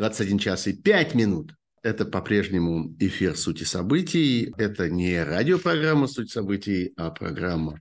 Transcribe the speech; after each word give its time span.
21 0.00 0.38
час 0.38 0.66
и 0.66 0.72
5 0.72 1.14
минут. 1.14 1.54
Это 1.82 2.06
по-прежнему 2.06 2.96
эфир 2.98 3.36
«Сути 3.36 3.64
событий». 3.64 4.50
Это 4.56 4.88
не 4.88 5.22
радиопрограмма 5.22 6.06
«Суть 6.06 6.30
событий», 6.30 6.94
а 6.96 7.10
программа 7.10 7.78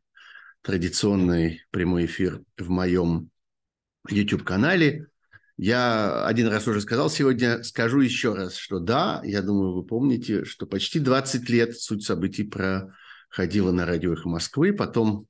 традиционный 0.62 1.62
прямой 1.72 2.08
эфир 2.08 2.42
в 2.58 2.70
моем 2.70 3.30
YouTube-канале. 4.10 5.08
Я 5.56 6.26
один 6.26 6.50
раз 6.50 6.68
уже 6.68 6.82
сказал 6.82 7.10
сегодня, 7.10 7.64
скажу 7.64 8.02
еще 8.02 8.34
раз, 8.34 8.58
что 8.58 8.80
да, 8.80 9.22
я 9.24 9.42
думаю, 9.42 9.74
вы 9.74 9.86
помните, 9.86 10.44
что 10.44 10.66
почти 10.66 11.00
20 11.00 11.50
лет 11.50 11.78
«Суть 11.78 12.04
событий» 12.04 12.44
проходила 12.44 13.72
на 13.72 13.86
радио 13.86 14.12
«Эхо 14.12 14.28
Москвы», 14.28 14.74
потом 14.74 15.26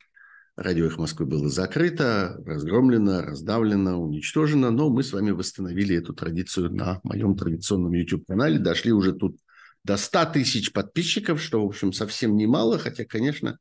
Радио 0.60 0.88
«Эхо 0.88 1.00
Москвы» 1.00 1.26
было 1.26 1.48
закрыто, 1.48 2.36
разгромлено, 2.46 3.22
раздавлено, 3.22 3.98
уничтожено, 3.98 4.72
но 4.72 4.90
мы 4.90 5.04
с 5.04 5.14
вами 5.14 5.32
восстановили 5.32 5.96
эту 5.96 6.14
традицию 6.14 6.70
на 6.76 7.00
моем 7.04 7.38
традиционном 7.38 7.94
YouTube-канале. 7.94 8.60
Дошли 8.60 8.92
уже 8.92 9.14
тут 9.14 9.38
до 9.86 9.96
100 9.96 10.26
тысяч 10.34 10.74
подписчиков, 10.74 11.42
что, 11.42 11.64
в 11.64 11.66
общем, 11.66 11.94
совсем 11.94 12.36
немало, 12.36 12.78
хотя, 12.78 13.06
конечно, 13.06 13.58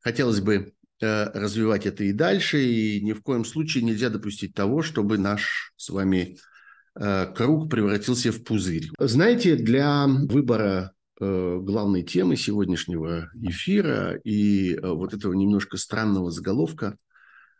хотелось 0.00 0.40
бы 0.40 0.72
э, 1.00 1.24
развивать 1.38 1.86
это 1.86 2.02
и 2.02 2.12
дальше, 2.12 2.64
и 2.64 3.00
ни 3.00 3.12
в 3.12 3.22
коем 3.22 3.44
случае 3.44 3.84
нельзя 3.84 4.10
допустить 4.10 4.54
того, 4.54 4.82
чтобы 4.82 5.18
наш 5.18 5.72
с 5.76 5.88
вами 5.88 6.38
э, 6.98 7.32
круг 7.32 7.70
превратился 7.70 8.32
в 8.32 8.42
пузырь. 8.42 8.90
Знаете, 8.98 9.54
для 9.54 10.08
выбора 10.08 10.93
главной 11.20 12.02
темы 12.02 12.36
сегодняшнего 12.36 13.30
эфира 13.34 14.16
и 14.24 14.74
э, 14.74 14.80
вот 14.88 15.14
этого 15.14 15.32
немножко 15.32 15.76
странного 15.76 16.30
заголовка, 16.30 16.96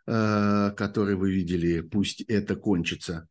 э, 0.07 0.71
который 0.75 1.15
вы 1.15 1.31
видели, 1.31 1.81
пусть 1.81 2.21
это 2.21 2.55
кончится, 2.55 3.27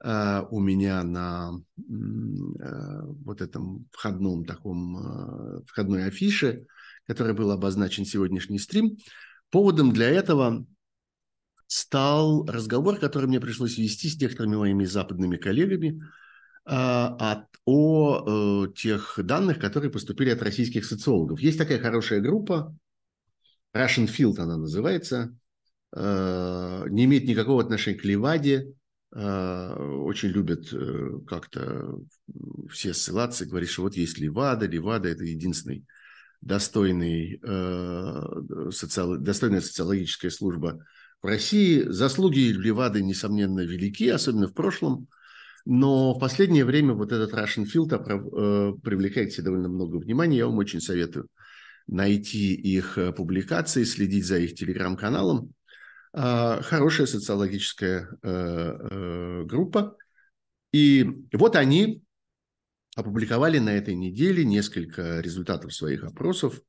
у 0.00 0.60
меня 0.60 1.02
на 1.02 1.60
вот 1.76 3.40
этом 3.40 3.88
входном 3.90 4.44
таком, 4.44 5.64
входной 5.66 6.04
афише, 6.04 6.66
который 7.04 7.34
был 7.34 7.50
обозначен 7.50 8.04
сегодняшний 8.04 8.60
стрим. 8.60 8.96
Поводом 9.50 9.92
для 9.92 10.08
этого 10.08 10.64
стал 11.66 12.46
разговор, 12.46 12.98
который 12.98 13.26
мне 13.26 13.40
пришлось 13.40 13.76
вести 13.76 14.08
с 14.08 14.20
некоторыми 14.20 14.54
моими 14.54 14.84
западными 14.84 15.36
коллегами, 15.36 16.00
от, 16.68 17.46
о 17.64 18.66
э, 18.66 18.72
тех 18.74 19.18
данных, 19.22 19.58
которые 19.58 19.90
поступили 19.90 20.30
от 20.30 20.42
российских 20.42 20.84
социологов. 20.84 21.40
Есть 21.40 21.58
такая 21.58 21.78
хорошая 21.78 22.20
группа, 22.20 22.74
Russian 23.74 24.06
Field 24.06 24.38
она 24.38 24.56
называется, 24.56 25.34
э, 25.94 26.84
не 26.90 27.04
имеет 27.06 27.24
никакого 27.24 27.62
отношения 27.62 27.98
к 27.98 28.04
Леваде, 28.04 28.72
э, 29.14 29.74
очень 29.76 30.28
любят 30.28 30.68
как-то 31.26 31.98
все 32.70 32.92
ссылаться, 32.92 33.46
говорить, 33.46 33.70
что 33.70 33.82
вот 33.82 33.96
есть 33.96 34.18
Левада, 34.18 34.66
Левада– 34.66 35.08
это 35.10 35.24
единственный 35.24 35.84
достойный, 36.40 37.40
социал, 38.70 39.16
достойная 39.16 39.60
социологическая 39.60 40.30
служба 40.30 40.84
в 41.20 41.26
России. 41.26 41.82
Заслуги 41.82 42.52
Левады, 42.52 43.02
несомненно, 43.02 43.60
велики, 43.60 44.08
особенно 44.08 44.46
в 44.46 44.54
прошлом– 44.54 45.08
но 45.64 46.14
в 46.14 46.18
последнее 46.18 46.64
время 46.64 46.94
вот 46.94 47.12
этот 47.12 47.32
Russian 47.32 47.64
Filter 47.64 48.00
э, 48.00 48.72
привлекает 48.82 49.32
себе 49.32 49.44
довольно 49.44 49.68
много 49.68 49.96
внимания. 49.96 50.38
Я 50.38 50.46
вам 50.46 50.58
очень 50.58 50.80
советую 50.80 51.28
найти 51.86 52.54
их 52.54 52.98
э, 52.98 53.12
публикации, 53.12 53.84
следить 53.84 54.26
за 54.26 54.38
их 54.38 54.54
телеграм-каналом. 54.54 55.52
А, 56.12 56.62
хорошая 56.62 57.06
социологическая 57.06 58.08
э, 58.22 59.42
группа. 59.44 59.96
И 60.72 61.06
вот 61.32 61.56
они 61.56 62.02
опубликовали 62.96 63.58
на 63.58 63.70
этой 63.70 63.94
неделе 63.94 64.44
несколько 64.44 65.20
результатов 65.20 65.72
своих 65.72 66.04
опросов, 66.04 66.60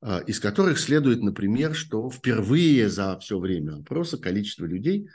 а, 0.00 0.20
из 0.20 0.40
которых 0.40 0.78
следует, 0.78 1.22
например, 1.22 1.74
что 1.74 2.10
впервые 2.10 2.88
за 2.88 3.18
все 3.18 3.38
время 3.38 3.78
опроса 3.78 4.18
количество 4.18 4.64
людей, 4.64 5.08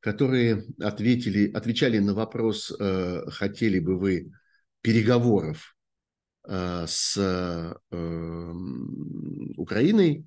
которые 0.00 0.64
ответили, 0.80 1.50
отвечали 1.52 1.98
на 1.98 2.14
вопрос, 2.14 2.72
э, 2.78 3.22
хотели 3.28 3.78
бы 3.78 3.98
вы 3.98 4.32
переговоров 4.80 5.76
э, 6.48 6.86
с 6.88 7.16
э, 7.16 7.74
Украиной, 9.56 10.26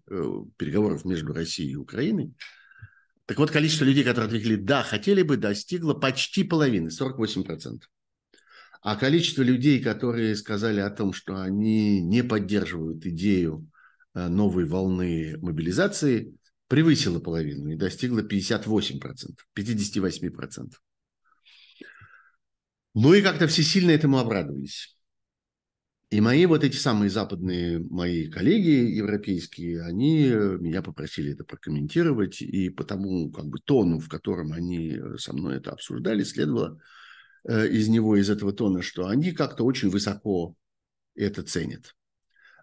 переговоров 0.57 1.05
между 1.05 1.33
Россией 1.33 1.71
и 1.71 1.75
Украиной. 1.75 2.33
Так 3.25 3.39
вот, 3.39 3.49
количество 3.51 3.85
людей, 3.85 4.03
которые 4.03 4.27
ответили 4.27 4.55
«да, 4.55 4.83
хотели 4.83 5.23
бы», 5.23 5.37
достигло 5.37 5.93
почти 5.95 6.43
половины, 6.43 6.89
48%. 6.89 7.81
А 8.81 8.95
количество 8.95 9.41
людей, 9.41 9.81
которые 9.81 10.35
сказали 10.35 10.81
о 10.81 10.89
том, 10.89 11.13
что 11.13 11.41
они 11.41 12.01
не 12.01 12.21
поддерживают 12.21 13.05
идею 13.05 13.67
новой 14.13 14.65
волны 14.65 15.37
мобилизации, 15.41 16.35
превысила 16.73 17.19
половину 17.19 17.69
и 17.69 17.75
достигла 17.75 18.21
58%, 18.21 18.65
58%. 19.55 20.71
Ну 22.95 23.13
и 23.13 23.21
как-то 23.21 23.45
все 23.45 23.61
сильно 23.61 23.91
этому 23.91 24.17
обрадовались. 24.17 24.97
И 26.09 26.19
мои 26.19 26.47
вот 26.47 26.63
эти 26.63 26.75
самые 26.75 27.11
западные 27.11 27.77
мои 27.77 28.27
коллеги 28.27 28.91
европейские, 28.91 29.83
они 29.83 30.29
меня 30.29 30.81
попросили 30.81 31.33
это 31.33 31.43
прокомментировать, 31.43 32.41
и 32.41 32.71
по 32.71 32.83
тому 32.83 33.29
как 33.29 33.45
бы 33.45 33.59
тону, 33.59 33.99
в 33.99 34.09
котором 34.09 34.51
они 34.51 34.99
со 35.19 35.31
мной 35.31 35.57
это 35.57 35.73
обсуждали, 35.73 36.23
следовало 36.23 36.81
э, 37.47 37.67
из 37.67 37.87
него, 37.87 38.15
из 38.15 38.31
этого 38.31 38.51
тона, 38.51 38.81
что 38.81 39.05
они 39.05 39.31
как-то 39.31 39.63
очень 39.63 39.89
высоко 39.89 40.55
это 41.13 41.43
ценят. 41.43 41.95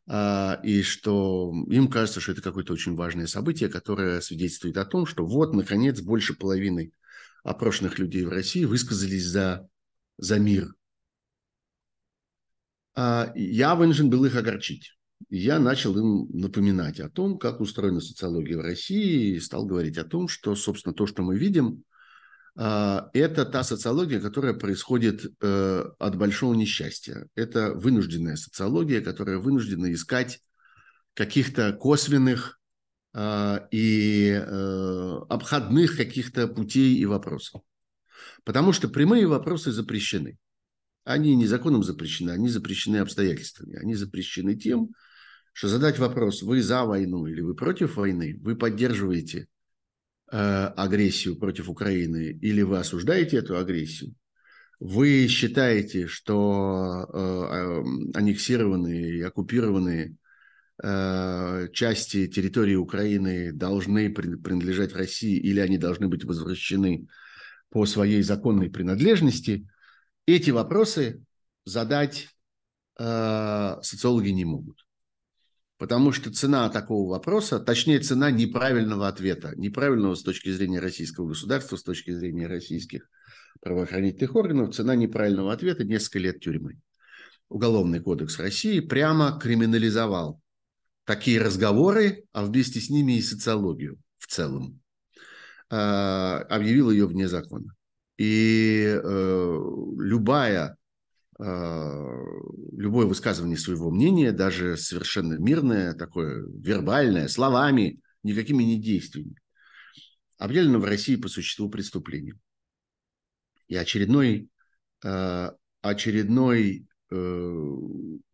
А, 0.06 0.60
и 0.62 0.82
что 0.82 1.52
им 1.68 1.88
кажется, 1.88 2.20
что 2.20 2.32
это 2.32 2.42
какое-то 2.42 2.72
очень 2.72 2.96
важное 2.96 3.26
событие, 3.26 3.68
которое 3.68 4.20
свидетельствует 4.20 4.76
о 4.76 4.84
том, 4.84 5.06
что 5.06 5.24
вот, 5.24 5.54
наконец, 5.54 6.00
больше 6.00 6.34
половины 6.34 6.92
опрошенных 7.44 7.98
людей 7.98 8.24
в 8.24 8.30
России 8.30 8.64
высказались 8.64 9.24
за, 9.24 9.68
за 10.18 10.38
мир. 10.38 10.74
А 12.94 13.32
я 13.34 13.74
вынужден 13.74 14.10
был 14.10 14.24
их 14.24 14.36
огорчить. 14.36 14.96
Я 15.28 15.58
начал 15.58 15.96
им 15.96 16.28
напоминать 16.30 16.98
о 16.98 17.10
том, 17.10 17.38
как 17.38 17.60
устроена 17.60 18.00
социология 18.00 18.56
в 18.56 18.62
России, 18.62 19.36
и 19.36 19.40
стал 19.40 19.66
говорить 19.66 19.98
о 19.98 20.04
том, 20.04 20.28
что, 20.28 20.54
собственно, 20.56 20.94
то, 20.94 21.06
что 21.06 21.22
мы 21.22 21.38
видим, 21.38 21.84
это 22.56 23.44
та 23.44 23.62
социология, 23.62 24.20
которая 24.20 24.54
происходит 24.54 25.24
э, 25.40 25.84
от 25.98 26.16
большого 26.16 26.54
несчастья. 26.54 27.28
Это 27.34 27.72
вынужденная 27.74 28.36
социология, 28.36 29.00
которая 29.00 29.38
вынуждена 29.38 29.92
искать 29.92 30.40
каких-то 31.14 31.72
косвенных 31.72 32.60
а, 33.12 33.66
и 33.72 34.30
э, 34.30 35.18
обходных 35.28 35.96
каких-то 35.96 36.46
путей 36.46 36.96
и 36.96 37.06
вопросов. 37.06 37.62
Потому 38.44 38.72
что 38.72 38.88
прямые 38.88 39.26
вопросы 39.26 39.72
запрещены. 39.72 40.38
Они 41.04 41.34
не 41.34 41.46
законом 41.46 41.82
запрещены, 41.82 42.30
они 42.30 42.48
запрещены 42.48 42.98
обстоятельствами. 42.98 43.76
Они 43.76 43.94
запрещены 43.94 44.54
тем, 44.54 44.90
что 45.52 45.66
задать 45.66 45.98
вопрос, 45.98 46.42
вы 46.42 46.62
за 46.62 46.84
войну 46.84 47.26
или 47.26 47.40
вы 47.40 47.54
против 47.54 47.96
войны, 47.96 48.38
вы 48.42 48.54
поддерживаете 48.54 49.48
агрессию 50.30 51.36
против 51.36 51.68
Украины, 51.68 52.38
или 52.40 52.62
вы 52.62 52.78
осуждаете 52.78 53.38
эту 53.38 53.58
агрессию, 53.58 54.14
вы 54.80 55.26
считаете, 55.28 56.06
что 56.06 57.06
э, 57.12 57.18
э, 57.18 58.18
аннексированные 58.18 59.18
и 59.18 59.22
оккупированные 59.22 60.16
части 61.74 62.26
территории 62.26 62.74
Украины 62.74 63.52
должны 63.52 64.08
принадлежать 64.08 64.94
России 64.94 65.36
или 65.36 65.60
они 65.60 65.76
должны 65.76 66.08
быть 66.08 66.24
возвращены 66.24 67.06
по 67.68 67.84
своей 67.84 68.22
законной 68.22 68.70
принадлежности, 68.70 69.68
эти 70.24 70.48
вопросы 70.48 71.22
задать 71.66 72.30
социологи 72.96 74.30
не 74.30 74.46
могут. 74.46 74.86
Потому 75.80 76.12
что 76.12 76.30
цена 76.30 76.68
такого 76.68 77.08
вопроса, 77.08 77.58
точнее 77.58 78.00
цена 78.00 78.30
неправильного 78.30 79.08
ответа, 79.08 79.54
неправильного 79.56 80.14
с 80.14 80.22
точки 80.22 80.50
зрения 80.50 80.78
российского 80.78 81.28
государства, 81.28 81.76
с 81.76 81.82
точки 81.82 82.10
зрения 82.10 82.46
российских 82.46 83.08
правоохранительных 83.62 84.36
органов, 84.36 84.74
цена 84.74 84.94
неправильного 84.94 85.54
ответа– 85.54 85.82
несколько 85.84 86.18
лет 86.18 86.40
тюрьмы. 86.40 86.78
Уголовный 87.48 87.98
кодекс 88.00 88.38
России 88.38 88.80
прямо 88.80 89.40
криминализовал 89.42 90.42
такие 91.06 91.40
разговоры, 91.40 92.24
а 92.32 92.44
вместе 92.44 92.78
с 92.78 92.90
ними 92.90 93.16
и 93.16 93.22
социологию 93.22 93.96
в 94.18 94.26
целом. 94.26 94.82
А, 95.70 96.40
объявил 96.50 96.90
ее 96.90 97.06
вне 97.06 97.26
закона. 97.26 97.74
И 98.18 98.84
э, 98.84 99.58
любая 99.98 100.76
любое 101.42 103.06
высказывание 103.06 103.56
своего 103.56 103.90
мнения, 103.90 104.32
даже 104.32 104.76
совершенно 104.76 105.34
мирное, 105.34 105.94
такое 105.94 106.44
вербальное, 106.46 107.28
словами, 107.28 108.00
никакими 108.22 108.62
не 108.62 108.78
действиями, 108.78 109.36
объявлено 110.36 110.80
в 110.80 110.84
России 110.84 111.16
по 111.16 111.28
существу 111.28 111.70
преступлением. 111.70 112.40
И 113.68 113.76
очередной 113.76 114.50
э, 115.04 115.50
очередной 115.82 116.86
э, 117.10 117.14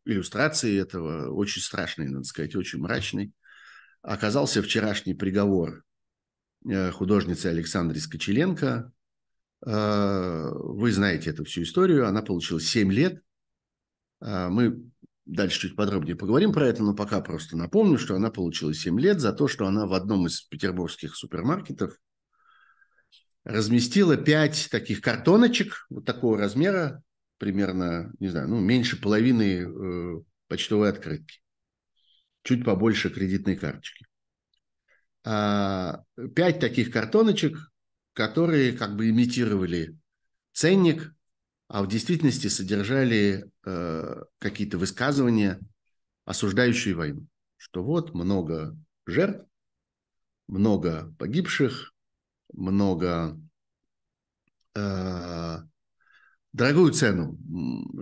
иллюстрацией 0.04 0.78
этого, 0.78 1.30
очень 1.30 1.62
страшной, 1.62 2.08
надо 2.08 2.24
сказать, 2.24 2.56
очень 2.56 2.80
мрачной, 2.80 3.32
оказался 4.02 4.62
вчерашний 4.62 5.14
приговор 5.14 5.84
э, 6.68 6.90
художницы 6.90 7.46
Александры 7.46 8.00
Скочеленко. 8.00 8.92
Э, 9.64 10.50
вы 10.52 10.92
знаете 10.92 11.30
эту 11.30 11.44
всю 11.44 11.62
историю. 11.62 12.06
Она 12.06 12.22
получила 12.22 12.60
7 12.60 12.92
лет. 12.92 13.22
Э, 14.20 14.48
мы 14.48 14.82
дальше 15.24 15.60
чуть 15.60 15.76
подробнее 15.76 16.16
поговорим 16.16 16.52
про 16.52 16.66
это, 16.66 16.82
но 16.82 16.94
пока 16.94 17.20
просто 17.20 17.56
напомню, 17.56 17.98
что 17.98 18.14
она 18.14 18.30
получила 18.30 18.74
7 18.74 18.98
лет 19.00 19.20
за 19.20 19.32
то, 19.32 19.48
что 19.48 19.66
она 19.66 19.86
в 19.86 19.94
одном 19.94 20.26
из 20.26 20.42
петербургских 20.42 21.16
супермаркетов 21.16 21.96
разместила 23.44 24.16
5 24.16 24.68
таких 24.70 25.00
картоночек 25.00 25.86
вот 25.88 26.04
такого 26.04 26.36
размера, 26.36 27.02
примерно, 27.38 28.12
не 28.18 28.28
знаю, 28.28 28.48
ну, 28.48 28.60
меньше 28.60 29.00
половины 29.00 30.24
почтовой 30.48 30.90
открытки 30.90 31.40
чуть 32.46 32.64
побольше 32.64 33.10
кредитной 33.10 33.56
карточки. 33.56 34.06
А, 35.24 36.04
пять 36.34 36.60
таких 36.60 36.92
картоночек, 36.92 37.58
которые 38.16 38.72
как 38.72 38.96
бы 38.96 39.10
имитировали 39.10 39.94
ценник, 40.52 41.14
а 41.68 41.82
в 41.82 41.88
действительности 41.88 42.46
содержали 42.46 43.50
э, 43.66 44.22
какие-то 44.38 44.78
высказывания, 44.78 45.60
осуждающие 46.24 46.94
войну. 46.94 47.26
Что 47.58 47.84
вот 47.84 48.14
много 48.14 48.74
жертв, 49.04 49.44
много 50.48 51.14
погибших, 51.18 51.92
много 52.54 53.38
э, 54.74 55.58
дорогую 56.52 56.92
цену 56.92 57.38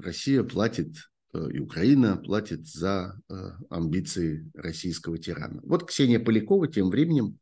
Россия 0.00 0.44
платит 0.44 0.94
Э, 1.34 1.48
и 1.52 1.58
Украина 1.58 2.16
платит 2.16 2.66
за 2.66 3.20
э, 3.28 3.34
амбиции 3.68 4.50
российского 4.54 5.18
тирана. 5.18 5.60
Вот 5.64 5.86
Ксения 5.86 6.20
Полякова 6.20 6.68
тем 6.68 6.88
временем 6.88 7.38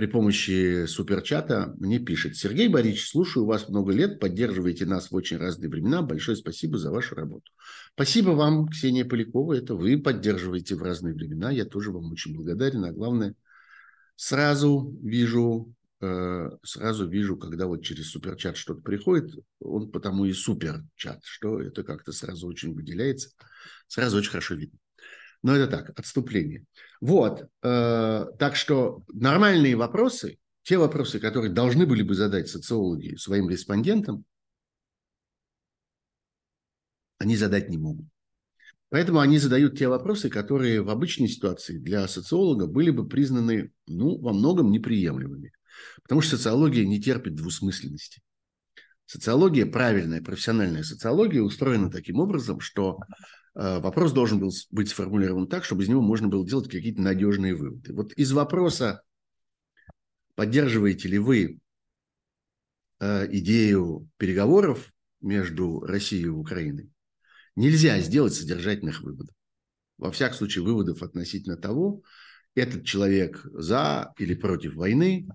при 0.00 0.06
помощи 0.06 0.86
суперчата 0.86 1.74
мне 1.78 1.98
пишет. 1.98 2.34
Сергей 2.34 2.68
Борисович, 2.68 3.10
слушаю 3.10 3.44
вас 3.44 3.68
много 3.68 3.92
лет, 3.92 4.18
поддерживаете 4.18 4.86
нас 4.86 5.10
в 5.10 5.14
очень 5.14 5.36
разные 5.36 5.68
времена. 5.68 6.00
Большое 6.00 6.38
спасибо 6.38 6.78
за 6.78 6.90
вашу 6.90 7.14
работу. 7.14 7.52
Спасибо 7.92 8.30
вам, 8.30 8.66
Ксения 8.68 9.04
Полякова. 9.04 9.52
Это 9.52 9.74
вы 9.74 9.98
поддерживаете 9.98 10.74
в 10.74 10.82
разные 10.82 11.12
времена. 11.12 11.50
Я 11.50 11.66
тоже 11.66 11.92
вам 11.92 12.10
очень 12.12 12.34
благодарен. 12.34 12.82
А 12.86 12.92
главное, 12.92 13.34
сразу 14.16 14.98
вижу 15.02 15.74
Э, 16.02 16.48
сразу 16.62 17.06
вижу, 17.06 17.36
когда 17.36 17.66
вот 17.66 17.84
через 17.84 18.10
суперчат 18.10 18.56
что-то 18.56 18.80
приходит, 18.80 19.34
он 19.58 19.90
потому 19.90 20.24
и 20.24 20.32
суперчат, 20.32 21.20
что 21.24 21.60
это 21.60 21.84
как-то 21.84 22.12
сразу 22.12 22.46
очень 22.46 22.72
выделяется, 22.72 23.32
сразу 23.86 24.16
очень 24.16 24.30
хорошо 24.30 24.54
видно. 24.54 24.78
Но 25.42 25.54
это 25.54 25.70
так, 25.70 25.98
отступление. 25.98 26.64
Вот, 27.00 27.48
э, 27.62 28.26
так 28.38 28.56
что 28.56 29.02
нормальные 29.08 29.74
вопросы, 29.74 30.38
те 30.62 30.76
вопросы, 30.76 31.18
которые 31.18 31.50
должны 31.50 31.86
были 31.86 32.02
бы 32.02 32.14
задать 32.14 32.48
социологи 32.48 33.16
своим 33.16 33.48
респондентам, 33.48 34.24
они 37.18 37.36
задать 37.36 37.68
не 37.70 37.78
могут. 37.78 38.06
Поэтому 38.90 39.20
они 39.20 39.38
задают 39.38 39.78
те 39.78 39.88
вопросы, 39.88 40.28
которые 40.28 40.82
в 40.82 40.90
обычной 40.90 41.28
ситуации 41.28 41.78
для 41.78 42.08
социолога 42.08 42.66
были 42.66 42.90
бы 42.90 43.08
признаны 43.08 43.72
ну, 43.86 44.18
во 44.18 44.32
многом 44.32 44.70
неприемлемыми. 44.70 45.52
Потому 46.02 46.20
что 46.20 46.36
социология 46.36 46.84
не 46.84 47.00
терпит 47.00 47.36
двусмысленности. 47.36 48.20
Социология, 49.06 49.64
правильная 49.64 50.20
профессиональная 50.20 50.82
социология, 50.82 51.40
устроена 51.40 51.90
таким 51.90 52.18
образом, 52.18 52.60
что 52.60 52.98
вопрос 53.80 54.12
должен 54.12 54.38
был 54.38 54.52
быть 54.70 54.88
сформулирован 54.88 55.46
так, 55.46 55.64
чтобы 55.64 55.82
из 55.82 55.88
него 55.88 56.00
можно 56.00 56.28
было 56.28 56.46
делать 56.46 56.70
какие-то 56.70 57.00
надежные 57.00 57.54
выводы. 57.54 57.92
Вот 57.92 58.12
из 58.14 58.32
вопроса, 58.32 59.02
поддерживаете 60.34 61.08
ли 61.08 61.18
вы 61.18 61.60
э, 63.00 63.26
идею 63.36 64.08
переговоров 64.16 64.92
между 65.20 65.80
Россией 65.80 66.24
и 66.24 66.28
Украиной, 66.28 66.90
нельзя 67.56 68.00
сделать 68.00 68.34
содержательных 68.34 69.02
выводов. 69.02 69.34
Во 69.98 70.10
всяком 70.10 70.38
случае, 70.38 70.64
выводов 70.64 71.02
относительно 71.02 71.56
того, 71.56 72.02
этот 72.54 72.84
человек 72.84 73.44
за 73.52 74.14
или 74.16 74.34
против 74.34 74.74
войны, 74.74 75.28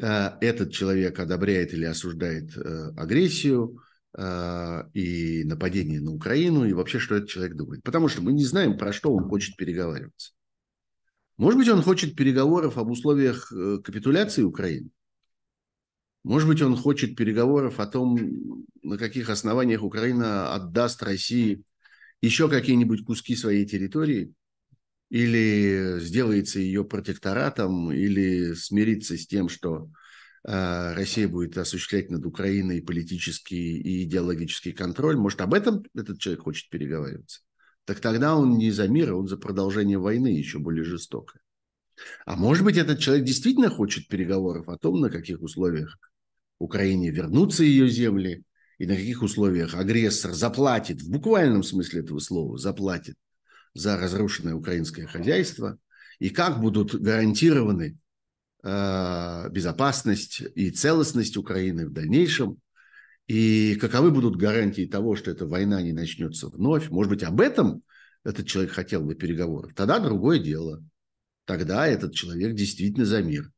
Э, 0.00 0.32
этот 0.40 0.72
человек 0.72 1.18
одобряет 1.18 1.72
или 1.72 1.84
осуждает 1.84 2.56
э, 2.56 2.92
агрессию 2.96 3.78
э, 3.78 3.93
и 4.16 5.42
нападение 5.44 6.00
на 6.00 6.12
Украину, 6.12 6.64
и 6.64 6.72
вообще, 6.72 6.98
что 7.00 7.16
этот 7.16 7.30
человек 7.30 7.56
думает. 7.56 7.82
Потому 7.82 8.08
что 8.08 8.22
мы 8.22 8.32
не 8.32 8.44
знаем, 8.44 8.78
про 8.78 8.92
что 8.92 9.12
он 9.12 9.28
хочет 9.28 9.56
переговариваться. 9.56 10.32
Может 11.36 11.58
быть, 11.58 11.68
он 11.68 11.82
хочет 11.82 12.14
переговоров 12.14 12.78
об 12.78 12.90
условиях 12.90 13.52
капитуляции 13.82 14.42
Украины. 14.42 14.90
Может 16.22 16.48
быть, 16.48 16.62
он 16.62 16.76
хочет 16.76 17.16
переговоров 17.16 17.80
о 17.80 17.86
том, 17.86 18.64
на 18.82 18.98
каких 18.98 19.30
основаниях 19.30 19.82
Украина 19.82 20.54
отдаст 20.54 21.02
России 21.02 21.64
еще 22.22 22.48
какие-нибудь 22.48 23.04
куски 23.04 23.34
своей 23.34 23.66
территории– 23.66 24.32
или 25.14 26.00
сделается 26.00 26.58
ее 26.58 26.84
протекторатом, 26.84 27.92
или 27.92 28.54
смирится 28.54 29.16
с 29.16 29.26
тем, 29.28 29.48
что 29.48 29.84
э, 29.84 29.88
Россия 30.44 31.26
будет 31.26 31.56
осуществлять 31.56 32.10
над 32.10 32.26
Украиной 32.26 32.82
политический 32.82 33.78
и 33.78 34.04
идеологический 34.04 34.72
контроль. 34.72 35.16
Может, 35.16 35.40
об 35.40 35.54
этом 35.54 35.82
этот 35.94 36.18
человек 36.20 36.42
хочет 36.42 36.68
переговариваться? 36.68 37.40
Так 37.86 38.00
тогда 38.00 38.36
он 38.36 38.58
не 38.58 38.70
за 38.70 38.86
мир, 38.88 39.12
а 39.12 39.16
он 39.16 39.26
за 39.26 39.36
продолжение 39.36 39.98
войны 39.98 40.28
еще 40.28 40.58
более 40.58 40.84
жестокое. 40.84 41.40
А 42.26 42.36
может 42.36 42.64
быть, 42.64 42.76
этот 42.76 42.98
человек 42.98 43.24
действительно 43.24 43.70
хочет 43.70 44.08
переговоров 44.08 44.68
о 44.68 44.76
том, 44.76 45.00
на 45.00 45.10
каких 45.10 45.40
условиях 45.40 45.98
Украине 46.58 47.10
вернутся 47.10 47.64
ее 47.64 47.88
земли, 47.88 48.44
и 48.78 48.86
на 48.86 48.96
каких 48.96 49.22
условиях 49.22 49.74
агрессор 49.74 50.32
заплатит, 50.32 51.00
в 51.00 51.10
буквальном 51.10 51.62
смысле 51.62 52.00
этого 52.00 52.18
слова, 52.18 52.58
заплатит 52.58 53.16
за 53.72 53.96
разрушенное 53.96 54.54
украинское 54.54 55.06
хозяйство 55.06 55.78
и 56.18 56.30
как 56.30 56.60
будут 56.60 56.94
гарантированы 56.94 57.84
э, 57.84 57.94
безопасность 58.64 60.42
и 60.54 60.70
целостность 60.70 61.36
Украины 61.36 61.86
в 61.86 61.92
дальнейшем, 61.92 62.58
и 63.26 63.76
каковы 63.76 64.10
будут 64.10 64.36
гарантии 64.36 64.86
того, 64.86 65.16
что 65.16 65.30
эта 65.30 65.46
война 65.46 65.82
не 65.82 65.92
начнется 65.92 66.48
вновь. 66.48 66.90
Может 66.90 67.10
быть, 67.10 67.22
об 67.22 67.40
этом 67.40 67.82
этот 68.24 68.46
человек 68.46 68.72
хотел 68.72 69.02
бы 69.02 69.14
переговоров. 69.14 69.72
Тогда 69.74 69.98
другое 69.98 70.38
дело. 70.38 70.82
Тогда 71.44 71.86
этот 71.86 72.14
человек 72.14 72.54
действительно 72.54 73.04
за 73.04 73.22
мир. 73.22 73.50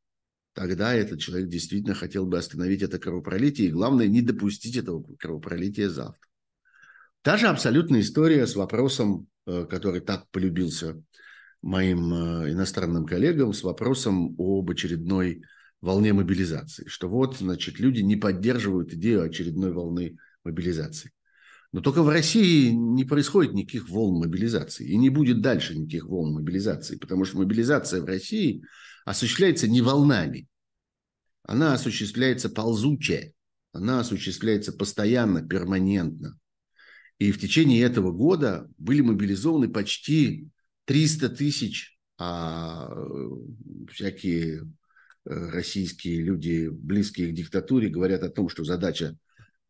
Тогда 0.55 0.93
этот 0.95 1.21
человек 1.21 1.49
действительно 1.49 1.95
хотел 1.95 2.27
бы 2.27 2.39
остановить 2.39 2.83
это 2.83 2.99
кровопролитие 2.99 3.69
и, 3.69 3.73
главное, 3.73 4.09
не 4.09 4.23
допустить 4.23 4.77
этого 4.77 5.05
кровопролития 5.19 5.89
завтра. 5.89 6.21
Та 7.23 7.37
же 7.37 7.47
абсолютная 7.47 8.01
история 8.01 8.47
с 8.47 8.57
вопросом 8.57 9.29
Э, 9.47 9.65
который 9.65 10.01
так 10.01 10.29
полюбился 10.31 11.01
моим 11.63 12.13
э, 12.13 12.53
иностранным 12.53 13.07
коллегам 13.07 13.53
с 13.53 13.63
вопросом 13.63 14.35
об 14.39 14.71
очередной 14.71 15.43
волне 15.81 16.13
мобилизации. 16.13 16.87
Что 16.87 17.09
вот, 17.09 17.39
значит, 17.39 17.79
люди 17.79 18.01
не 18.01 18.17
поддерживают 18.17 18.93
идею 18.93 19.23
очередной 19.23 19.73
волны 19.73 20.17
мобилизации. 20.45 21.13
Но 21.73 21.81
только 21.81 22.03
в 22.03 22.09
России 22.09 22.71
не 22.71 23.05
происходит 23.05 23.53
никаких 23.53 23.89
волн 23.89 24.21
мобилизации. 24.21 24.89
И 24.89 24.97
не 24.97 25.11
будет 25.11 25.43
дальше 25.43 25.77
никаких 25.77 26.07
волн 26.07 26.35
мобилизации. 26.35 26.97
Потому 26.97 27.25
что 27.25 27.39
мобилизация 27.39 28.01
в 28.01 28.07
России 28.07 28.63
осуществляется 29.05 29.69
не 29.69 29.83
волнами. 29.83 30.49
Она 31.43 31.75
осуществляется 31.75 32.49
ползуче. 32.49 33.35
Она 33.73 34.01
осуществляется 34.01 34.73
постоянно, 34.73 35.47
перманентно. 35.47 36.39
И 37.19 37.33
в 37.33 37.39
течение 37.39 37.83
этого 37.83 38.11
года 38.11 38.69
были 38.79 39.01
мобилизованы 39.01 39.69
почти 39.69 40.49
300 40.87 41.29
тысяч, 41.31 41.99
а 42.19 42.89
всякие 43.91 44.63
э, 44.63 44.65
российские 45.25 46.23
люди, 46.23 46.69
близкие 46.69 47.29
к 47.29 47.35
диктатуре, 47.35 47.89
говорят 47.89 48.23
о 48.23 48.31
том, 48.31 48.49
что 48.49 48.65
задача 48.65 49.17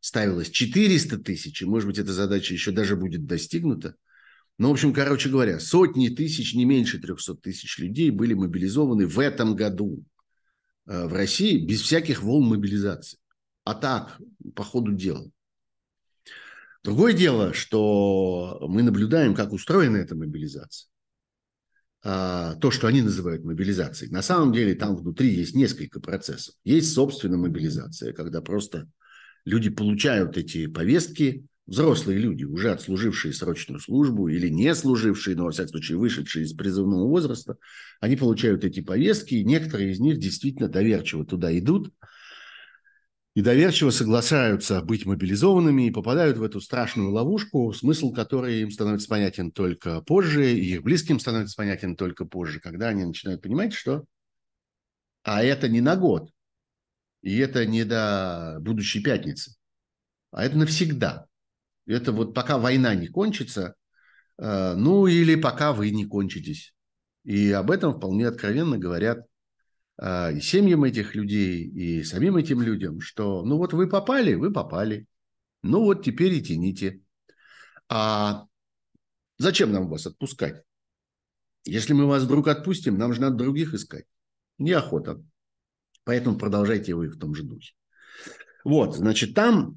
ставилась 0.00 0.50
400 0.50 1.18
тысяч, 1.18 1.62
и, 1.62 1.64
может 1.64 1.88
быть, 1.88 1.98
эта 1.98 2.12
задача 2.12 2.54
еще 2.54 2.70
даже 2.70 2.96
будет 2.96 3.26
достигнута. 3.26 3.96
Но, 4.58 4.68
в 4.68 4.72
общем, 4.72 4.94
короче 4.94 5.28
говоря, 5.28 5.58
сотни 5.58 6.08
тысяч, 6.08 6.54
не 6.54 6.64
меньше 6.64 6.98
300 6.98 7.34
тысяч 7.36 7.78
людей 7.78 8.10
были 8.10 8.34
мобилизованы 8.34 9.06
в 9.06 9.18
этом 9.18 9.56
году 9.56 10.04
э, 10.86 11.06
в 11.06 11.12
России 11.12 11.64
без 11.64 11.80
всяких 11.80 12.22
волн 12.22 12.48
мобилизации. 12.48 13.18
А 13.64 13.74
так, 13.74 14.20
по 14.54 14.62
ходу 14.62 14.92
дела. 14.92 15.28
Другое 16.84 17.14
дело, 17.14 17.52
что 17.52 18.64
мы 18.68 18.82
наблюдаем, 18.82 19.34
как 19.34 19.52
устроена 19.52 19.96
эта 19.96 20.14
мобилизация. 20.14 20.88
А, 22.08 22.54
то, 22.56 22.70
что 22.70 22.86
они 22.86 23.02
называют 23.02 23.42
мобилизацией. 23.42 24.12
На 24.12 24.22
самом 24.22 24.52
деле 24.52 24.76
там 24.76 24.94
внутри 24.94 25.28
есть 25.28 25.56
несколько 25.56 25.98
процессов. 25.98 26.54
Есть 26.62 26.92
собственная 26.92 27.38
мобилизация, 27.38 28.12
когда 28.12 28.40
просто 28.40 28.86
Люди 29.46 29.70
получают 29.70 30.36
эти 30.36 30.66
повестки, 30.66 31.46
взрослые 31.66 32.18
люди, 32.18 32.42
уже 32.42 32.72
отслужившие 32.72 33.32
срочную 33.32 33.78
службу 33.78 34.26
или 34.26 34.48
не 34.48 34.74
служившие, 34.74 35.36
но, 35.36 35.44
во 35.44 35.52
всяком 35.52 35.68
случае, 35.68 35.98
вышедшие 35.98 36.44
из 36.44 36.52
призывного 36.52 37.06
возраста, 37.06 37.56
они 38.00 38.16
получают 38.16 38.64
эти 38.64 38.80
повестки, 38.80 39.36
и 39.36 39.44
некоторые 39.44 39.92
из 39.92 40.00
них 40.00 40.18
действительно 40.18 40.68
доверчиво 40.68 41.24
туда 41.24 41.56
идут 41.56 41.92
и 43.36 43.42
доверчиво 43.42 43.90
соглашаются 43.90 44.80
быть 44.80 45.04
мобилизованными 45.04 45.82
и 45.82 45.90
попадают 45.90 46.38
в 46.38 46.42
эту 46.42 46.58
страшную 46.58 47.10
ловушку, 47.10 47.70
смысл 47.74 48.10
которой 48.10 48.62
им 48.62 48.70
становится 48.70 49.08
понятен 49.08 49.52
только 49.52 50.00
позже, 50.00 50.54
и 50.54 50.72
их 50.72 50.82
близким 50.82 51.20
становится 51.20 51.54
понятен 51.54 51.96
только 51.96 52.24
позже, 52.24 52.60
когда 52.60 52.88
они 52.88 53.04
начинают 53.04 53.42
понимать, 53.42 53.74
что 53.74 54.06
а 55.22 55.44
это 55.44 55.68
не 55.68 55.82
на 55.82 55.96
год, 55.96 56.30
и 57.20 57.36
это 57.36 57.66
не 57.66 57.84
до 57.84 58.56
будущей 58.60 59.02
пятницы, 59.02 59.54
а 60.30 60.42
это 60.42 60.56
навсегда. 60.56 61.26
Это 61.84 62.12
вот 62.12 62.32
пока 62.32 62.56
война 62.56 62.94
не 62.94 63.08
кончится, 63.08 63.74
э, 64.38 64.74
ну 64.76 65.06
или 65.06 65.34
пока 65.34 65.74
вы 65.74 65.90
не 65.90 66.06
кончитесь. 66.06 66.74
И 67.24 67.52
об 67.52 67.70
этом 67.70 67.98
вполне 67.98 68.28
откровенно 68.28 68.78
говорят 68.78 69.26
и 70.00 70.40
семьям 70.40 70.84
этих 70.84 71.14
людей, 71.14 71.64
и 71.64 72.04
самим 72.04 72.36
этим 72.36 72.60
людям, 72.60 73.00
что 73.00 73.44
ну 73.44 73.56
вот 73.56 73.72
вы 73.72 73.88
попали, 73.88 74.34
вы 74.34 74.52
попали. 74.52 75.06
Ну 75.62 75.80
вот 75.80 76.04
теперь 76.04 76.34
и 76.34 76.42
тяните. 76.42 77.00
А 77.88 78.46
зачем 79.38 79.72
нам 79.72 79.88
вас 79.88 80.06
отпускать? 80.06 80.62
Если 81.64 81.92
мы 81.92 82.06
вас 82.06 82.22
вдруг 82.24 82.48
отпустим, 82.48 82.98
нам 82.98 83.12
же 83.12 83.20
надо 83.20 83.36
других 83.36 83.74
искать. 83.74 84.04
Неохота. 84.58 85.22
Поэтому 86.04 86.38
продолжайте 86.38 86.94
вы 86.94 87.08
в 87.08 87.18
том 87.18 87.34
же 87.34 87.42
духе. 87.42 87.72
Вот, 88.64 88.96
значит, 88.96 89.34
там 89.34 89.76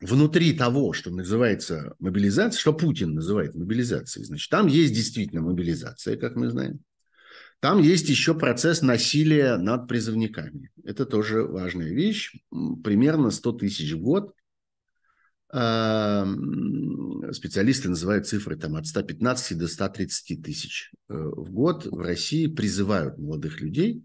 внутри 0.00 0.52
того, 0.52 0.92
что 0.92 1.10
называется 1.10 1.94
мобилизация, 1.98 2.58
что 2.58 2.74
Путин 2.74 3.14
называет 3.14 3.54
мобилизацией, 3.54 4.26
значит, 4.26 4.50
там 4.50 4.66
есть 4.66 4.92
действительно 4.92 5.40
мобилизация, 5.40 6.16
как 6.16 6.36
мы 6.36 6.50
знаем. 6.50 6.80
Там 7.60 7.80
есть 7.80 8.08
еще 8.08 8.34
процесс 8.34 8.82
насилия 8.82 9.56
над 9.56 9.88
призывниками. 9.88 10.70
Это 10.84 11.06
тоже 11.06 11.42
важная 11.42 11.88
вещь. 11.88 12.36
Примерно 12.84 13.30
100 13.30 13.52
тысяч 13.52 13.92
в 13.92 14.00
год. 14.00 14.34
А, 15.48 16.26
специалисты 17.32 17.88
называют 17.88 18.26
цифры 18.26 18.56
там, 18.56 18.76
от 18.76 18.86
115 18.86 19.56
до 19.56 19.68
130 19.68 20.42
тысяч 20.42 20.92
э, 21.08 21.14
в 21.14 21.50
год 21.50 21.86
в 21.86 21.98
России 21.98 22.46
призывают 22.46 23.16
молодых 23.16 23.60
людей. 23.60 24.02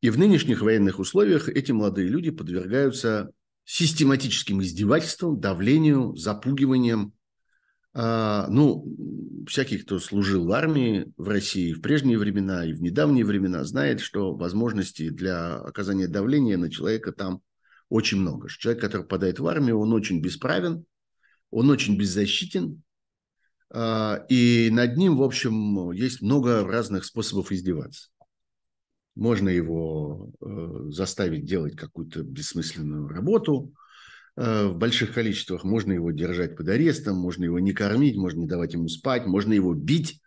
И 0.00 0.10
в 0.10 0.18
нынешних 0.18 0.62
военных 0.62 0.98
условиях 0.98 1.48
эти 1.48 1.70
молодые 1.70 2.08
люди 2.08 2.30
подвергаются 2.30 3.30
систематическим 3.64 4.60
издевательством, 4.60 5.40
давлению, 5.40 6.16
запугиванием. 6.16 7.12
А, 7.94 8.46
ну, 8.48 8.86
всякий, 9.46 9.78
кто 9.78 9.98
служил 9.98 10.46
в 10.46 10.52
армии 10.52 11.12
в 11.16 11.28
России 11.28 11.72
в 11.72 11.82
прежние 11.82 12.18
времена 12.18 12.64
и 12.64 12.72
в 12.72 12.80
недавние 12.80 13.24
времена, 13.24 13.64
знает, 13.64 14.00
что 14.00 14.34
возможностей 14.34 15.10
для 15.10 15.56
оказания 15.56 16.08
давления 16.08 16.56
на 16.56 16.70
человека 16.70 17.12
там 17.12 17.42
очень 17.88 18.18
много. 18.18 18.48
Человек, 18.48 18.80
который 18.80 19.02
попадает 19.02 19.38
в 19.38 19.46
армию, 19.46 19.78
он 19.78 19.92
очень 19.92 20.22
бесправен, 20.22 20.86
он 21.50 21.68
очень 21.68 21.98
беззащитен, 21.98 22.82
а, 23.74 24.24
и 24.28 24.68
над 24.70 24.96
ним, 24.96 25.16
в 25.16 25.22
общем, 25.22 25.92
есть 25.92 26.20
много 26.20 26.64
разных 26.64 27.04
способов 27.04 27.52
издеваться. 27.52 28.10
Можно 29.14 29.48
его 29.50 30.30
э, 30.40 30.86
заставить 30.88 31.44
делать 31.44 31.76
какую-то 31.76 32.22
бессмысленную 32.22 33.08
работу 33.08 33.74
в 34.36 34.72
больших 34.72 35.12
количествах. 35.14 35.64
Можно 35.64 35.92
его 35.92 36.10
держать 36.10 36.56
под 36.56 36.68
арестом, 36.68 37.16
можно 37.16 37.44
его 37.44 37.58
не 37.58 37.72
кормить, 37.72 38.16
можно 38.16 38.40
не 38.40 38.46
давать 38.46 38.72
ему 38.72 38.88
спать, 38.88 39.26
можно 39.26 39.52
его 39.52 39.74
бить. 39.74 40.22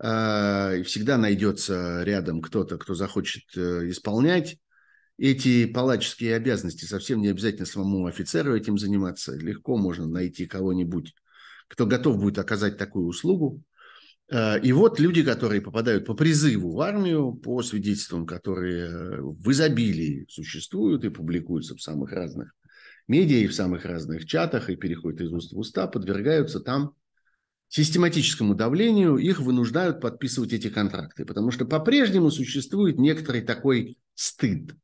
Э, 0.00 0.82
всегда 0.84 1.18
найдется 1.18 2.02
рядом 2.04 2.40
кто-то, 2.40 2.78
кто 2.78 2.94
захочет 2.94 3.44
исполнять 3.56 4.58
эти 5.16 5.66
палаческие 5.66 6.36
обязанности. 6.36 6.84
Совсем 6.84 7.20
не 7.20 7.28
обязательно 7.28 7.66
самому 7.66 8.06
офицеру 8.06 8.54
этим 8.54 8.78
заниматься. 8.78 9.34
Легко 9.34 9.76
можно 9.76 10.06
найти 10.06 10.46
кого-нибудь, 10.46 11.14
кто 11.66 11.86
готов 11.86 12.18
будет 12.18 12.38
оказать 12.38 12.78
такую 12.78 13.06
услугу. 13.06 13.62
Э, 14.30 14.60
и 14.60 14.72
вот 14.72 15.00
люди, 15.00 15.24
которые 15.24 15.60
попадают 15.60 16.06
по 16.06 16.14
призыву 16.14 16.72
в 16.72 16.80
армию, 16.80 17.32
по 17.32 17.62
свидетельствам, 17.62 18.26
которые 18.26 19.20
в 19.20 19.50
изобилии 19.50 20.26
существуют 20.28 21.04
и 21.04 21.10
публикуются 21.10 21.74
в 21.74 21.82
самых 21.82 22.12
разных 22.12 22.54
медиа 23.08 23.38
и 23.38 23.46
в 23.46 23.54
самых 23.54 23.84
разных 23.84 24.26
чатах, 24.26 24.70
и 24.70 24.76
переходят 24.76 25.20
из 25.20 25.32
уст 25.32 25.52
в 25.52 25.58
уста, 25.58 25.86
подвергаются 25.86 26.60
там 26.60 26.94
систематическому 27.68 28.54
давлению, 28.54 29.16
их 29.16 29.40
вынуждают 29.40 30.00
подписывать 30.00 30.52
эти 30.52 30.68
контракты, 30.70 31.24
потому 31.24 31.50
что 31.50 31.66
по-прежнему 31.66 32.30
существует 32.30 32.98
некоторый 32.98 33.42
такой 33.42 33.98
стыд. 34.14 34.74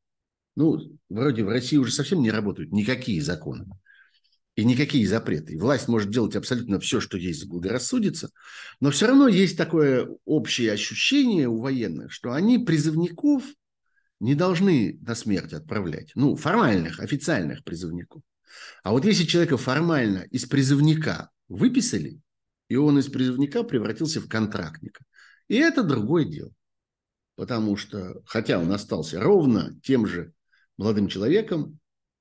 Ну, 0.57 0.81
вроде 1.09 1.45
в 1.45 1.49
России 1.49 1.77
уже 1.77 1.93
совсем 1.93 2.21
не 2.21 2.31
работают 2.31 2.73
никакие 2.73 3.23
законы 3.23 3.67
и 4.55 4.65
никакие 4.65 5.07
запреты. 5.09 5.59
Власть 5.59 5.89
может 5.89 6.11
делать 6.11 6.37
абсолютно 6.37 6.79
все, 6.79 7.01
что 7.01 7.17
ей 7.17 7.33
заблагорассудится, 7.33 8.31
но 8.81 8.91
все 8.91 9.07
равно 9.07 9.27
есть 9.27 9.57
такое 9.57 10.09
общее 10.25 10.73
ощущение 10.73 11.49
у 11.49 11.59
военных, 11.59 12.13
что 12.13 12.33
они 12.33 12.59
призывников 12.59 13.43
не 14.25 14.35
должны 14.35 14.99
на 15.03 15.15
смерть 15.15 15.53
отправлять. 15.53 16.13
Ну, 16.15 16.35
формальных, 16.35 16.99
официальных 16.99 17.63
призывников. 17.63 18.23
А 18.83 18.93
вот 18.93 19.05
если 19.05 19.25
человека 19.25 19.59
формально 19.59 20.21
из 20.31 20.47
призывника 20.47 21.29
выписали, 21.49 22.21
и 22.69 22.77
он 22.77 22.99
из 22.99 23.09
призывника 23.09 23.65
превратился 23.65 24.23
в 24.23 24.29
контрактника, 24.29 25.05
и 25.49 25.57
это 25.57 25.83
другое 25.83 26.25
дело. 26.25 26.53
Потому 27.37 27.77
что, 27.77 28.23
хотя 28.25 28.59
он 28.59 28.73
остался 28.73 29.21
ровно 29.21 29.79
тем 29.83 30.07
же 30.07 30.33
молодым 30.79 31.09
человеком, 31.09 31.79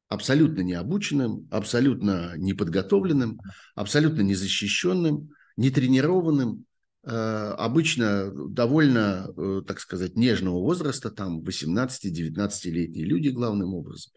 абсолютно 0.10 0.60
необученным, 0.60 1.48
абсолютно 1.52 2.34
неподготовленным, 2.36 3.40
абсолютно 3.76 4.24
незащищенным, 4.24 5.30
нетренированным, 5.56 6.66
обычно 7.12 8.32
довольно, 8.50 9.30
э, 9.36 9.62
так 9.68 9.80
сказать, 9.80 10.16
нежного 10.16 10.60
возраста, 10.60 11.12
там 11.12 11.42
18-19-летние 11.42 13.06
люди 13.06 13.30
главным 13.30 13.74
образом, 13.74 14.14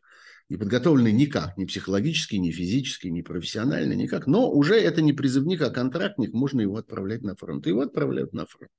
не 0.49 0.57
подготовлены 0.57 1.11
никак, 1.11 1.57
ни 1.57 1.65
психологически, 1.65 2.37
ни 2.37 2.53
физически, 2.53 3.09
ни 3.09 3.23
профессионально, 3.23 3.95
никак. 3.95 4.29
Но 4.29 4.51
уже 4.51 4.77
это 4.77 5.03
не 5.03 5.13
призывник, 5.13 5.63
а 5.63 5.71
контрактник, 5.71 6.33
можно 6.33 6.61
его 6.61 6.77
отправлять 6.77 7.23
на 7.23 7.35
фронт. 7.35 7.67
Его 7.67 7.81
отправляют 7.81 8.33
на 8.33 8.47
фронт. 8.47 8.71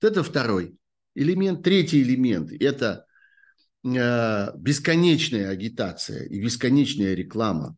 Вот 0.00 0.10
это 0.10 0.22
второй 0.22 0.76
элемент. 1.14 1.62
Третий 1.62 2.02
элемент– 2.02 2.52
это 2.60 3.06
Э, 3.94 4.50
бесконечная 4.56 5.48
агитация 5.50 6.24
и 6.24 6.40
бесконечная 6.40 7.14
реклама 7.14 7.76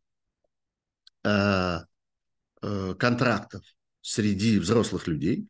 э, 1.23 1.81
э, 2.63 2.95
контрактов 2.99 3.63
среди 4.01 4.59
взрослых 4.59 5.07
людей, 5.07 5.49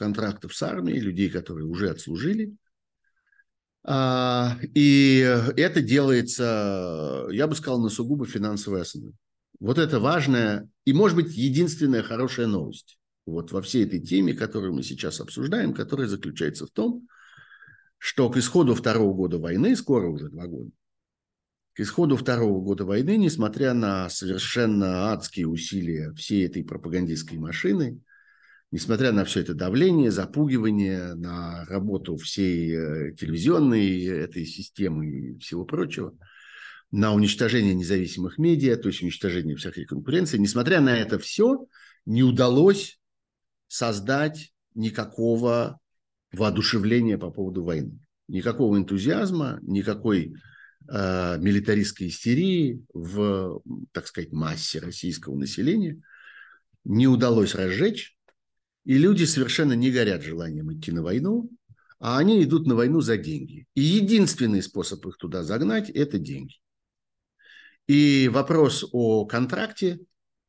контрактов 0.00 0.56
с 0.56 0.62
армией, 0.62 0.98
людей, 0.98 1.28
которые 1.28 1.66
уже 1.66 1.90
отслужили. 1.90 2.56
А, 3.84 4.56
и 4.74 5.18
это 5.56 5.82
делается, 5.82 7.26
я 7.30 7.46
бы 7.46 7.54
сказал, 7.54 7.82
на 7.82 7.90
сугубо 7.90 8.26
финансовой 8.26 8.80
основе. 8.80 9.12
Вот 9.58 9.76
это 9.78 10.00
важная 10.00 10.68
и, 10.86 10.94
может 10.94 11.16
быть, 11.16 11.36
единственная 11.36 12.02
хорошая 12.02 12.46
новость 12.46 12.98
вот 13.26 13.52
во 13.52 13.60
всей 13.60 13.84
этой 13.84 14.00
теме, 14.00 14.32
которую 14.32 14.72
мы 14.72 14.82
сейчас 14.82 15.20
обсуждаем, 15.20 15.74
которая 15.74 16.08
заключается 16.08 16.66
в 16.66 16.70
том, 16.70 17.06
что 17.98 18.30
к 18.30 18.38
исходу 18.38 18.74
второго 18.74 19.12
года 19.12 19.38
войны, 19.38 19.76
скоро 19.76 20.08
уже 20.08 20.30
два 20.30 20.46
года, 20.46 20.70
к 21.74 21.80
исходу 21.80 22.16
второго 22.16 22.62
года 22.62 22.86
войны, 22.86 23.18
несмотря 23.18 23.74
на 23.74 24.08
совершенно 24.08 25.12
адские 25.12 25.46
усилия 25.46 26.14
всей 26.14 26.46
этой 26.46 26.64
пропагандистской 26.64 27.36
машины, 27.36 28.00
несмотря 28.70 29.12
на 29.12 29.24
все 29.24 29.40
это 29.40 29.54
давление, 29.54 30.10
запугивание, 30.10 31.14
на 31.14 31.64
работу 31.66 32.16
всей 32.16 32.74
э, 32.74 33.14
телевизионной 33.14 34.04
этой 34.04 34.46
системы 34.46 35.06
и 35.06 35.38
всего 35.38 35.64
прочего, 35.64 36.14
на 36.90 37.12
уничтожение 37.12 37.74
независимых 37.74 38.38
медиа, 38.38 38.76
то 38.76 38.88
есть 38.88 39.02
уничтожение 39.02 39.56
всякой 39.56 39.84
конкуренции, 39.84 40.38
несмотря 40.38 40.80
на 40.80 40.96
это 40.96 41.18
все, 41.18 41.66
не 42.04 42.22
удалось 42.22 42.98
создать 43.68 44.52
никакого 44.74 45.78
воодушевления 46.32 47.18
по 47.18 47.30
поводу 47.30 47.64
войны. 47.64 47.98
Никакого 48.28 48.76
энтузиазма, 48.76 49.58
никакой 49.62 50.34
э, 50.88 51.38
милитаристской 51.38 52.08
истерии 52.08 52.84
в, 52.92 53.60
так 53.92 54.06
сказать, 54.06 54.32
массе 54.32 54.78
российского 54.78 55.36
населения 55.36 56.00
не 56.84 57.06
удалось 57.06 57.54
разжечь. 57.54 58.16
И 58.90 58.98
люди 58.98 59.22
совершенно 59.22 59.74
не 59.74 59.92
горят 59.92 60.24
желанием 60.24 60.72
идти 60.72 60.90
на 60.90 61.04
войну, 61.04 61.48
а 62.00 62.18
они 62.18 62.42
идут 62.42 62.66
на 62.66 62.74
войну 62.74 63.00
за 63.00 63.16
деньги. 63.16 63.68
И 63.76 63.82
единственный 63.82 64.64
способ 64.64 65.06
их 65.06 65.16
туда 65.16 65.44
загнать– 65.44 65.90
это 65.94 66.18
деньги. 66.18 66.56
И 67.86 68.28
вопрос 68.32 68.84
о 68.90 69.26
контракте 69.26 70.00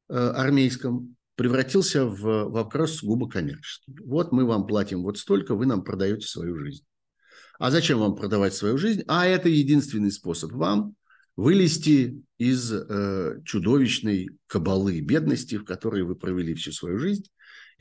э, 0.09 0.15
армейском 0.15 1.17
превратился 1.35 2.07
в 2.07 2.49
вопрос 2.49 2.95
сугубо 2.95 3.29
коммерческий. 3.29 3.95
Вот 4.03 4.31
мы 4.31 4.47
вам 4.47 4.65
платим 4.65 5.03
вот 5.03 5.19
столько, 5.19 5.53
вы 5.53 5.67
нам 5.67 5.83
продаете 5.83 6.25
свою 6.25 6.57
жизнь. 6.57 6.83
А 7.59 7.69
зачем 7.69 7.99
вам 7.99 8.15
продавать 8.15 8.55
свою 8.55 8.79
жизнь? 8.79 9.03
А 9.07 9.27
это 9.27 9.49
единственный 9.49 10.11
способ 10.11 10.51
вам 10.53 10.95
вылезти 11.35 12.23
из 12.39 12.73
э, 12.73 13.39
чудовищной 13.45 14.31
кабалы 14.47 14.99
бедности, 15.01 15.59
в 15.59 15.63
которой 15.63 16.01
вы 16.01 16.15
провели 16.15 16.55
всю 16.55 16.71
свою 16.71 16.97
жизнь, 16.97 17.25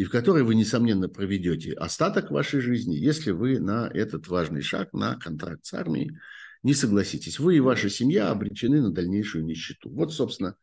и 0.00 0.04
в 0.04 0.10
которой 0.10 0.44
вы, 0.44 0.54
несомненно, 0.54 1.10
проведете 1.10 1.74
остаток 1.74 2.30
вашей 2.30 2.60
жизни, 2.62 2.94
если 2.94 3.32
вы 3.32 3.60
на 3.60 3.86
этот 3.92 4.28
важный 4.28 4.62
шаг, 4.62 4.94
на 4.94 5.16
контракт 5.16 5.66
с 5.66 5.74
армией, 5.74 6.16
не 6.62 6.72
согласитесь. 6.72 7.38
Вы 7.38 7.58
и 7.58 7.60
ваша 7.60 7.90
семья 7.90 8.30
обречены 8.30 8.80
на 8.80 8.90
дальнейшую 8.90 9.44
нищету. 9.44 9.90
Вот, 9.90 10.14
собственно, 10.14 10.56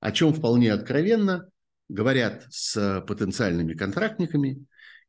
о 0.00 0.12
чем 0.12 0.32
вполне 0.32 0.72
откровенно 0.72 1.50
говорят 1.90 2.46
с 2.48 3.04
потенциальными 3.06 3.74
контрактниками. 3.74 4.64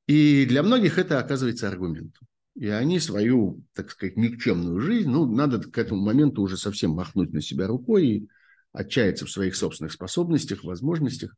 И 0.06 0.46
для 0.46 0.64
многих 0.64 0.98
это 0.98 1.20
оказывается 1.20 1.70
аргументом. 1.70 2.28
И 2.56 2.68
они 2.68 3.00
свою, 3.00 3.64
так 3.72 3.90
сказать, 3.92 4.18
никчемную 4.18 4.82
жизнь, 4.82 5.10
ну, 5.10 5.34
надо 5.34 5.60
к 5.60 5.78
этому 5.78 6.02
моменту 6.02 6.42
уже 6.42 6.58
совсем 6.58 6.92
махнуть 6.92 7.32
на 7.32 7.40
себя 7.40 7.68
рукой 7.68 8.06
и 8.06 8.28
отчаяться 8.74 9.26
в 9.26 9.32
своих 9.32 9.56
собственных 9.56 9.94
способностях, 9.94 10.66
возможностях. 10.66 11.38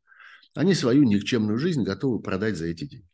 Они 0.54 0.74
свою 0.74 1.04
никчемную 1.04 1.58
жизнь 1.58 1.84
готовы 1.84 2.22
продать 2.22 2.58
за 2.58 2.68
эти 2.68 2.86
деньги. 2.86 3.08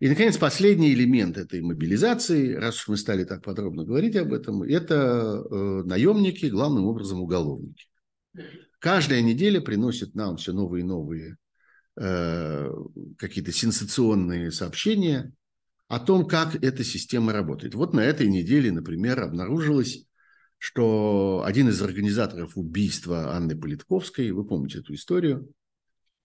И, 0.00 0.08
наконец, 0.08 0.36
последний 0.36 0.92
элемент 0.92 1.36
этой 1.36 1.60
мобилизации, 1.60 2.54
раз 2.54 2.76
уж 2.76 2.88
мы 2.88 2.96
стали 2.96 3.24
так 3.24 3.42
подробно 3.42 3.84
говорить 3.84 4.14
об 4.14 4.32
этом, 4.32 4.62
это 4.62 4.94
э, 4.94 5.82
наемники, 5.84 6.46
главным 6.46 6.86
образом 6.86 7.20
уголовники. 7.20 7.86
Каждая 8.78 9.22
неделя 9.22 9.60
приносит 9.60 10.14
нам 10.14 10.36
все 10.36 10.52
новые 10.52 10.82
и 10.82 10.86
новые 10.86 11.36
э, 11.96 12.70
какие-то 13.18 13.50
сенсационные 13.50 14.52
сообщения 14.52 15.32
о 15.88 15.98
том, 15.98 16.28
как 16.28 16.54
эта 16.62 16.84
система 16.84 17.32
работает. 17.32 17.74
Вот 17.74 17.92
на 17.92 18.00
этой 18.00 18.28
неделе, 18.28 18.70
например, 18.70 19.20
обнаружилось, 19.20 20.04
что 20.58 21.42
один 21.44 21.70
из 21.70 21.82
организаторов 21.82 22.56
убийства 22.56 23.34
Анны 23.34 23.58
Политковской, 23.58 24.30
вы 24.30 24.44
помните 24.44 24.78
эту 24.78 24.94
историю, 24.94 25.52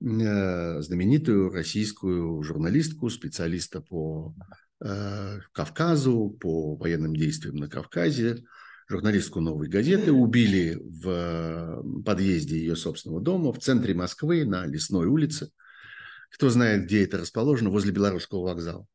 знаменитую 0.04 1.50
российскую 1.50 2.44
журналистку, 2.44 3.10
специалиста 3.10 3.80
по 3.80 4.36
э, 4.82 5.40
Кавказу, 5.54 6.38
по 6.42 6.76
военным 6.76 7.16
действиям 7.16 7.56
на 7.56 7.70
Кавказе, 7.70 8.44
журналистку 8.90 9.40
«Новой 9.40 9.70
газеты», 9.70 10.12
убили 10.12 10.78
в 10.84 12.04
подъезде 12.04 12.58
ее 12.58 12.76
собственного 12.76 13.22
дома 13.22 13.54
в 13.54 13.60
центре 13.60 13.94
Москвы 13.94 14.44
на 14.44 14.66
Лесной 14.66 15.08
улице. 15.08 15.52
Кто 16.32 16.50
знает, 16.50 16.84
где 16.84 17.06
это 17.06 17.18
расположено, 17.18 17.70
возле 17.70 17.94
Белорусского 17.94 18.42
вокзала. 18.42 18.86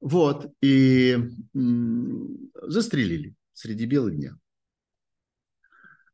Вот, 0.00 0.52
и 0.60 1.16
застрелили 2.54 3.34
среди 3.54 3.86
бела 3.86 4.10
дня. 4.10 4.36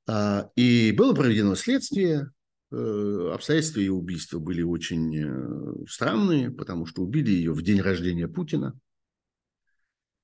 А, 0.09 0.49
и 0.55 0.93
было 0.93 1.13
проведено 1.15 1.57
следствие, 1.57 2.21
э, 2.21 2.36
обстоятельства 2.71 3.81
ее 3.81 3.93
убийства 3.93 4.39
были 4.39 4.63
очень 4.63 5.17
э, 5.17 5.87
странные, 5.89 6.51
потому 6.51 6.87
что 6.87 7.03
убили 7.03 7.31
ее 7.31 7.53
в 7.53 7.63
день 7.63 7.81
рождения 7.81 8.29
Путина. 8.29 8.79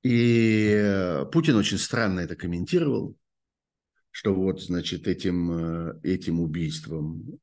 И 0.02 0.72
э, 0.74 1.24
Путин 1.26 1.56
очень 1.56 1.78
странно 1.78 2.20
это 2.20 2.34
комментировал, 2.34 3.16
что 4.10 4.34
вот, 4.34 4.60
значит, 4.60 5.06
этим, 5.06 6.00
этим 6.02 6.40
убийством 6.40 7.38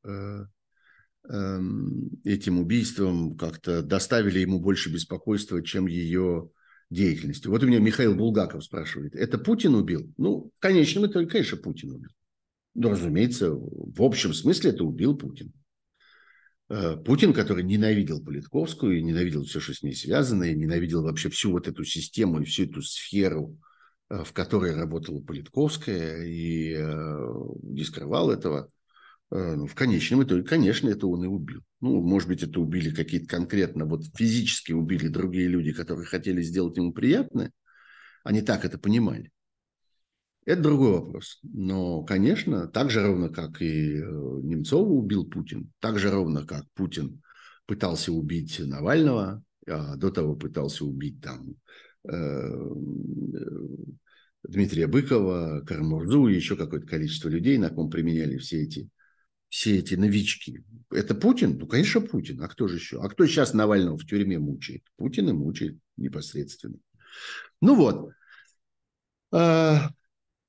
Эм, 1.28 2.10
этим 2.24 2.58
убийством 2.58 3.36
как-то 3.36 3.82
доставили 3.82 4.38
ему 4.38 4.58
больше 4.58 4.90
беспокойства, 4.90 5.62
чем 5.62 5.86
ее 5.86 6.50
деятельностью. 6.88 7.50
Вот 7.50 7.62
у 7.62 7.66
меня 7.66 7.78
Михаил 7.78 8.16
Булгаков 8.16 8.64
спрашивает, 8.64 9.14
это 9.14 9.38
Путин 9.38 9.74
убил? 9.74 10.12
Ну, 10.16 10.50
в 10.56 10.60
конечном 10.60 11.06
итоге, 11.06 11.28
конечно, 11.28 11.58
Путин 11.58 11.92
убил. 11.92 12.10
Ну, 12.74 12.90
разумеется, 12.90 13.50
в 13.52 14.02
общем 14.02 14.32
смысле 14.32 14.70
это 14.70 14.84
убил 14.84 15.16
Путин. 15.16 15.52
Э, 16.68 16.96
Путин, 16.96 17.32
который 17.32 17.64
ненавидел 17.64 18.22
Политковскую 18.22 18.98
и 18.98 19.02
ненавидел 19.02 19.44
все, 19.44 19.60
что 19.60 19.74
с 19.74 19.82
ней 19.82 19.94
связано, 19.94 20.44
и 20.44 20.54
ненавидел 20.54 21.02
вообще 21.02 21.28
всю 21.30 21.50
вот 21.50 21.66
эту 21.66 21.84
систему 21.84 22.40
и 22.40 22.44
всю 22.44 22.64
эту 22.64 22.80
сферу, 22.82 23.58
э, 24.08 24.22
в 24.22 24.32
которой 24.32 24.74
работала 24.74 25.20
Политковская, 25.20 26.24
и 26.24 26.74
э, 26.74 27.32
не 27.62 27.84
скрывал 27.84 28.30
этого– 28.30 28.68
ну, 29.32 29.66
в 29.66 29.76
конечном 29.76 30.24
итоге, 30.24 30.42
конечно, 30.42 30.88
это 30.88 31.06
он 31.06 31.24
и 31.24 31.28
убил. 31.28 31.62
Ну, 31.80 32.00
может 32.00 32.28
быть, 32.28 32.42
это 32.42 32.60
убили 32.60 32.92
какие-то 32.92 33.28
конкретно, 33.28 33.86
вот 33.86 34.04
физически 34.16 34.72
убили 34.72 35.06
другие 35.06 35.46
люди, 35.46 35.72
которые 35.72 36.04
хотели 36.04 36.42
сделать 36.42 36.76
ему 36.76 36.92
приятное. 36.92 37.52
Они 38.24 38.42
так 38.42 38.64
это 38.64 38.76
понимали. 38.76 39.30
Это 40.46 40.62
другой 40.62 40.92
вопрос. 40.92 41.38
Но, 41.42 42.02
конечно, 42.02 42.66
так 42.66 42.90
же 42.90 43.02
ровно, 43.06 43.28
как 43.28 43.60
и 43.60 43.96
э, 43.96 44.00
Немцова 44.00 44.88
убил 44.88 45.28
Путин, 45.28 45.70
так 45.80 45.98
же 45.98 46.10
ровно, 46.10 46.46
как 46.46 46.64
Путин 46.74 47.22
пытался 47.66 48.12
убить 48.12 48.58
Навального, 48.58 49.42
а 49.66 49.96
до 49.96 50.10
того 50.10 50.34
пытался 50.34 50.84
убить 50.84 51.20
там 51.20 51.54
э, 52.08 52.70
Дмитрия 54.42 54.86
Быкова, 54.86 55.62
Карамурзу 55.66 56.28
и 56.28 56.34
еще 56.34 56.56
какое-то 56.56 56.86
количество 56.86 57.28
людей, 57.28 57.58
на 57.58 57.70
ком 57.70 57.90
применяли 57.90 58.38
все 58.38 58.62
эти 58.62 58.88
все 59.50 59.78
эти 59.78 59.94
новички. 59.94 60.64
Это 60.90 61.14
Путин? 61.14 61.58
Ну, 61.58 61.66
конечно, 61.66 62.00
Путин. 62.00 62.40
А 62.40 62.48
кто 62.48 62.68
же 62.68 62.76
еще? 62.76 63.02
А 63.02 63.08
кто 63.08 63.26
сейчас 63.26 63.52
Навального 63.52 63.98
в 63.98 64.06
тюрьме 64.06 64.38
мучает? 64.38 64.84
Путин 64.96 65.28
и 65.28 65.32
мучает 65.32 65.76
непосредственно. 65.96 66.76
Ну 67.60 67.74
вот. 67.74 68.12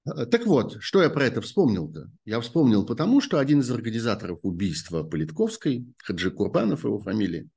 А, 0.05 0.25
так 0.25 0.45
вот, 0.45 0.77
что 0.79 1.01
я 1.01 1.09
про 1.09 1.25
это 1.25 1.41
вспомнил-то? 1.41 2.09
Я 2.25 2.39
вспомнил 2.39 2.85
потому, 2.85 3.21
что 3.21 3.39
один 3.39 3.59
из 3.59 3.71
организаторов 3.71 4.39
убийства 4.43 5.03
Политковской, 5.03 5.85
Хаджи 6.03 6.31
Курбанов 6.31 6.83
его 6.83 6.99
фамилия, 6.99 7.47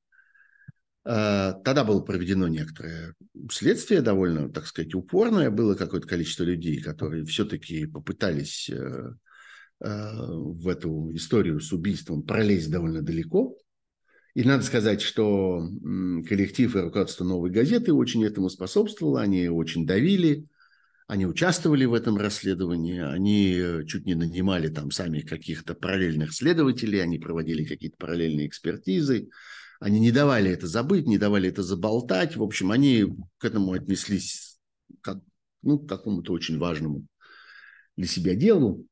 а, 1.04 1.52
Тогда 1.64 1.84
было 1.84 2.00
проведено 2.00 2.48
некоторое 2.48 3.14
следствие, 3.50 4.00
довольно, 4.00 4.50
так 4.50 4.66
сказать, 4.66 4.94
упорное. 4.94 5.50
Было 5.50 5.74
какое-то 5.74 6.08
количество 6.08 6.44
людей, 6.44 6.80
которые 6.80 7.24
все-таки 7.24 7.86
попытались 7.86 8.70
э, 8.70 9.10
Э, 9.80 10.12
в 10.30 10.68
эту 10.68 11.10
историю 11.14 11.60
с 11.60 11.72
убийством 11.72 12.22
пролезть 12.22 12.70
довольно 12.70 13.02
далеко. 13.02 13.56
И 14.34 14.42
надо 14.42 14.64
сказать, 14.64 15.00
что 15.00 15.68
коллектив 16.26 16.74
и 16.74 16.80
руководство 16.80 17.24
«Новой 17.24 17.50
газеты» 17.50 17.92
очень 17.92 18.24
этому 18.24 18.48
способствовало, 18.48 19.20
они 19.20 19.48
очень 19.48 19.86
давили, 19.86 20.46
они 21.06 21.26
участвовали 21.26 21.84
в 21.84 21.92
этом 21.92 22.16
расследовании, 22.16 23.00
они 23.00 23.54
э, 23.56 23.84
чуть 23.86 24.06
не 24.06 24.14
нанимали 24.14 24.68
там 24.68 24.90
сами 24.90 25.20
каких-то 25.20 25.74
параллельных 25.74 26.32
следователей, 26.32 27.02
они 27.02 27.18
проводили 27.18 27.64
какие-то 27.64 27.96
параллельные 27.98 28.46
экспертизы, 28.46 29.28
они 29.80 30.00
не 30.00 30.12
давали 30.12 30.50
это 30.50 30.66
забыть, 30.66 31.06
не 31.06 31.18
давали 31.18 31.50
это 31.50 31.62
заболтать. 31.62 32.36
В 32.36 32.42
общем, 32.42 32.70
они 32.70 33.06
к 33.38 33.44
этому 33.44 33.72
отнеслись 33.72 34.58
как 35.02 35.18
ну, 35.62 35.78
к 35.78 35.88
какому-то 35.88 36.32
очень 36.32 36.58
важному 36.58 37.04
для 37.96 38.06
себя 38.06 38.34
делу. 38.34 38.86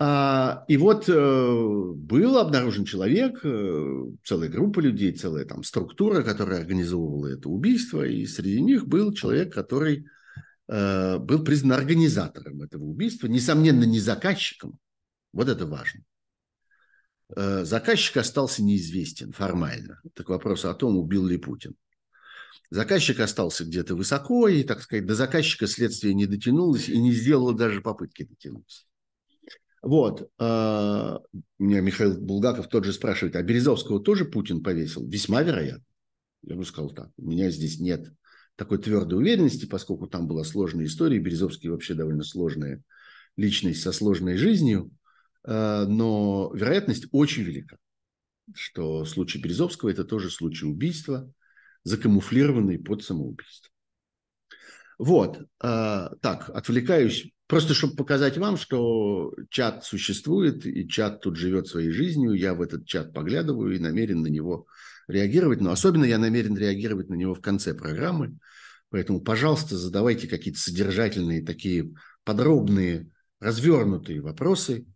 А, 0.00 0.64
и 0.68 0.76
вот 0.76 1.08
э, 1.08 1.92
был 1.96 2.38
обнаружен 2.38 2.84
человек, 2.84 3.40
э, 3.44 4.04
целая 4.24 4.48
группа 4.48 4.78
людей, 4.78 5.12
целая 5.12 5.44
там 5.44 5.64
структура, 5.64 6.22
которая 6.22 6.60
организовывала 6.60 7.26
это 7.26 7.48
убийство, 7.48 8.06
и 8.06 8.24
среди 8.26 8.60
них 8.60 8.86
был 8.86 9.12
человек, 9.12 9.52
который 9.52 10.06
был 10.68 11.44
признан 11.44 11.72
организатором 11.72 12.62
этого 12.62 12.84
убийства, 12.84 13.26
несомненно, 13.26 13.84
не 13.84 14.00
заказчиком. 14.00 14.78
Вот 15.32 15.48
это 15.48 15.66
важно. 15.66 16.02
Заказчик 17.34 18.18
остался 18.18 18.62
неизвестен 18.62 19.32
формально. 19.32 20.00
Так 20.14 20.28
вопрос 20.28 20.64
о 20.64 20.74
том, 20.74 20.96
убил 20.96 21.26
ли 21.26 21.38
Путин. 21.38 21.74
Заказчик 22.70 23.20
остался 23.20 23.64
где-то 23.64 23.94
высоко, 23.94 24.46
и, 24.48 24.62
так 24.62 24.82
сказать, 24.82 25.06
до 25.06 25.14
заказчика 25.14 25.66
следствие 25.66 26.12
не 26.12 26.26
дотянулось 26.26 26.88
и 26.88 26.98
не 26.98 27.12
сделало 27.12 27.54
даже 27.54 27.80
попытки 27.80 28.24
дотянуться. 28.24 28.84
Вот. 29.80 30.30
А, 30.38 31.20
меня 31.58 31.80
Михаил 31.80 32.20
Булгаков 32.20 32.68
тот 32.68 32.84
же 32.84 32.92
спрашивает, 32.92 33.36
а 33.36 33.42
Березовского 33.42 34.00
тоже 34.00 34.26
Путин 34.26 34.62
повесил? 34.62 35.06
Весьма 35.06 35.42
вероятно. 35.42 35.84
Я 36.42 36.56
бы 36.56 36.64
сказал 36.64 36.90
так. 36.90 37.10
У 37.16 37.30
меня 37.30 37.50
здесь 37.50 37.80
нет 37.80 38.12
такой 38.58 38.78
твердой 38.78 39.18
уверенности, 39.18 39.66
поскольку 39.66 40.08
там 40.08 40.26
была 40.26 40.42
сложная 40.42 40.86
история. 40.86 41.20
Березовский 41.20 41.70
вообще 41.70 41.94
довольно 41.94 42.24
сложная 42.24 42.82
личность 43.36 43.82
со 43.82 43.92
сложной 43.92 44.36
жизнью. 44.36 44.90
А, 45.44 45.86
но 45.86 46.50
вероятность 46.52 47.06
очень 47.12 47.44
велика, 47.44 47.78
что 48.54 49.04
случай 49.04 49.40
Березовского– 49.40 49.88
это 49.90 50.04
тоже 50.04 50.28
случай 50.28 50.66
убийства, 50.66 51.32
закамуфлированный 51.84 52.80
под 52.80 53.04
самоубийство. 53.04 53.70
Вот. 54.98 55.46
А, 55.60 56.16
так, 56.20 56.50
отвлекаюсь 56.50 57.32
Просто 57.48 57.72
чтобы 57.72 57.96
показать 57.96 58.36
вам, 58.36 58.58
что 58.58 59.32
чат 59.48 59.82
существует, 59.82 60.66
и 60.66 60.86
чат 60.86 61.22
тут 61.22 61.36
живет 61.36 61.66
своей 61.66 61.90
жизнью. 61.90 62.34
Я 62.34 62.52
в 62.52 62.60
этот 62.60 62.84
чат 62.84 63.14
поглядываю 63.14 63.74
и 63.74 63.78
намерен 63.78 64.20
на 64.20 64.26
него 64.26 64.66
реагировать. 65.08 65.60
Но 65.60 65.70
особенно 65.70 66.04
я 66.04 66.18
намерен 66.18 66.56
реагировать 66.56 67.08
на 67.08 67.14
него 67.14 67.34
в 67.34 67.40
конце 67.40 67.74
программы. 67.74 68.38
Поэтому, 68.90 69.20
пожалуйста, 69.20 69.76
задавайте 69.76 70.28
какие-то 70.28 70.60
содержательные, 70.60 71.44
такие 71.44 71.90
подробные, 72.24 73.10
развернутые 73.40 74.20
вопросы. 74.20 74.86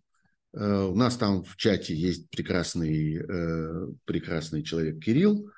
Э, 0.55 0.85
у 0.85 0.94
нас 0.94 1.16
там 1.16 1.42
в 1.44 1.57
чате 1.57 1.94
есть 1.94 2.31
прекрасный, 2.31 3.16
э, 3.16 3.87
прекрасный 4.05 4.62
человек 4.62 5.03
Кирилл, 5.03 5.51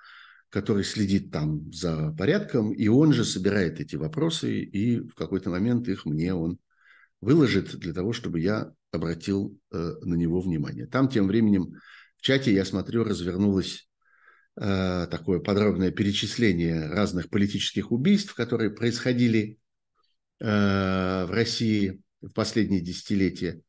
который 0.51 0.85
следит 0.85 1.33
там 1.33 1.73
за 1.73 2.13
порядком, 2.13 2.73
и 2.73 2.87
он 2.87 3.13
же 3.13 3.25
собирает 3.25 3.81
эти 3.81 3.97
вопросы, 3.97 4.61
и 4.61 5.01
в 5.01 5.15
какой-то 5.15 5.51
момент 5.51 5.89
их 5.89 6.07
мне 6.07 6.33
он 6.33 6.59
выложит 7.21 7.77
для 7.77 7.93
того, 7.93 8.13
чтобы 8.13 8.39
я 8.39 8.73
обратил 8.93 9.59
э, 9.73 9.95
на 10.03 10.15
него 10.15 10.41
внимание. 10.41 10.87
Там 10.87 11.09
тем 11.09 11.27
временем 11.27 11.75
в 12.17 12.23
чате, 12.23 12.55
я 12.55 12.65
смотрю, 12.65 13.03
развернулось 13.03 13.79
э, 13.79 13.94
такое 14.57 15.41
подробное 15.41 15.91
перечисление 15.91 16.87
разных 16.89 17.29
политических 17.29 17.91
убийств, 17.91 18.35
которые 18.35 18.71
происходили 18.71 19.59
э, 20.41 20.45
в 20.47 21.31
России 21.31 22.01
в 22.21 22.33
последние 22.33 22.81
десятилетия. 22.81 23.61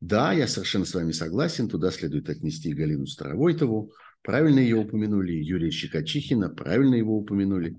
Да, 0.00 0.32
я 0.32 0.48
совершенно 0.48 0.86
с 0.86 0.94
вами 0.94 1.12
согласен, 1.12 1.68
туда 1.68 1.90
следует 1.90 2.30
отнести 2.30 2.72
Галину 2.72 3.06
Старовойтову, 3.06 3.92
правильно 4.22 4.60
ее 4.60 4.76
упомянули, 4.76 5.32
Юрия 5.32 5.70
Щекочихина, 5.70 6.48
правильно 6.48 6.94
его 6.94 7.18
упомянули, 7.18 7.76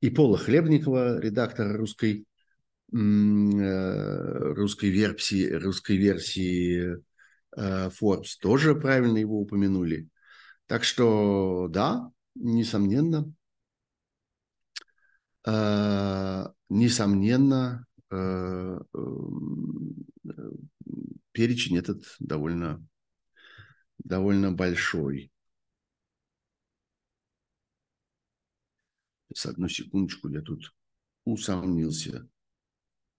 и 0.00 0.10
Пола 0.10 0.38
Хлебникова, 0.38 1.20
редактора 1.20 1.76
русской 1.76 2.26
Э, 2.92 4.52
русской 4.54 4.90
версии, 4.90 5.50
русской 5.50 5.96
версии 5.96 6.96
э, 7.56 7.90
Forbes 7.90 8.36
тоже 8.40 8.76
правильно 8.76 9.18
его 9.18 9.40
упомянули. 9.40 10.08
Так 10.66 10.82
что 10.84 11.68
да, 11.68 12.10
несомненно, 12.34 13.32
э, 15.46 16.44
несомненно, 16.68 17.86
перечень 21.32 21.76
этот 21.76 22.02
довольно, 22.18 22.86
довольно 23.98 24.52
большой. 24.52 25.30
С 29.34 29.44
одну 29.46 29.68
секундочку, 29.68 30.28
я 30.28 30.40
тут 30.40 30.74
усомнился 31.24 32.28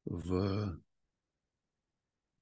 в 0.06 0.82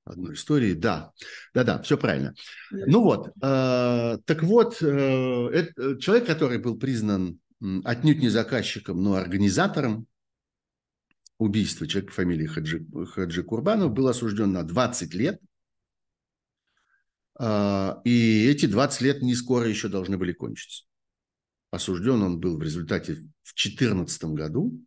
одной 0.05 0.35
истории. 0.35 0.73
Да, 0.73 1.11
да-да, 1.53 1.81
все 1.81 1.97
правильно. 1.97 2.33
Ну 2.71 3.01
вот, 3.01 3.29
э, 3.41 4.17
так 4.25 4.43
вот, 4.43 4.81
э, 4.81 5.49
это, 5.51 5.99
человек, 5.99 6.27
который 6.27 6.59
был 6.59 6.77
признан 6.77 7.39
отнюдь 7.83 8.19
не 8.19 8.29
заказчиком, 8.29 9.01
но 9.01 9.15
организатором 9.15 10.07
убийства 11.37 11.87
человека 11.87 12.11
по 12.11 12.15
фамилии 12.15 12.45
Хаджи, 12.45 12.85
Хаджи 13.07 13.43
Курбанов 13.43 13.91
был 13.91 14.07
осужден 14.07 14.51
на 14.51 14.63
20 14.63 15.13
лет. 15.13 15.41
Э, 17.39 17.95
и 18.03 18.47
эти 18.47 18.67
20 18.67 19.01
лет 19.01 19.21
не 19.21 19.35
скоро 19.35 19.67
еще 19.67 19.87
должны 19.89 20.17
были 20.17 20.33
кончиться. 20.33 20.85
Осужден 21.71 22.21
он 22.21 22.39
был 22.39 22.57
в 22.57 22.61
результате 22.61 23.13
в 23.15 23.53
2014 23.55 24.23
году 24.25 24.79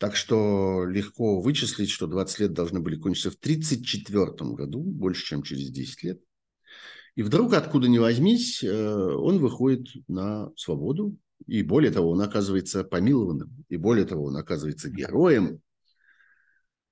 так 0.00 0.16
что 0.16 0.86
легко 0.86 1.42
вычислить, 1.42 1.90
что 1.90 2.06
20 2.06 2.40
лет 2.40 2.52
должны 2.54 2.80
были 2.80 2.96
кончиться 2.96 3.30
в 3.30 3.34
1934 3.34 4.54
году, 4.54 4.82
больше, 4.82 5.26
чем 5.26 5.42
через 5.42 5.70
10 5.70 6.02
лет. 6.04 6.20
И 7.16 7.22
вдруг, 7.22 7.52
откуда 7.52 7.86
ни 7.86 7.98
возьмись, 7.98 8.64
э, 8.64 8.68
он 8.72 9.40
выходит 9.40 9.88
на 10.08 10.50
свободу. 10.56 11.18
И 11.46 11.62
более 11.62 11.92
того, 11.92 12.12
он 12.12 12.22
оказывается 12.22 12.82
помилованным. 12.82 13.66
И 13.68 13.76
более 13.76 14.06
того, 14.06 14.24
он 14.24 14.38
оказывается 14.38 14.88
героем. 14.88 15.60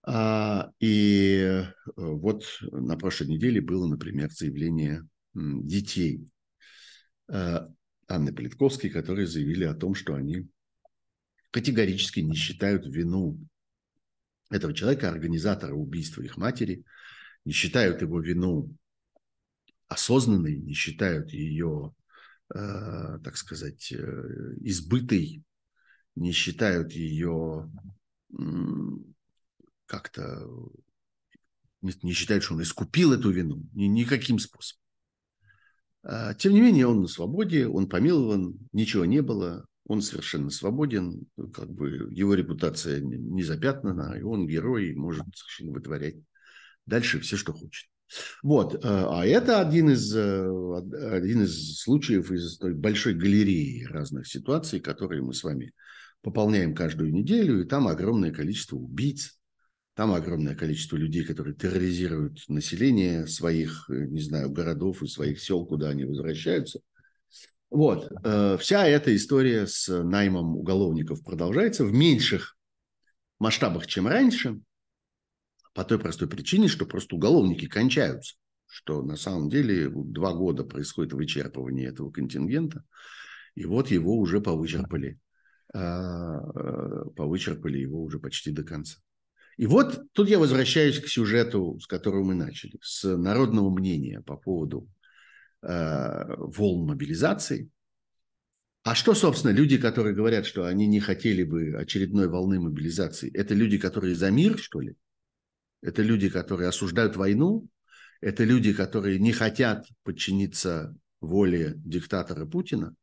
А, 0.03 0.71
и 0.79 1.38
э, 1.40 1.64
вот 1.97 2.44
на 2.61 2.99
прошлой 2.99 3.29
неделе 3.29 3.62
было, 3.62 3.87
например, 3.87 4.31
заявление 4.31 5.09
детей 5.33 6.29
э, 7.33 7.61
Анны 8.07 8.35
Политковской, 8.35 8.90
которые 8.90 9.27
заявили 9.27 9.64
о 9.64 9.75
том, 9.75 9.94
что 9.94 10.14
они 10.14 10.47
категорически 11.51 12.21
не 12.21 12.35
считают 12.35 12.87
вину 12.87 13.39
этого 14.51 14.73
человека, 14.75 15.11
организатора 15.11 15.75
убийства 15.75 16.23
их 16.23 16.37
матери, 16.37 16.85
не 17.45 17.53
считают 17.53 18.03
его 18.03 18.21
вину 18.21 18.75
осознанной, 19.87 20.59
не 20.59 20.75
считают 20.75 21.33
ее, 21.33 21.95
э, 22.55 23.19
так 23.25 23.37
сказать, 23.37 23.93
э, 23.93 24.55
избытой, 24.61 25.43
не 26.15 26.33
считают 26.33 26.93
ее 26.93 27.71
как-то, 29.87 30.47
не, 31.81 32.13
считают, 32.13 32.45
что 32.45 32.55
он 32.55 32.63
искупил 32.63 33.13
эту 33.13 33.31
вину 33.31 33.65
ни, 33.73 33.85
никаким 33.85 34.39
способом. 34.39 34.83
А, 36.03 36.35
тем 36.35 36.53
не 36.53 36.61
менее, 36.61 36.87
он 36.87 37.01
на 37.01 37.09
свободе, 37.09 37.67
он 37.67 37.89
помилован, 37.89 38.59
ничего 38.73 39.05
не 39.05 39.23
было, 39.23 39.67
он 39.88 40.03
совершенно 40.03 40.51
свободен, 40.51 41.27
как 41.53 41.70
бы 41.70 42.09
его 42.11 42.35
репутация 42.35 43.01
не 43.01 43.42
запятнана, 43.42 44.14
и 44.18 44.22
он 44.22 44.46
герой, 44.46 44.90
и 44.90 44.94
может 44.94 45.24
совершенно 45.35 45.72
вытворять 45.72 46.16
дальше 46.85 47.20
все, 47.20 47.37
что 47.37 47.55
хочет. 47.55 47.88
Вот, 48.42 48.74
э, 48.74 48.79
а 48.85 49.24
это 49.24 49.61
один 49.61 49.90
из, 49.90 50.14
э, 50.14 50.46
один 51.11 51.42
из 51.42 51.81
случаев 51.81 52.31
из 52.31 52.59
той 52.59 52.74
большой 52.74 53.14
галереи 53.14 53.85
разных 53.85 54.27
ситуаций, 54.27 54.81
которые 54.81 55.22
мы 55.22 55.33
с 55.33 55.42
вами 55.42 55.72
пополняем 56.22 56.74
каждую 56.74 57.12
неделю, 57.12 57.62
и 57.62 57.66
там 57.66 57.88
огромное 57.88 58.33
количество 58.33 58.77
убийц, 58.77 59.38
там 59.94 60.12
огромное 60.12 60.55
количество 60.55 60.96
людей, 60.96 61.24
которые 61.24 61.55
терроризируют 61.55 62.44
население 62.48 63.27
своих, 63.27 63.88
э, 63.88 64.07
не 64.07 64.20
знаю, 64.20 64.51
городов 64.51 65.03
и 65.03 65.07
своих 65.07 65.40
сел, 65.40 65.64
куда 65.64 65.88
они 65.88 66.05
возвращаются– 66.05 66.81
вот, 67.70 68.11
э, 68.24 68.57
вся 68.59 68.87
эта 68.87 69.14
история 69.14 69.66
с 69.66 69.88
наймом 70.02 70.57
уголовников 70.57 71.22
продолжается 71.22 71.85
в 71.85 71.92
меньших 71.92 72.57
масштабах, 73.38 73.87
чем 73.87 74.09
раньше, 74.09 74.61
по 75.74 75.85
той 75.85 75.98
простой 75.98 76.28
причине, 76.28 76.68
что 76.68 76.87
просто 76.87 77.14
уголовники 77.14 77.66
кончаются, 77.66 78.37
что 78.66 79.02
на 79.02 79.16
самом 79.16 79.50
деле 79.50 79.90
два 79.90 80.33
года 80.33 80.64
происходит 80.64 81.12
вычерпывание 81.12 81.88
этого 81.88 82.11
контингента, 82.11 82.85
и 83.54 83.64
вот 83.64 83.90
его 83.90 84.16
уже 84.16 84.40
повычерпали, 84.40 85.18
э, 85.74 85.78
э, 85.78 87.04
повычерпали 87.16 87.78
его 87.78 88.02
уже 88.02 88.18
почти 88.18 88.50
до 88.50 88.64
конца. 88.64 88.98
И 89.59 89.66
вот 89.66 90.04
тут 90.12 90.28
я 90.28 90.38
возвращаюсь 90.38 91.00
к 91.00 91.09
сюжету, 91.09 91.78
с 91.81 91.87
которого 91.87 92.24
мы 92.24 92.35
начали, 92.35 92.78
с 92.81 93.04
народного 93.16 93.68
мнения 93.70 94.22
по 94.22 94.37
поводу 94.37 94.88
волн 95.62 96.87
мобилизации. 96.87 97.71
А 98.85 98.94
что, 98.94 99.14
собственно, 99.14 99.53
люди, 99.53 99.77
которые 99.77 100.14
говорят, 100.14 100.47
что 100.47 100.64
они 100.64 100.87
не 100.87 101.01
хотели 101.01 101.42
бы 101.42 101.75
очередной 101.77 102.29
волны 102.29 102.61
мобилизации, 102.61 103.31
это 103.35 103.55
люди, 103.55 103.77
которые 103.77 104.14
за 104.14 104.31
мир, 104.31 104.59
что 104.59 104.81
ли? 104.81 104.97
Это 105.83 106.03
люди, 106.03 106.29
которые 106.29 106.68
осуждают 106.68 107.16
войну? 107.16 107.68
Это 108.21 108.44
люди, 108.44 108.73
которые 108.73 109.18
не 109.18 109.33
хотят 109.33 109.87
подчиниться 110.05 110.97
воле 111.21 111.75
диктатора 111.77 112.47
Путина? 112.47 112.94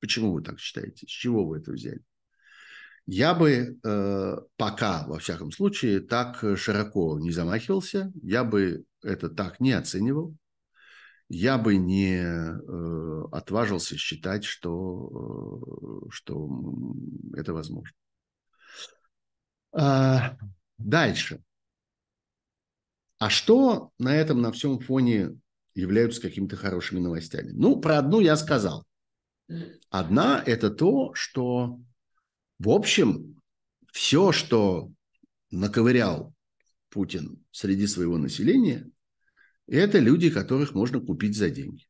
Почему 0.00 0.32
вы 0.32 0.42
так 0.42 0.58
считаете? 0.60 1.06
С 1.06 1.10
чего 1.10 1.46
вы 1.46 1.58
это 1.58 1.72
взяли? 1.72 2.02
Я 3.06 3.34
бы 3.34 3.78
э, 3.82 4.36
пока, 4.56 5.06
во 5.06 5.18
всяком 5.18 5.52
случае, 5.52 6.00
так 6.00 6.44
широко 6.56 7.18
не 7.18 7.32
замахивался, 7.32 8.12
я 8.22 8.44
бы 8.44 8.84
это 9.02 9.28
так 9.28 9.58
не 9.58 9.72
оценивал 9.72 10.36
я 11.30 11.58
бы 11.58 11.76
не 11.76 12.16
э, 12.16 13.24
отважился 13.30 13.96
считать, 13.96 14.44
что, 14.44 15.62
э, 15.62 16.10
что 16.10 16.50
это 17.34 17.54
возможно. 17.54 17.96
А, 19.72 20.36
дальше. 20.76 21.40
А 23.18 23.30
что 23.30 23.92
на 23.98 24.16
этом, 24.16 24.42
на 24.42 24.50
всем 24.50 24.80
фоне 24.80 25.38
являются 25.74 26.20
какими-то 26.20 26.56
хорошими 26.56 26.98
новостями? 26.98 27.52
Ну, 27.52 27.80
про 27.80 27.98
одну 27.98 28.18
я 28.18 28.36
сказал. 28.36 28.84
Одна– 29.88 30.42
это 30.46 30.68
то, 30.68 31.14
что, 31.14 31.78
в 32.58 32.70
общем, 32.70 33.40
все, 33.92 34.32
что 34.32 34.90
наковырял 35.52 36.34
Путин 36.88 37.44
среди 37.52 37.86
своего 37.86 38.18
населения– 38.18 38.90
это 39.76 39.98
люди, 39.98 40.30
которых 40.30 40.74
можно 40.74 41.00
купить 41.00 41.36
за 41.36 41.50
деньги. 41.50 41.86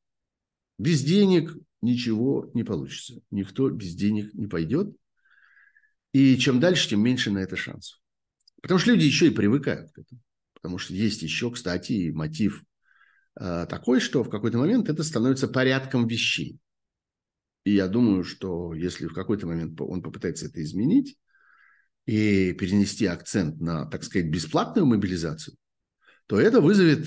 Без 0.78 1.02
денег 1.02 1.54
ничего 1.82 2.50
не 2.54 2.64
получится. 2.64 3.20
Никто 3.30 3.68
без 3.70 3.94
денег 3.94 4.32
не 4.34 4.46
пойдет. 4.46 4.94
И 6.12 6.36
чем 6.36 6.60
дальше, 6.60 6.88
тем 6.88 7.02
меньше 7.02 7.30
на 7.30 7.38
это 7.38 7.56
шансов. 7.56 7.98
Потому 8.62 8.78
что 8.78 8.90
люди 8.90 9.04
еще 9.04 9.28
и 9.28 9.34
привыкают 9.34 9.92
к 9.92 9.98
этому. 9.98 10.20
Потому 10.54 10.78
что 10.78 10.92
есть 10.92 11.22
еще, 11.22 11.50
кстати, 11.50 12.10
мотив 12.10 12.62
э, 13.40 13.66
такой, 13.68 14.00
что 14.00 14.22
в 14.22 14.28
какой-то 14.28 14.58
момент 14.58 14.88
это 14.88 15.02
становится 15.02 15.48
порядком 15.48 16.06
вещей. 16.06 16.58
И 17.64 17.72
я 17.72 17.88
думаю, 17.88 18.24
что 18.24 18.74
если 18.74 19.06
в 19.06 19.14
какой-то 19.14 19.46
момент 19.46 19.80
он 19.80 20.02
попытается 20.02 20.46
это 20.46 20.62
изменить 20.62 21.18
и 22.06 22.52
перенести 22.52 23.06
акцент 23.06 23.60
на, 23.60 23.86
так 23.86 24.04
сказать, 24.04 24.30
бесплатную 24.30 24.86
мобилизацию, 24.86 25.56
то 26.26 26.38
это 26.38 26.60
вызовет 26.60 27.06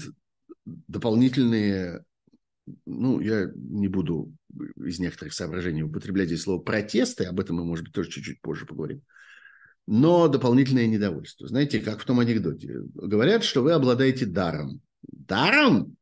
дополнительные, 0.66 2.04
ну, 2.86 3.20
я 3.20 3.52
не 3.56 3.88
буду 3.88 4.34
из 4.78 5.00
некоторых 5.00 5.34
соображений 5.34 5.84
употреблять 5.84 6.28
здесь 6.28 6.44
слово 6.44 6.62
протесты, 6.62 7.26
об 7.26 7.40
этом 7.40 7.58
мы, 7.58 7.66
может 7.66 7.86
быть, 7.86 7.94
тоже 7.94 8.10
чуть-чуть 8.10 8.42
позже 8.42 8.66
поговорим, 8.66 9.02
но 9.86 10.28
дополнительное 10.28 10.88
недовольство. 10.88 11.48
Знаете, 11.48 11.80
как 11.80 12.00
в 12.00 12.06
том 12.06 12.20
анекдоте. 12.20 12.82
Говорят, 12.94 13.44
что 13.44 13.62
вы 13.62 13.74
обладаете 13.74 14.26
даром. 14.26 14.82
Даром? 15.02 15.98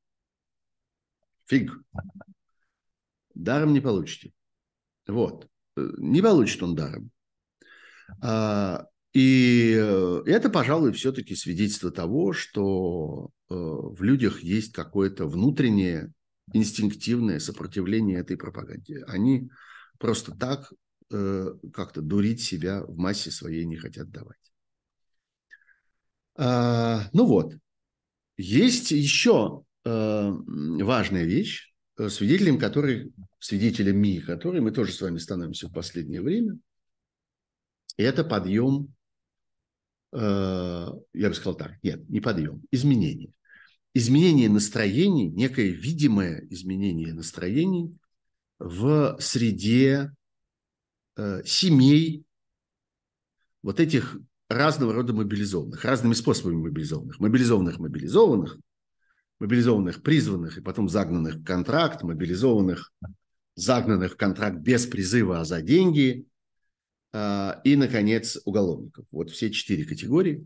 Фиг. 1.48 1.72
Даром 3.34 3.74
не 3.74 3.82
получите. 3.82 4.32
Вот. 5.08 5.48
Не 5.76 6.22
получит 6.22 6.62
он 6.62 6.76
даром. 6.76 7.12
А, 8.22 8.86
и 9.14 9.41
это, 10.26 10.50
пожалуй, 10.50 10.92
все-таки 10.94 11.36
свидетельство 11.36 11.92
того, 11.92 12.34
что 12.34 13.30
э, 13.50 13.54
в 13.54 14.02
людях 14.04 14.42
есть 14.42 14.74
какое-то 14.74 15.28
внутреннее 15.28 16.12
инстинктивное 16.54 17.40
сопротивление 17.40 18.20
этой 18.20 18.38
пропаганде. 18.38 19.04
Они 19.08 19.50
просто 20.00 20.36
так 20.36 20.72
э, 21.12 21.54
как-то 21.74 22.02
дурить 22.02 22.42
себя 22.42 22.84
в 22.84 22.98
массе 22.98 23.32
своей 23.32 23.66
не 23.66 23.78
хотят 23.78 24.10
давать. 24.10 24.38
А, 26.36 27.10
ну 27.14 27.26
вот, 27.26 27.54
есть 28.38 28.92
еще 28.92 29.64
э, 29.86 30.32
важная 30.32 31.26
вещь, 31.26 31.74
свидетелем 32.10 32.58
которой, 32.58 33.14
свидетелями 33.40 34.20
которой 34.20 34.62
мы 34.62 34.72
тоже 34.72 34.94
с 34.94 35.02
вами 35.02 35.18
становимся 35.18 35.68
в 35.68 35.74
последнее 35.74 36.22
время, 36.22 36.58
это 37.98 38.24
подъем, 38.24 38.94
я 40.14 41.30
бы 41.30 41.34
сказал 41.34 41.56
так, 41.56 41.82
нет, 41.84 42.08
не 42.10 42.20
подъем, 42.20 42.62
изменение. 42.72 43.32
Изменение 43.94 44.50
настроений, 44.50 45.30
некое 45.30 45.70
видимое 45.70 46.46
изменение 46.50 47.14
настроений 47.14 47.96
в 48.60 49.18
среде 49.20 50.12
э, 51.18 51.42
семей 51.46 52.24
вот 53.64 53.80
этих 53.80 54.18
разного 54.50 54.94
рода 54.94 55.14
мобилизованных, 55.14 55.84
разными 55.84 56.14
способами 56.14 56.56
мобилизованных, 56.56 57.20
мобилизованных, 57.20 57.80
мобилизованных, 57.80 58.58
мобилизованных, 59.40 60.04
призванных 60.04 60.58
и 60.58 60.62
потом 60.62 60.90
загнанных 60.90 61.36
в 61.36 61.44
контракт, 61.44 62.04
мобилизованных, 62.04 62.92
загнанных 63.56 64.14
в 64.14 64.18
контракт 64.18 64.58
без 64.58 64.86
призыва, 64.86 65.40
а 65.40 65.46
за 65.46 65.62
деньги, 65.62 66.26
э, 66.26 66.31
и, 67.14 67.76
наконец, 67.76 68.40
уголовников. 68.46 69.06
Вот 69.12 69.32
все 69.32 69.52
четыре 69.52 69.84
категории. 69.84 70.46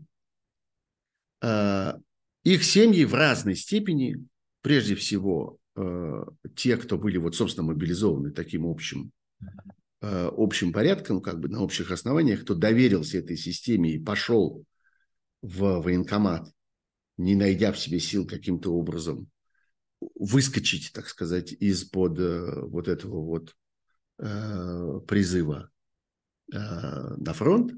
Э, 1.40 1.94
их 2.42 2.64
семьи 2.64 3.04
в 3.04 3.14
разной 3.14 3.54
степени, 3.54 4.26
прежде 4.62 4.96
всего, 4.96 5.58
э, 5.76 6.24
те, 6.56 6.76
кто 6.76 6.98
были, 6.98 7.18
вот, 7.18 7.36
собственно, 7.36 7.68
мобилизованы 7.68 8.32
таким 8.32 8.66
общим, 8.66 9.12
общим 10.00 10.72
порядком, 10.72 11.20
как 11.20 11.40
бы 11.40 11.48
на 11.48 11.62
общих 11.62 11.90
основаниях, 11.90 12.42
кто 12.42 12.54
доверился 12.54 13.18
этой 13.18 13.36
системе 13.36 13.92
и 13.92 13.98
пошел 13.98 14.64
в 15.42 15.80
военкомат, 15.80 16.48
не 17.16 17.34
найдя 17.34 17.72
в 17.72 17.78
себе 17.78 17.98
сил 17.98 18.26
каким-то 18.26 18.74
образом 18.74 19.28
выскочить, 20.14 20.92
так 20.92 21.08
сказать, 21.08 21.52
из-под 21.52 22.18
э, 22.18 22.60
вот 22.62 22.88
этого 22.88 23.22
вот 23.22 23.54
э, 24.18 25.00
призыва 25.06 25.70
на 26.48 27.32
фронт. 27.32 27.72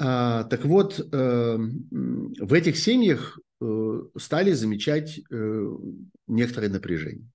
А, 0.00 0.44
так 0.44 0.64
вот, 0.64 1.00
э, 1.00 1.56
в 1.58 2.52
этих 2.52 2.76
семьях 2.76 3.38
Э, 3.60 4.02
стали 4.16 4.52
замечать 4.52 5.20
э, 5.30 5.76
некоторое 6.28 6.68
напряжение. 6.68 7.28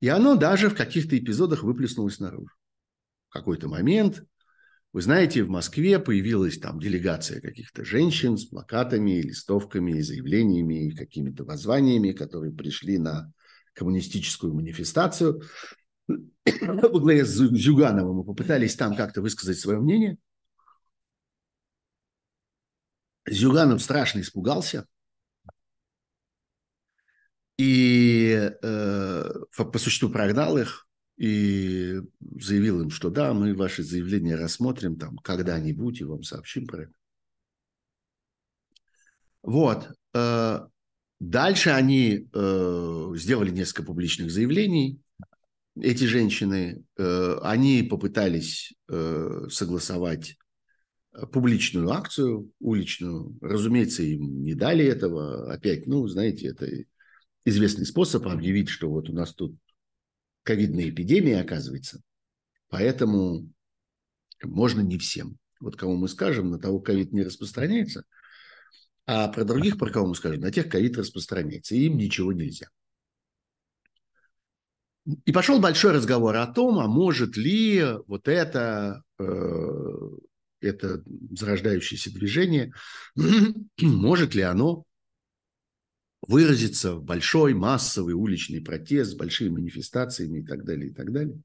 И 0.00 0.08
оно 0.08 0.36
даже 0.36 0.68
в 0.68 0.74
каких-то 0.74 1.16
эпизодах 1.16 1.62
выплеснулось 1.62 2.20
наружу. 2.20 2.54
В 3.30 3.32
какой-то 3.32 3.68
момент, 3.68 4.22
вы 4.92 5.00
знаете, 5.00 5.44
в 5.44 5.48
Москве 5.48 5.98
появилась 5.98 6.58
там 6.58 6.78
делегация 6.78 7.40
каких-то 7.40 7.86
женщин 7.86 8.36
с 8.36 8.44
плакатами, 8.44 9.22
листовками, 9.22 10.00
заявлениями 10.00 10.88
и 10.88 10.94
какими-то 10.94 11.44
воззваниями, 11.44 12.12
которые 12.12 12.52
пришли 12.52 12.98
на 12.98 13.32
коммунистическую 13.72 14.52
манифестацию. 14.52 15.42
Во 16.08 17.00
главе 17.00 17.24
с 17.24 17.34
Зюгановым 17.34 18.16
мы 18.16 18.24
попытались 18.24 18.74
там 18.76 18.96
как-то 18.96 19.20
высказать 19.20 19.58
свое 19.58 19.78
мнение. 19.78 20.18
Зюганов 23.26 23.82
страшно 23.82 24.20
испугался– 24.20 24.86
и 27.58 28.52
э, 28.62 29.30
по 29.50 29.78
существу 29.78 30.08
прогнал 30.08 30.56
их 30.56 30.86
и 31.16 32.00
заявил 32.40 32.80
им, 32.82 32.90
что 32.90 33.10
да, 33.10 33.34
мы 33.34 33.54
ваши 33.54 33.82
заявления 33.82 34.36
рассмотрим 34.36 34.96
там 34.96 35.18
когда-нибудь 35.18 36.00
и 36.00 36.04
вам 36.04 36.22
сообщим 36.22 36.66
про 36.66 36.84
это. 36.84 36.92
Вот. 39.42 39.90
Э, 40.14 40.68
дальше 41.18 41.70
они 41.70 42.28
э, 42.32 43.12
сделали 43.16 43.50
несколько 43.50 43.82
публичных 43.82 44.30
заявлений. 44.30 45.00
Эти 45.80 46.04
женщины, 46.04 46.84
э, 46.96 47.38
они 47.42 47.82
попытались 47.82 48.72
э, 48.88 49.46
согласовать 49.50 50.36
публичную 51.32 51.90
акцию 51.90 52.50
уличную. 52.60 53.36
Разумеется, 53.40 54.02
им 54.02 54.42
не 54.42 54.54
дали 54.54 54.84
этого. 54.84 55.52
Опять, 55.52 55.86
ну, 55.86 56.06
знаете, 56.06 56.48
это 56.48 56.68
известный 57.44 57.86
способ 57.86 58.26
объявить, 58.26 58.68
что 58.68 58.90
вот 58.90 59.08
у 59.08 59.12
нас 59.12 59.34
тут 59.34 59.56
ковидная 60.42 60.90
эпидемия, 60.90 61.40
оказывается. 61.40 62.00
Поэтому 62.68 63.48
можно 64.42 64.80
не 64.80 64.98
всем. 64.98 65.38
Вот 65.60 65.76
кому 65.76 65.96
мы 65.96 66.08
скажем, 66.08 66.50
на 66.50 66.58
того 66.58 66.80
ковид 66.80 67.12
не 67.12 67.22
распространяется, 67.22 68.04
а 69.06 69.28
про 69.28 69.44
других, 69.44 69.78
про 69.78 69.90
кого 69.90 70.08
мы 70.08 70.14
скажем, 70.14 70.40
на 70.40 70.52
тех 70.52 70.68
ковид 70.68 70.96
распространяется, 70.96 71.74
и 71.74 71.86
им 71.86 71.96
ничего 71.96 72.32
нельзя. 72.32 72.68
И 75.24 75.32
пошел 75.32 75.58
большой 75.58 75.92
разговор 75.92 76.36
о 76.36 76.46
том, 76.46 76.78
а 76.78 76.86
может 76.86 77.36
ли 77.36 77.82
вот 78.06 78.28
это, 78.28 79.02
э, 79.18 79.92
это 80.60 81.02
зарождающееся 81.30 82.12
движение, 82.12 82.74
может 83.80 84.34
ли 84.34 84.42
оно 84.42 84.84
выразиться 86.20 86.94
в 86.94 87.02
большой 87.04 87.54
массовый 87.54 88.14
уличный 88.14 88.60
протест 88.60 89.12
с 89.12 89.14
большими 89.14 89.48
манифестациями 89.48 90.40
и 90.40 90.44
так 90.44 90.64
далее, 90.64 90.90
и 90.90 90.92
так 90.92 91.10
далее. 91.10 91.40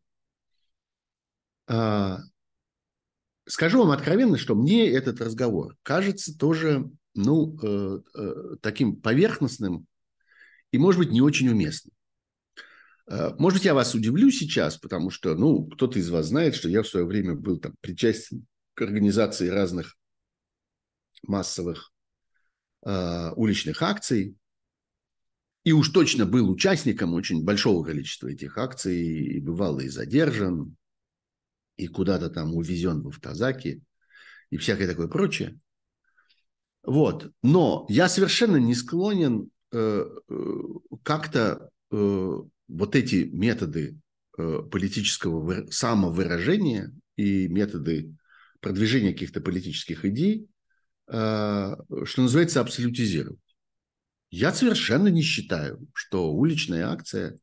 А, 1.67 2.19
скажу 3.45 3.79
вам 3.79 3.91
откровенно, 3.91 4.37
что 4.37 4.55
мне 4.55 4.89
этот 4.89 5.21
разговор 5.21 5.77
кажется 5.83 6.37
тоже 6.37 6.89
ну, 7.13 7.57
э, 7.61 8.01
э, 8.15 8.55
таким 8.61 8.97
поверхностным 8.97 9.85
и, 10.71 10.77
может 10.77 10.99
быть, 10.99 11.11
не 11.11 11.21
очень 11.21 11.47
уместным. 11.47 11.93
Э, 13.07 13.31
может 13.37 13.59
быть, 13.59 13.65
я 13.65 13.73
вас 13.73 13.93
удивлю 13.95 14.31
сейчас, 14.31 14.77
потому 14.77 15.09
что, 15.09 15.35
ну, 15.35 15.65
кто-то 15.65 15.99
из 15.99 16.09
вас 16.09 16.27
знает, 16.27 16.55
что 16.55 16.69
я 16.69 16.83
в 16.83 16.87
свое 16.87 17.05
время 17.05 17.35
был 17.35 17.59
там 17.59 17.75
причастен 17.81 18.45
к 18.73 18.81
организации 18.81 19.47
разных 19.47 19.95
массовых 21.23 21.91
э, 22.85 23.31
уличных 23.35 23.81
акций, 23.81 24.35
и 25.63 25.71
уж 25.71 25.89
точно 25.89 26.25
был 26.25 26.49
участником 26.49 27.13
очень 27.13 27.43
большого 27.43 27.85
количества 27.85 28.27
этих 28.27 28.57
акций, 28.57 29.01
и 29.01 29.39
бывало 29.39 29.79
и 29.79 29.87
задержан, 29.87 30.75
и 31.77 31.87
куда-то 31.87 32.29
там 32.29 32.53
увезен 32.53 33.01
в 33.01 33.07
автозаки, 33.07 33.81
и 34.49 34.57
всякое 34.57 34.87
такое 34.87 35.07
прочее. 35.07 35.57
Вот. 36.83 37.31
Но 37.41 37.85
я 37.89 38.09
совершенно 38.09 38.57
не 38.57 38.75
склонен 38.75 39.49
э, 39.71 40.05
э, 40.29 40.61
как-то 41.01 41.69
э, 41.91 42.41
вот 42.73 42.95
эти 42.95 43.29
методы 43.31 43.99
э, 44.37 44.59
политического 44.71 45.69
самовыражения 45.69 46.91
и 47.15 47.47
методы 47.47 48.15
продвижения 48.61 49.13
каких-то 49.13 49.41
политических 49.41 50.05
идей, 50.05 50.47
э, 51.07 51.75
что 52.05 52.21
называется, 52.21 52.61
абсолютизировать. 52.61 53.39
Я 54.31 54.51
совершенно 54.51 55.09
не 55.09 55.21
считаю, 55.21 55.87
что 55.93 56.33
уличная 56.33 56.89
акция, 56.89 57.37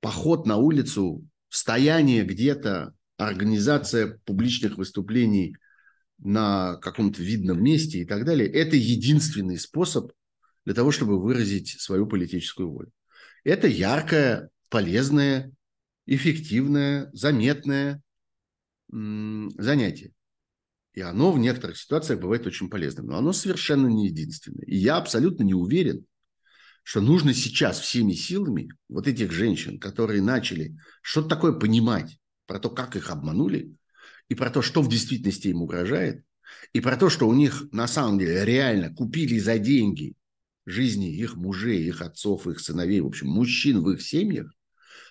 поход 0.00 0.46
на 0.46 0.58
улицу, 0.58 1.26
стояние 1.48 2.24
где-то, 2.24 2.94
организация 3.16 4.20
публичных 4.26 4.76
выступлений 4.76 5.56
на 6.18 6.76
каком-то 6.76 7.22
видном 7.22 7.62
месте 7.62 8.00
и 8.00 8.04
так 8.04 8.26
далее, 8.26 8.50
это 8.50 8.76
единственный 8.76 9.58
способ 9.58 10.12
для 10.66 10.74
того, 10.74 10.90
чтобы 10.90 11.20
выразить 11.20 11.80
свою 11.80 12.06
политическую 12.06 12.70
волю. 12.70 12.92
Это 13.44 13.66
яркое, 13.66 14.50
полезное, 14.68 15.52
эффективное, 16.06 17.10
заметное 17.12 18.02
занятие. 18.90 20.12
И 20.94 21.00
оно 21.00 21.32
в 21.32 21.38
некоторых 21.38 21.78
ситуациях 21.78 22.20
бывает 22.20 22.46
очень 22.46 22.68
полезным. 22.68 23.06
Но 23.06 23.16
оно 23.16 23.32
совершенно 23.32 23.86
не 23.86 24.08
единственное. 24.08 24.64
И 24.66 24.76
я 24.76 24.96
абсолютно 24.96 25.42
не 25.42 25.54
уверен, 25.54 26.04
что 26.82 27.00
нужно 27.00 27.32
сейчас 27.32 27.80
всеми 27.80 28.12
силами 28.12 28.68
вот 28.88 29.06
этих 29.06 29.32
женщин, 29.32 29.78
которые 29.78 30.20
начали 30.20 30.76
что-то 31.00 31.28
такое 31.28 31.52
понимать 31.52 32.18
про 32.46 32.58
то, 32.58 32.68
как 32.68 32.96
их 32.96 33.10
обманули, 33.10 33.74
и 34.28 34.34
про 34.34 34.50
то, 34.50 34.62
что 34.62 34.82
в 34.82 34.88
действительности 34.88 35.48
им 35.48 35.62
угрожает, 35.62 36.24
и 36.72 36.80
про 36.80 36.96
то, 36.96 37.08
что 37.08 37.28
у 37.28 37.34
них 37.34 37.64
на 37.72 37.86
самом 37.86 38.18
деле 38.18 38.44
реально 38.44 38.94
купили 38.94 39.38
за 39.38 39.58
деньги 39.58 40.14
жизни 40.66 41.14
их 41.14 41.36
мужей, 41.36 41.84
их 41.84 42.02
отцов, 42.02 42.46
их 42.46 42.60
сыновей, 42.60 43.00
в 43.00 43.06
общем, 43.06 43.28
мужчин 43.28 43.80
в 43.80 43.90
их 43.90 44.02
семьях, 44.02 44.52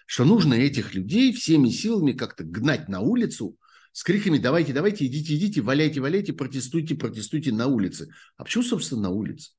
что 0.05 0.25
нужно 0.25 0.53
этих 0.53 0.93
людей 0.93 1.33
всеми 1.33 1.69
силами 1.69 2.13
как-то 2.13 2.43
гнать 2.43 2.89
на 2.89 3.01
улицу 3.01 3.57
с 3.93 4.03
криками 4.03 4.37
«давайте, 4.37 4.73
давайте, 4.73 5.05
идите, 5.05 5.35
идите, 5.35 5.61
валяйте, 5.61 5.99
валяйте, 5.99 6.33
протестуйте, 6.33 6.95
протестуйте 6.95 7.51
на 7.51 7.67
улице». 7.67 8.09
А 8.37 8.45
почему, 8.45 8.63
собственно, 8.63 9.03
на 9.03 9.09
улице? 9.09 9.51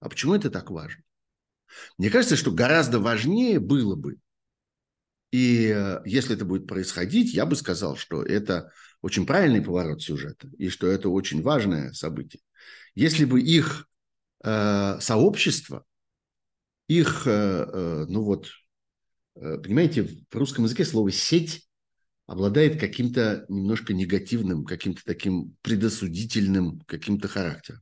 А 0.00 0.08
почему 0.08 0.34
это 0.34 0.50
так 0.50 0.70
важно? 0.70 1.02
Мне 1.98 2.10
кажется, 2.10 2.36
что 2.36 2.52
гораздо 2.52 3.00
важнее 3.00 3.58
было 3.58 3.96
бы, 3.96 4.18
и 5.34 5.72
э, 5.74 6.00
если 6.04 6.36
это 6.36 6.44
будет 6.44 6.68
происходить, 6.68 7.34
я 7.34 7.44
бы 7.44 7.56
сказал, 7.56 7.96
что 7.96 8.22
это 8.22 8.70
очень 9.02 9.26
правильный 9.26 9.62
поворот 9.62 10.00
сюжета, 10.00 10.48
и 10.58 10.68
что 10.68 10.86
это 10.86 11.08
очень 11.08 11.42
важное 11.42 11.92
событие. 11.92 12.40
Если 12.94 13.24
бы 13.24 13.40
их 13.40 13.88
э, 14.44 15.00
сообщество, 15.00 15.84
их, 16.86 17.26
э, 17.26 17.30
э, 17.30 18.06
ну 18.08 18.22
вот, 18.22 18.50
понимаете, 19.34 20.04
в 20.04 20.34
русском 20.36 20.64
языке 20.64 20.84
слово 20.84 21.10
«сеть» 21.10 21.68
обладает 22.26 22.78
каким-то 22.78 23.44
немножко 23.48 23.92
негативным, 23.92 24.64
каким-то 24.64 25.02
таким 25.04 25.56
предосудительным 25.62 26.80
каким-то 26.86 27.26
характером. 27.26 27.80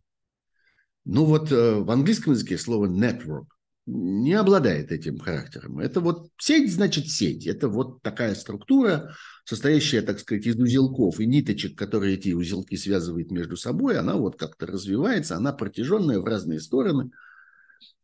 Ну 1.04 1.24
вот 1.24 1.50
в 1.50 1.90
английском 1.90 2.32
языке 2.32 2.56
слово 2.56 2.86
network 2.86 3.46
не 3.86 4.34
обладает 4.34 4.92
этим 4.92 5.18
характером. 5.18 5.80
Это 5.80 6.00
вот 6.00 6.30
сеть, 6.38 6.72
значит 6.72 7.08
сеть. 7.08 7.46
Это 7.46 7.68
вот 7.68 8.00
такая 8.02 8.34
структура, 8.34 9.14
состоящая, 9.44 10.02
так 10.02 10.20
сказать, 10.20 10.46
из 10.46 10.56
узелков 10.56 11.18
и 11.18 11.26
ниточек, 11.26 11.76
которые 11.76 12.14
эти 12.14 12.32
узелки 12.32 12.76
связывают 12.76 13.30
между 13.32 13.56
собой. 13.56 13.98
Она 13.98 14.14
вот 14.14 14.38
как-то 14.38 14.66
развивается, 14.66 15.36
она 15.36 15.52
протяженная 15.52 16.20
в 16.20 16.24
разные 16.24 16.60
стороны. 16.60 17.10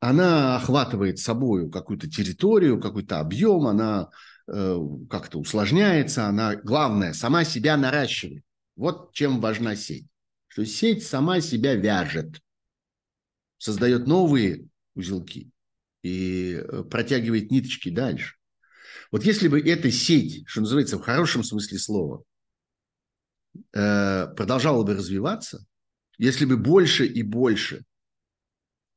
Она 0.00 0.56
охватывает 0.56 1.18
собой 1.18 1.70
какую-то 1.70 2.10
территорию, 2.10 2.80
какой-то 2.80 3.20
объем, 3.20 3.66
она 3.66 4.10
э, 4.48 4.78
как-то 5.08 5.38
усложняется, 5.38 6.26
она, 6.26 6.56
главное, 6.56 7.12
сама 7.12 7.44
себя 7.44 7.76
наращивает. 7.76 8.42
Вот 8.74 9.12
чем 9.12 9.40
важна 9.40 9.76
сеть. 9.76 10.06
Что 10.48 10.64
сеть 10.66 11.06
сама 11.06 11.40
себя 11.40 11.74
вяжет, 11.74 12.40
создает 13.58 14.06
новые 14.06 14.66
узелки 14.94 15.52
и 16.02 16.54
э, 16.54 16.84
протягивает 16.84 17.50
ниточки 17.50 17.90
дальше. 17.90 18.36
Вот 19.10 19.24
если 19.24 19.48
бы 19.48 19.60
эта 19.60 19.90
сеть, 19.90 20.44
что 20.46 20.60
называется, 20.60 20.98
в 20.98 21.02
хорошем 21.02 21.42
смысле 21.42 21.78
слова, 21.78 22.24
э, 23.72 24.26
продолжала 24.36 24.84
бы 24.84 24.94
развиваться, 24.94 25.64
если 26.18 26.44
бы 26.44 26.56
больше 26.56 27.06
и 27.06 27.22
больше 27.22 27.84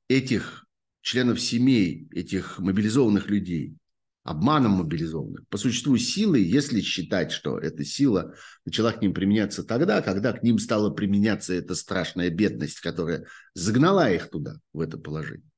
этих 0.07 0.65
членов 1.01 1.39
семей, 1.39 2.07
этих 2.11 2.59
мобилизованных 2.59 3.27
людей, 3.27 3.77
обманом 4.23 4.73
мобилизованных, 4.73 5.47
по 5.47 5.57
существу 5.57 5.97
силы, 5.97 6.39
если 6.39 6.81
считать, 6.81 7.31
что 7.31 7.57
эта 7.57 7.83
сила 7.83 8.35
начала 8.65 8.91
к 8.91 9.01
ним 9.01 9.13
применяться 9.13 9.63
тогда, 9.63 10.01
когда 10.01 10.33
к 10.33 10.43
ним 10.43 10.59
стала 10.59 10.91
применяться 10.91 11.53
эта 11.53 11.73
страшная 11.73 12.29
бедность, 12.29 12.79
которая 12.81 13.25
загнала 13.55 14.11
их 14.11 14.29
туда, 14.29 14.57
в 14.73 14.79
это 14.79 14.97
положение, 14.97 15.49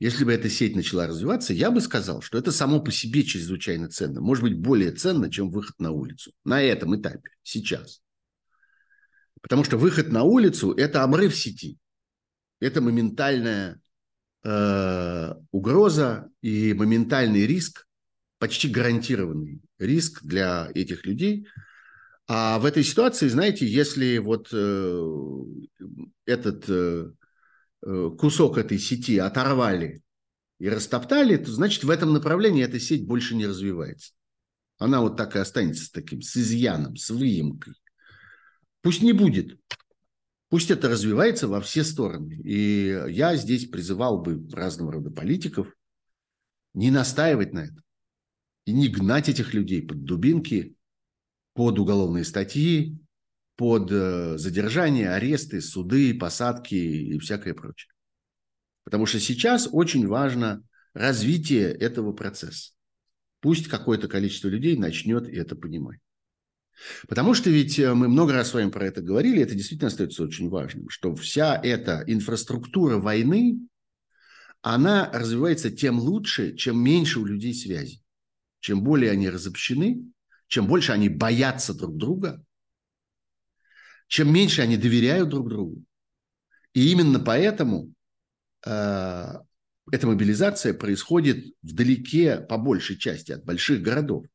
если 0.00 0.24
бы 0.24 0.32
эта 0.32 0.48
сеть 0.48 0.76
начала 0.76 1.06
развиваться, 1.08 1.52
я 1.52 1.70
бы 1.70 1.80
сказал, 1.80 2.22
что 2.22 2.38
это 2.38 2.52
само 2.52 2.80
по 2.80 2.92
себе 2.92 3.24
чрезвычайно 3.24 3.88
ценно. 3.88 4.20
Может 4.20 4.44
быть, 4.44 4.58
более 4.58 4.92
ценно, 4.92 5.30
чем 5.30 5.50
выход 5.50 5.78
на 5.80 5.90
улицу. 5.90 6.32
На 6.44 6.62
этом 6.62 6.98
этапе, 7.00 7.30
сейчас. 7.42 8.00
Потому 9.42 9.64
что 9.64 9.76
выход 9.76 10.10
на 10.10 10.22
улицу– 10.22 10.72
это 10.76 11.02
обрыв 11.02 11.36
сети. 11.36 11.78
Это 12.60 12.80
моментальная 12.80 13.80
э, 14.44 15.34
угроза 15.50 16.28
и 16.42 16.74
моментальный 16.74 17.46
риск, 17.46 17.86
почти 18.38 18.68
гарантированный 18.68 19.60
риск 19.78 20.22
для 20.22 20.70
этих 20.74 21.06
людей. 21.06 21.48
А 22.28 22.58
в 22.60 22.66
этой 22.66 22.84
ситуации, 22.84 23.26
знаете, 23.26 23.66
если 23.66 24.18
вот 24.18 24.50
э, 24.52 25.44
этот 26.26 26.64
э, 26.68 27.10
кусок 27.82 28.58
этой 28.58 28.78
сети 28.78 29.18
оторвали 29.18 30.02
и 30.58 30.68
растоптали, 30.68 31.36
то 31.36 31.50
значит 31.52 31.84
в 31.84 31.90
этом 31.90 32.12
направлении 32.12 32.64
эта 32.64 32.80
сеть 32.80 33.06
больше 33.06 33.34
не 33.34 33.46
развивается. 33.46 34.12
Она 34.78 35.00
вот 35.00 35.16
так 35.16 35.36
и 35.36 35.38
останется 35.38 35.84
с 35.84 35.90
таким, 35.90 36.22
с 36.22 36.36
изъяном, 36.36 36.96
с 36.96 37.10
выемкой. 37.10 37.74
Пусть 38.82 39.02
не 39.02 39.12
будет. 39.12 39.58
Пусть 40.50 40.70
это 40.70 40.88
развивается 40.88 41.46
во 41.46 41.60
все 41.60 41.84
стороны. 41.84 42.40
И 42.44 42.86
я 43.08 43.36
здесь 43.36 43.68
призывал 43.68 44.22
бы 44.22 44.48
разного 44.52 44.92
рода 44.92 45.10
политиков 45.10 45.68
не 46.74 46.90
настаивать 46.90 47.52
на 47.52 47.64
этом. 47.64 47.82
И 48.64 48.72
не 48.72 48.88
гнать 48.88 49.28
этих 49.28 49.52
людей 49.52 49.82
под 49.82 50.04
дубинки, 50.04 50.76
под 51.54 51.78
уголовные 51.78 52.24
статьи, 52.24 52.98
под 53.58 53.90
э, 53.90 54.38
задержание, 54.38 55.10
аресты, 55.10 55.60
суды, 55.60 56.14
посадки 56.14 56.76
и 56.76 57.18
всякое 57.18 57.54
прочее. 57.54 57.90
Потому 58.84 59.04
что 59.04 59.18
сейчас 59.18 59.68
очень 59.72 60.06
важно 60.06 60.62
развитие 60.94 61.72
этого 61.72 62.12
процесса. 62.12 62.70
Пусть 63.40 63.66
какое-то 63.66 64.06
количество 64.06 64.46
людей 64.46 64.76
начнет 64.76 65.28
это 65.28 65.56
понимать. 65.56 65.98
Потому 67.08 67.34
что 67.34 67.50
ведь 67.50 67.80
э, 67.80 67.92
мы 67.94 68.06
много 68.06 68.32
раз 68.32 68.50
с 68.50 68.54
вами 68.54 68.70
про 68.70 68.86
это 68.86 69.02
говорили, 69.02 69.42
это 69.42 69.56
действительно 69.56 69.88
остается 69.88 70.22
очень 70.22 70.48
важным, 70.48 70.88
что 70.88 71.16
вся 71.16 71.60
эта 71.60 72.04
инфраструктура 72.06 72.98
войны, 72.98 73.58
она 74.62 75.10
развивается 75.12 75.72
тем 75.72 75.98
лучше, 75.98 76.54
чем 76.54 76.80
меньше 76.80 77.18
у 77.18 77.24
людей 77.24 77.54
связи. 77.54 78.04
Чем 78.60 78.84
более 78.84 79.10
они 79.10 79.28
разобщены, 79.28 80.04
чем 80.46 80.68
больше 80.68 80.92
они 80.92 81.08
боятся 81.08 81.74
друг 81.74 81.96
друга, 81.96 82.44
чем 84.08 84.32
меньше 84.32 84.62
они 84.62 84.76
доверяют 84.76 85.28
друг 85.28 85.48
другу. 85.48 85.84
И 86.72 86.90
именно 86.90 87.20
поэтому 87.20 87.92
э, 88.66 89.34
эта 89.90 90.06
мобилизация 90.06 90.74
происходит 90.74 91.54
вдалеке, 91.62 92.38
по 92.40 92.58
большей 92.58 92.98
части, 92.98 93.32
от 93.32 93.44
больших 93.44 93.82
городов. 93.82 94.26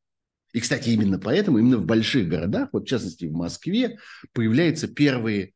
И, 0.52 0.60
кстати, 0.60 0.90
именно 0.90 1.18
поэтому, 1.18 1.58
именно 1.58 1.78
в 1.78 1.84
больших 1.84 2.28
городах, 2.28 2.68
вот 2.72 2.84
в 2.84 2.88
частности 2.88 3.24
в 3.24 3.32
Москве, 3.32 3.98
появляются 4.32 4.86
первые 4.86 5.52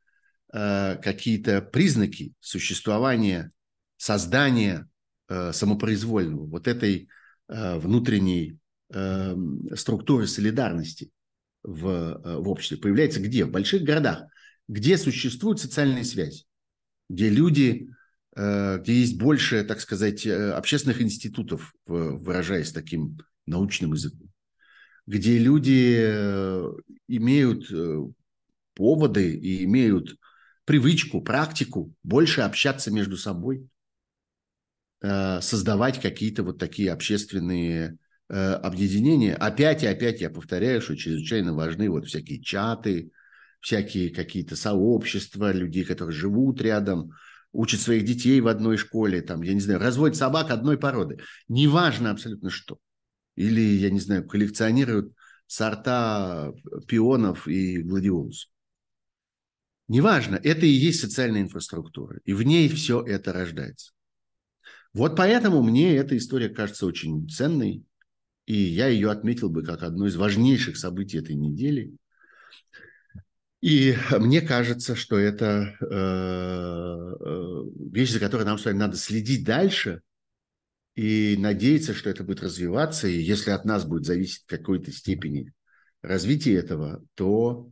э, 0.52 0.96
какие-то 0.96 1.62
признаки 1.62 2.32
существования, 2.40 3.52
создания 3.96 4.88
э, 5.28 5.52
самопроизвольного, 5.52 6.46
вот 6.46 6.66
этой 6.66 7.08
э, 7.48 7.78
внутренней 7.78 8.58
э, 8.92 9.36
структуры 9.76 10.26
солидарности 10.26 11.10
в, 11.68 11.86
э, 11.86 12.36
в 12.38 12.48
обществе 12.48 12.78
появляется 12.78 13.20
где? 13.20 13.44
В 13.44 13.50
больших 13.50 13.82
городах, 13.82 14.24
где 14.68 14.96
существует 14.96 15.60
социальная 15.60 16.04
связь, 16.04 16.46
где 17.10 17.28
люди, 17.28 17.90
э, 18.36 18.78
где 18.80 19.00
есть 19.00 19.18
больше, 19.18 19.64
так 19.64 19.80
сказать, 19.80 20.26
э, 20.26 20.52
общественных 20.52 21.02
институтов, 21.02 21.74
выражаясь 21.86 22.72
таким 22.72 23.18
научным 23.44 23.92
языком, 23.92 24.28
где 25.06 25.38
люди 25.38 26.04
имеют 27.08 27.70
поводы 28.74 29.34
и 29.34 29.64
имеют 29.64 30.16
привычку, 30.64 31.22
практику 31.22 31.92
больше 32.02 32.42
общаться 32.42 32.90
между 32.90 33.16
собой, 33.16 33.66
создавать 35.00 36.00
какие-то 36.00 36.42
вот 36.42 36.58
такие 36.58 36.92
общественные 36.92 37.96
объединения, 38.28 39.34
опять 39.34 39.82
и 39.82 39.86
опять 39.86 40.20
я 40.20 40.30
повторяю, 40.30 40.80
что 40.80 40.96
чрезвычайно 40.96 41.54
важны 41.54 41.88
вот 41.88 42.06
всякие 42.06 42.40
чаты, 42.40 43.10
всякие 43.60 44.10
какие-то 44.10 44.54
сообщества 44.56 45.52
людей, 45.52 45.84
которые 45.84 46.14
живут 46.14 46.60
рядом, 46.60 47.12
учат 47.52 47.80
своих 47.80 48.04
детей 48.04 48.40
в 48.40 48.48
одной 48.48 48.76
школе, 48.76 49.22
там, 49.22 49.42
я 49.42 49.54
не 49.54 49.60
знаю, 49.60 49.80
разводят 49.80 50.16
собак 50.16 50.50
одной 50.50 50.78
породы. 50.78 51.18
Неважно 51.48 52.10
абсолютно 52.10 52.50
что. 52.50 52.78
Или, 53.36 53.60
я 53.60 53.90
не 53.90 54.00
знаю, 54.00 54.26
коллекционируют 54.26 55.12
сорта 55.46 56.52
пионов 56.86 57.48
и 57.48 57.78
гладиолусов. 57.78 58.50
Неважно, 59.88 60.38
это 60.42 60.66
и 60.66 60.70
есть 60.70 61.00
социальная 61.00 61.40
инфраструктура, 61.40 62.20
и 62.26 62.34
в 62.34 62.42
ней 62.42 62.68
все 62.68 63.02
это 63.02 63.32
рождается. 63.32 63.92
Вот 64.92 65.16
поэтому 65.16 65.62
мне 65.62 65.96
эта 65.96 66.16
история 66.16 66.50
кажется 66.50 66.84
очень 66.84 67.26
ценной, 67.28 67.84
и 68.48 68.54
я 68.54 68.88
ее 68.88 69.10
отметил 69.10 69.50
бы 69.50 69.62
как 69.62 69.82
одно 69.82 70.06
из 70.06 70.16
важнейших 70.16 70.78
событий 70.78 71.18
этой 71.18 71.34
недели. 71.34 71.94
И 73.60 73.94
мне 74.18 74.40
кажется, 74.40 74.96
что 74.96 75.18
это 75.18 75.76
э, 75.82 75.84
э, 75.84 77.62
вещь, 77.90 78.12
за 78.12 78.20
которой 78.20 78.44
нам 78.44 78.56
с 78.56 78.64
вами 78.64 78.78
надо 78.78 78.96
следить 78.96 79.44
дальше 79.44 80.00
и 80.94 81.36
надеяться, 81.38 81.92
что 81.92 82.08
это 82.08 82.24
будет 82.24 82.42
развиваться. 82.42 83.06
И 83.06 83.20
если 83.20 83.50
от 83.50 83.66
нас 83.66 83.84
будет 83.84 84.06
зависеть 84.06 84.44
в 84.44 84.46
какой-то 84.46 84.92
степени 84.92 85.52
развитие 86.00 86.56
этого, 86.56 87.04
то, 87.16 87.70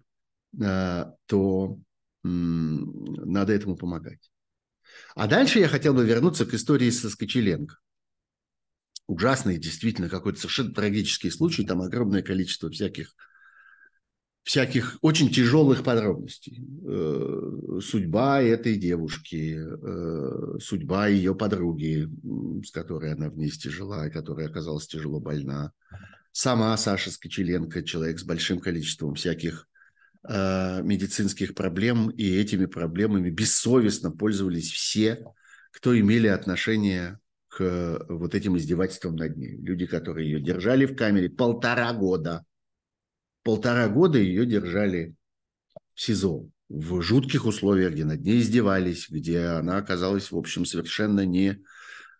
э, 0.62 1.04
то 1.24 1.78
надо 2.22 3.54
этому 3.54 3.76
помогать. 3.76 4.30
А 5.14 5.26
дальше 5.26 5.58
я 5.58 5.68
хотел 5.68 5.94
бы 5.94 6.04
вернуться 6.04 6.44
к 6.44 6.52
истории 6.52 6.90
со 6.90 7.08
Скочеленко. 7.08 7.76
Ужасный, 9.06 9.58
действительно, 9.58 10.08
какой-то 10.08 10.38
совершенно 10.38 10.72
трагический 10.72 11.30
случай. 11.30 11.64
Там 11.64 11.82
огромное 11.82 12.22
количество 12.22 12.70
всяких, 12.70 13.14
всяких 14.42 14.98
очень 15.00 15.30
тяжелых 15.30 15.84
подробностей. 15.84 16.64
Э, 16.86 17.80
судьба 17.82 18.42
этой 18.42 18.76
девушки, 18.76 19.56
э, 19.58 20.58
судьба 20.60 21.08
ее 21.08 21.34
подруги, 21.34 22.08
с 22.64 22.70
которой 22.70 23.12
она 23.12 23.30
вместе 23.30 23.70
жила, 23.70 24.06
и 24.06 24.12
которая 24.12 24.48
оказалась 24.48 24.86
тяжело 24.86 25.20
больна. 25.20 25.72
Сама 26.32 26.76
Саша 26.76 27.10
Скочеленко, 27.10 27.82
человек 27.82 28.18
с 28.18 28.24
большим 28.24 28.60
количеством 28.60 29.14
всяких 29.14 29.68
Э, 30.28 30.82
медицинских 30.82 31.54
проблем, 31.54 32.10
и 32.10 32.36
этими 32.36 32.66
проблемами 32.66 33.30
бессовестно 33.30 34.10
пользовались 34.10 34.72
все, 34.72 35.24
кто 35.70 35.96
имели 35.98 36.26
отношение 36.26 37.20
к 37.56 38.04
вот 38.10 38.34
этим 38.34 38.58
издевательствам 38.58 39.16
над 39.16 39.38
ней. 39.38 39.56
Люди, 39.56 39.86
которые 39.86 40.30
ее 40.30 40.40
держали 40.42 40.84
в 40.84 40.94
камере 40.94 41.30
полтора 41.30 41.90
года. 41.94 42.44
Полтора 43.42 43.88
года 43.88 44.18
ее 44.18 44.44
держали 44.44 45.14
в 45.94 46.02
СИЗО 46.02 46.50
в 46.68 47.00
жутких 47.00 47.46
условиях, 47.46 47.92
где 47.92 48.04
над 48.04 48.20
ней 48.20 48.40
издевались, 48.40 49.08
где 49.08 49.40
она 49.40 49.78
оказалась, 49.78 50.30
в 50.30 50.36
общем, 50.36 50.66
совершенно 50.66 51.24
не 51.24 51.62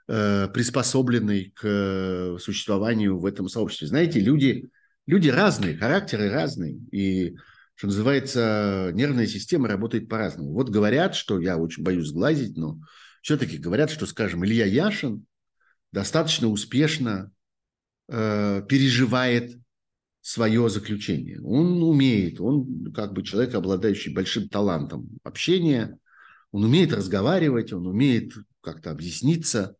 э, 0.09 0.49
приспособленной 0.49 1.53
к 1.55 2.39
существованию 2.41 3.19
в 3.19 3.27
этом 3.27 3.51
сообществе. 3.51 3.89
Знаете, 3.89 4.21
люди, 4.21 4.71
люди 5.07 5.29
разные, 5.29 5.77
характеры 5.77 6.31
разные, 6.31 6.79
и 6.93 7.37
что 7.75 7.89
называется, 7.89 8.91
нервная 8.95 9.27
система 9.27 9.69
работает 9.69 10.09
по-разному. 10.09 10.55
Вот 10.55 10.71
говорят, 10.71 11.15
что 11.15 11.39
я 11.39 11.59
очень 11.59 11.83
боюсь 11.83 12.09
сглазить, 12.09 12.57
но 12.57 12.81
все-таки 13.27 13.59
говорят, 13.59 13.91
что, 13.91 14.07
скажем, 14.07 14.45
Илья 14.45 14.67
Яшин 14.67 15.27
достаточно 15.91 16.47
успешно 16.47 17.33
э, 18.07 18.63
переживает 18.69 19.59
свое 20.21 20.69
заключение. 20.69 21.43
Он 21.43 21.83
умеет, 21.83 22.41
он 22.41 22.93
как 22.93 23.15
бы 23.15 23.25
человек, 23.25 23.53
обладающий 23.57 24.15
большим 24.15 24.49
талантом 24.49 25.09
общения, 25.25 25.99
он 26.53 26.63
умеет 26.63 26.93
разговаривать, 26.93 27.73
он 27.73 27.89
умеет 27.89 28.33
как-то 28.61 28.93
объясниться, 28.93 29.77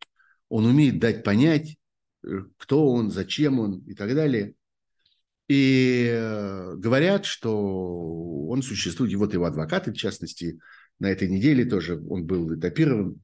он 0.49 0.65
умеет 0.65 0.99
дать 0.99 1.23
понять, 1.23 1.77
э, 2.25 2.41
кто 2.57 2.85
он, 2.91 3.11
зачем 3.11 3.61
он 3.61 3.79
и 3.85 3.95
так 3.95 4.13
далее. 4.13 4.55
И 5.47 6.05
э, 6.11 6.75
говорят, 6.75 7.23
что 7.23 8.47
он 8.49 8.61
существует, 8.61 9.13
и 9.13 9.15
вот 9.15 9.33
его 9.33 9.45
адвокаты, 9.45 9.93
в 9.93 9.97
частности, 9.97 10.59
на 10.99 11.09
этой 11.09 11.29
неделе 11.29 11.63
тоже 11.63 11.97
он 12.09 12.25
был 12.25 12.53
этапирован, 12.53 13.21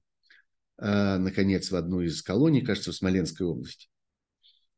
наконец, 0.85 1.71
в 1.71 1.75
одну 1.75 2.01
из 2.01 2.21
колоний, 2.21 2.61
кажется, 2.61 2.91
в 2.91 2.95
Смоленской 2.95 3.45
области. 3.47 3.87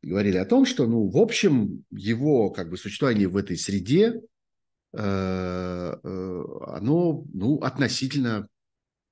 Говорили 0.01 0.37
о 0.37 0.45
том, 0.45 0.65
что, 0.65 0.85
ну, 0.85 1.09
в 1.09 1.17
общем, 1.17 1.83
его 1.89 2.51
как 2.51 2.69
бы 2.69 2.77
существование 2.77 3.27
в 3.27 3.37
этой 3.37 3.57
среде, 3.57 4.21
э, 4.93 5.95
оно, 6.03 7.25
ну, 7.33 7.57
относительно 7.61 8.47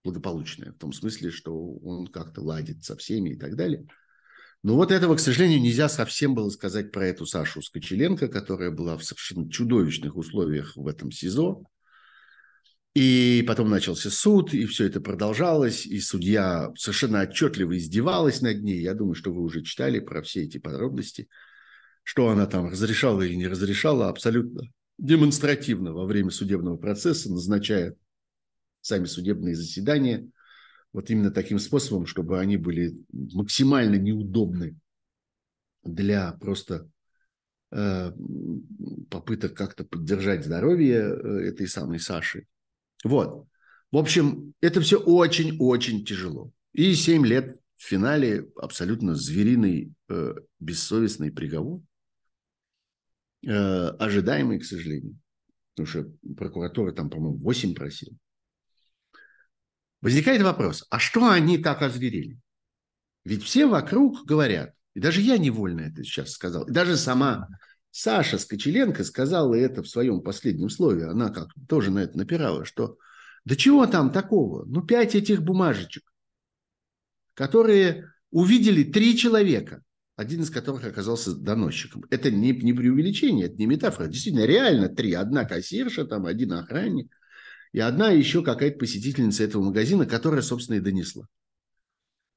благополучное, 0.03 0.71
в 0.71 0.77
том 0.77 0.93
смысле, 0.93 1.31
что 1.31 1.55
он 1.55 2.07
как-то 2.07 2.41
ладит 2.41 2.83
со 2.83 2.95
всеми 2.95 3.31
и 3.31 3.35
так 3.37 3.55
далее– 3.55 3.87
но 4.63 4.75
вот 4.75 4.93
этого, 4.93 5.15
к 5.17 5.19
сожалению, 5.19 5.61
нельзя 5.61 5.89
совсем 5.89 6.33
было 6.33 6.49
сказать 6.49 6.91
про 6.93 7.05
эту 7.05 7.25
Сашу 7.25 7.61
Скочеленко, 7.61 8.29
которая 8.29 8.71
была 8.71 8.97
в 8.97 9.03
совершенно 9.03 9.49
чудовищных 9.51 10.15
условиях 10.15 10.77
в 10.77 10.87
этом 10.87 11.11
СИЗО. 11.11 11.65
И 12.93 13.43
потом 13.47 13.69
начался 13.69 14.11
суд, 14.11 14.53
и 14.53 14.65
все 14.65 14.85
это 14.85 15.01
продолжалось, 15.01 15.85
и 15.85 15.99
судья 15.99 16.71
совершенно 16.75 17.21
отчетливо 17.21 17.75
издевалась 17.77 18.41
над 18.41 18.61
ней. 18.61 18.81
Я 18.81 18.93
думаю, 18.93 19.15
что 19.15 19.33
вы 19.33 19.41
уже 19.41 19.63
читали 19.63 19.99
про 19.99 20.21
все 20.21 20.43
эти 20.43 20.59
подробности, 20.59 21.27
что 22.03 22.29
она 22.29 22.45
там 22.45 22.69
разрешала 22.69 23.21
или 23.23 23.33
не 23.33 23.47
разрешала, 23.47 24.09
абсолютно 24.09 24.69
демонстративно 24.99 25.91
во 25.91 26.05
время 26.05 26.29
судебного 26.29 26.77
процесса, 26.77 27.31
назначая 27.31 27.95
сами 28.81 29.05
судебные 29.05 29.55
заседания– 29.55 30.29
вот 30.93 31.09
именно 31.09 31.31
таким 31.31 31.59
способом, 31.59 32.05
чтобы 32.05 32.39
они 32.39 32.55
были 32.55 32.95
максимально 33.11 33.95
неудобны 33.95 34.77
для 35.83 36.31
просто 36.33 36.87
э, 37.71 38.11
попыток 39.09 39.55
как-то 39.55 39.83
поддержать 39.83 40.45
здоровье 40.45 40.99
э, 40.99 41.49
этой 41.49 41.67
самой 41.67 41.99
Саши. 41.99 42.45
Вот. 43.03 43.47
В 43.91 43.97
общем, 43.97 44.53
это 44.61 44.81
все 44.81 44.99
очень-очень 44.99 46.05
тяжело. 46.05 46.51
И 46.73 46.95
7 46.95 47.25
лет 47.25 47.59
в 47.75 47.83
финале 47.83 48.49
абсолютно 48.55 49.15
звериный, 49.15 49.93
э, 50.09 50.35
бессовестный 50.59 51.31
приговор, 51.31 51.81
э, 53.45 53.51
ожидаемый, 53.51 54.59
к 54.59 54.65
сожалению. 54.65 55.19
Потому 55.75 55.87
что 55.87 56.11
прокуратура 56.35 56.91
там, 56.91 57.09
по-моему, 57.09 57.37
8 57.37 57.75
просила. 57.75 58.15
Возникает 60.01 60.41
вопрос, 60.41 60.85
а 60.89 60.99
что 60.99 61.29
они 61.29 61.57
так 61.57 61.81
озверели? 61.81 62.39
Ведь 63.23 63.43
все 63.43 63.65
вокруг 63.67 64.25
говорят, 64.25 64.73
и 64.95 64.99
даже 64.99 65.21
я 65.21 65.37
невольно 65.37 65.81
это 65.81 66.03
сейчас 66.03 66.31
сказал, 66.31 66.63
и 66.65 66.71
даже 66.71 66.97
сама 66.97 67.47
Саша 67.95 68.37
Скочеленко 68.37 69.03
сказала 69.03 69.53
это 69.53 69.83
в 69.83 69.87
своем 69.87 70.21
последнем 70.21 70.69
слове, 70.69 71.05
она 71.05 71.29
как 71.29 71.49
тоже 71.69 71.91
на 71.91 71.99
это 71.99 72.17
напирала, 72.17 72.65
что 72.65 72.97
да 73.45 73.55
чего 73.55 73.85
там 73.85 74.11
такого? 74.11 74.65
Ну, 74.65 74.81
пять 74.81 75.15
этих 75.15 75.43
бумажечек, 75.43 76.03
которые 77.35 78.11
увидели 78.31 78.83
три 78.83 79.17
человека, 79.17 79.83
один 80.15 80.41
из 80.41 80.49
которых 80.49 80.85
оказался 80.85 81.35
доносчиком. 81.35 82.03
Это 82.09 82.31
не, 82.31 82.51
не 82.51 82.73
преувеличение, 82.73 83.45
это 83.45 83.57
не 83.57 83.67
метафора. 83.67 84.07
Действительно, 84.07 84.45
реально 84.45 84.89
три. 84.89 85.13
Одна 85.13 85.45
кассирша, 85.45 86.05
там 86.05 86.25
один 86.25 86.53
охранник– 86.53 87.15
и 87.73 87.79
одна 87.79 88.11
еще 88.11 88.43
какая-то 88.43 88.77
посетительница 88.77 89.43
этого 89.43 89.63
магазина, 89.63 90.05
которая, 90.05 90.43
собственно, 90.43 90.77
и 90.77 90.79
донесла. 90.79 91.27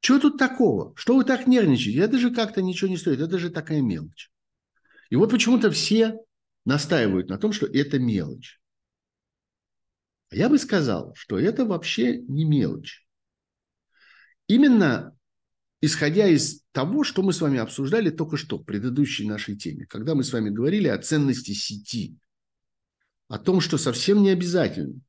Чего 0.01 0.19
тут 0.19 0.39
такого? 0.39 0.95
Что 0.97 1.15
вы 1.15 1.25
так 1.25 1.47
нервничаете? 1.47 2.01
Это 2.01 2.19
же 2.19 2.35
как-то 2.35 2.63
ничего 2.63 2.89
не 2.89 2.97
стоит. 2.97 3.21
Это 3.21 3.39
же 3.39 3.51
такая 3.51 3.83
мелочь. 3.83 4.31
И 5.11 5.17
вот 5.17 5.31
почему-то 5.31 5.71
все 5.71 6.19
настаивают 6.65 7.29
на 7.29 7.39
том, 7.39 7.53
что 7.53 7.67
это 7.67 7.99
мелочь. 7.99 8.61
А 10.31 10.37
я 10.37 10.49
бы 10.49 10.59
сказал, 10.59 11.15
что 11.15 11.39
это 11.39 11.65
вообще 11.65 12.19
не 12.23 12.45
мелочь. 12.45 13.07
Именно 14.49 15.17
исходя 15.81 16.27
из 16.27 16.63
того, 16.73 17.05
что 17.05 17.23
мы 17.23 17.33
с 17.33 17.41
вами 17.41 17.59
обсуждали 17.59 18.11
только 18.11 18.37
что 18.37 18.59
в 18.59 18.65
предыдущей 18.65 19.29
нашей 19.29 19.57
теме, 19.57 19.87
когда 19.87 20.15
мы 20.15 20.25
с 20.25 20.33
вами 20.33 20.51
говорили 20.51 20.89
о 20.89 20.99
ценности 20.99 21.53
сети, 21.53 22.19
о 23.29 23.39
том, 23.39 23.61
что 23.61 23.79
совсем 23.79 24.23
не 24.23 24.31
обязательно 24.31 25.01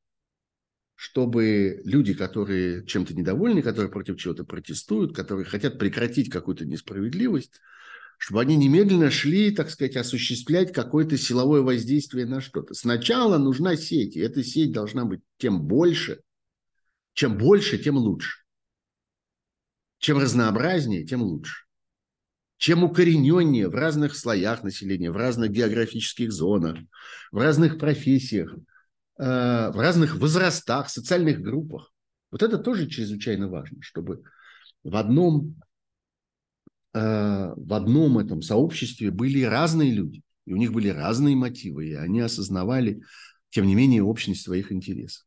чтобы 1.00 1.80
люди, 1.84 2.12
которые 2.12 2.84
чем-то 2.84 3.14
недовольны, 3.14 3.62
которые 3.62 3.88
против 3.88 4.16
чего-то 4.16 4.42
протестуют, 4.42 5.14
которые 5.14 5.44
хотят 5.44 5.78
прекратить 5.78 6.28
какую-то 6.28 6.64
несправедливость, 6.64 7.60
чтобы 8.18 8.42
они 8.42 8.56
немедленно 8.56 9.10
шли, 9.10 9.50
так 9.50 9.70
сказать, 9.70 9.96
осуществлять 9.96 10.72
какое-то 10.72 11.16
силовое 11.16 11.62
воздействие 11.62 12.26
на 12.26 12.40
что-то. 12.42 12.74
Сначала 12.74 13.38
нужна 13.38 13.76
сеть, 13.76 14.16
и 14.16 14.20
эта 14.20 14.44
сеть 14.44 14.72
должна 14.72 15.06
быть 15.06 15.20
тем 15.38 15.62
больше, 15.62 16.20
чем 17.14 17.38
больше, 17.38 17.78
тем 17.78 17.96
лучше. 17.96 18.42
Чем 19.98 20.18
разнообразнее, 20.18 21.06
тем 21.06 21.22
лучше. 21.22 21.64
Чем 22.58 22.84
укорененнее 22.84 23.68
в 23.68 23.74
разных 23.74 24.16
слоях 24.16 24.62
населения, 24.62 25.10
в 25.10 25.16
разных 25.16 25.50
географических 25.50 26.30
зонах, 26.30 26.76
в 27.32 27.38
разных 27.38 27.78
профессиях– 27.78 28.54
Э, 29.18 29.70
в 29.72 29.76
разных 29.80 30.14
возрастах, 30.16 30.88
социальных 30.88 31.40
группах. 31.40 31.92
Вот 32.30 32.44
это 32.44 32.56
тоже 32.56 32.88
чрезвычайно 32.88 33.48
важно, 33.48 33.82
чтобы 33.82 34.22
в 34.84 34.94
одном, 34.94 35.60
в 36.94 37.74
одном 37.74 38.18
этом 38.18 38.42
сообществе 38.42 39.10
были 39.10 39.42
разные 39.42 39.90
люди, 39.90 40.22
и 40.46 40.52
у 40.52 40.56
них 40.56 40.72
были 40.72 40.88
разные 40.88 41.36
мотивы, 41.36 41.88
и 41.88 41.94
они 41.94 42.20
осознавали, 42.20 43.02
тем 43.50 43.66
не 43.66 43.74
менее, 43.74 44.02
общность 44.02 44.42
своих 44.42 44.72
интересов. 44.72 45.26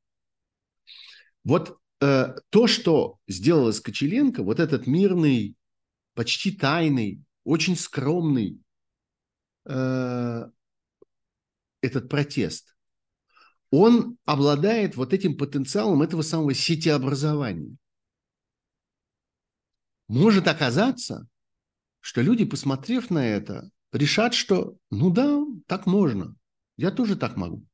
Вот 1.43 1.77
э, 2.01 2.35
то, 2.49 2.67
что 2.67 3.19
сделала 3.27 3.71
Скочеленко, 3.71 4.43
вот 4.43 4.59
этот 4.59 4.87
мирный, 4.87 5.55
почти 6.13 6.51
тайный, 6.51 7.21
очень 7.43 7.75
скромный 7.75 8.59
э, 9.65 10.45
этот 11.81 12.09
протест, 12.09 12.75
он 13.69 14.17
обладает 14.25 14.95
вот 14.95 15.13
этим 15.13 15.37
потенциалом 15.37 16.01
этого 16.01 16.21
самого 16.21 16.53
сетеобразования. 16.53 17.77
Может 20.07 20.47
оказаться, 20.47 21.27
что 22.01 22.21
люди, 22.21 22.45
посмотрев 22.45 23.09
на 23.09 23.25
это, 23.25 23.71
решат, 23.93 24.33
что 24.33 24.75
ну 24.89 25.09
да, 25.09 25.43
так 25.67 25.85
можно, 25.85 26.35
я 26.77 26.91
тоже 26.91 27.15
так 27.15 27.37
могу. 27.37 27.65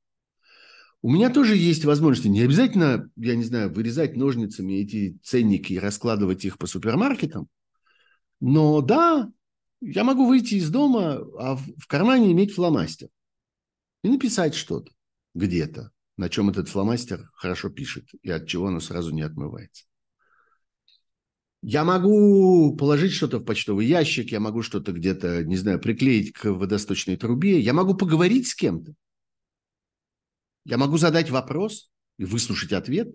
У 1.01 1.11
меня 1.11 1.29
тоже 1.29 1.55
есть 1.55 1.85
возможности. 1.85 2.27
Не 2.27 2.41
обязательно, 2.41 3.09
я 3.15 3.35
не 3.35 3.43
знаю, 3.43 3.71
вырезать 3.71 4.17
ножницами 4.17 4.73
эти 4.73 5.17
ценники 5.23 5.73
и 5.73 5.79
раскладывать 5.79 6.43
их 6.43 6.57
по 6.57 6.67
супермаркетам. 6.67 7.47
Но 8.39 8.81
да, 8.81 9.31
я 9.79 10.03
могу 10.03 10.27
выйти 10.27 10.55
из 10.55 10.69
дома, 10.69 11.19
а 11.39 11.55
в 11.55 11.87
кармане 11.87 12.31
иметь 12.31 12.53
фломастер 12.53 13.09
и 14.03 14.09
написать 14.09 14.55
что-то 14.55 14.91
где-то, 15.33 15.91
на 16.17 16.29
чем 16.29 16.49
этот 16.49 16.67
фломастер 16.67 17.29
хорошо 17.33 17.69
пишет 17.69 18.09
и 18.21 18.31
от 18.31 18.47
чего 18.47 18.67
оно 18.67 18.79
сразу 18.79 19.13
не 19.13 19.21
отмывается. 19.21 19.85
Я 21.61 21.83
могу 21.83 22.75
положить 22.75 23.13
что-то 23.13 23.39
в 23.39 23.43
почтовый 23.43 23.87
ящик, 23.87 24.31
я 24.31 24.39
могу 24.39 24.61
что-то 24.61 24.91
где-то, 24.91 25.43
не 25.43 25.57
знаю, 25.57 25.79
приклеить 25.79 26.33
к 26.33 26.45
водосточной 26.51 27.17
трубе, 27.17 27.59
я 27.59 27.73
могу 27.73 27.95
поговорить 27.95 28.47
с 28.47 28.55
кем-то. 28.55 28.93
Я 30.65 30.77
могу 30.77 30.97
задать 30.97 31.29
вопрос 31.29 31.89
и 32.17 32.25
выслушать 32.25 32.73
ответ. 32.73 33.09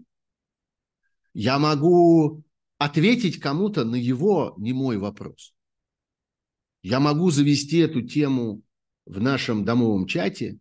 Я 1.34 1.58
могу 1.58 2.42
ответить 2.78 3.38
кому-то 3.38 3.84
на 3.84 3.94
его 3.94 4.54
не 4.58 4.72
мой 4.72 4.98
вопрос. 4.98 5.54
Я 6.82 6.98
могу 6.98 7.30
завести 7.30 7.78
эту 7.78 8.02
тему 8.02 8.62
в 9.06 9.20
нашем 9.20 9.64
домовом 9.64 10.06
чате. 10.06 10.58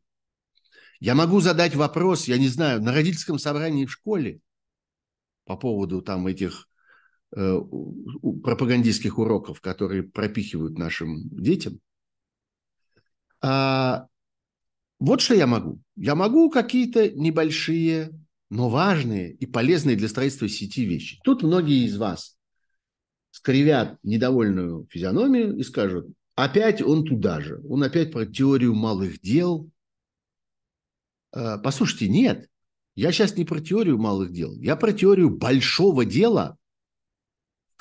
Я 1.00 1.16
могу 1.16 1.42
задать 1.42 1.76
вопрос, 1.76 2.28
я 2.28 2.38
не 2.38 2.48
знаю, 2.48 2.82
на 2.82 2.94
родительском 2.94 3.40
собрании 3.40 3.86
в 3.86 3.92
школе 3.92 4.40
по 5.46 5.58
поводу 5.58 6.02
там 6.04 6.28
этих 6.28 6.70
пропагандистских 7.32 9.18
уроков, 9.18 9.62
которые 9.62 10.04
пропихивают 10.04 10.78
нашим 10.78 11.30
детям. 11.30 11.80
А, 13.42 14.08
вот 15.00 15.22
что 15.22 15.34
я 15.34 15.48
могу. 15.48 15.82
Я 15.96 16.16
могу 16.16 16.50
какие-то 16.50 17.10
небольшие, 17.10 18.12
но 18.50 18.70
важные 18.70 19.34
и 19.34 19.46
полезные 19.46 19.96
для 19.96 20.10
строительства 20.10 20.50
сети 20.50 20.86
вещи. 20.86 21.20
Тут 21.24 21.42
многие 21.42 21.86
из 21.86 21.98
вас 21.98 22.38
скривят 23.32 23.98
недовольную 24.04 24.86
физиономию 24.90 25.56
и 25.58 25.64
скажут, 25.64 26.08
опять 26.36 26.82
он 26.82 27.06
туда 27.06 27.40
же, 27.40 27.62
он 27.68 27.82
опять 27.82 28.12
про 28.12 28.26
теорию 28.26 28.76
малых 28.76 29.22
дел. 29.22 29.70
А, 31.32 31.58
послушайте, 31.60 32.10
нет, 32.10 32.50
я 32.96 33.14
сейчас 33.14 33.38
не 33.38 33.46
про 33.46 33.62
теорию 33.62 33.98
малых 33.98 34.34
дел, 34.34 34.54
я 34.56 34.76
про 34.76 34.92
теорию 34.92 35.30
большого 35.30 36.04
дела, 36.06 36.58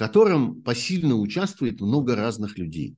котором 0.01 0.63
посильно 0.63 1.15
участвует 1.15 1.83
много 1.83 2.17
разных 2.17 2.57
людей. 2.57 2.97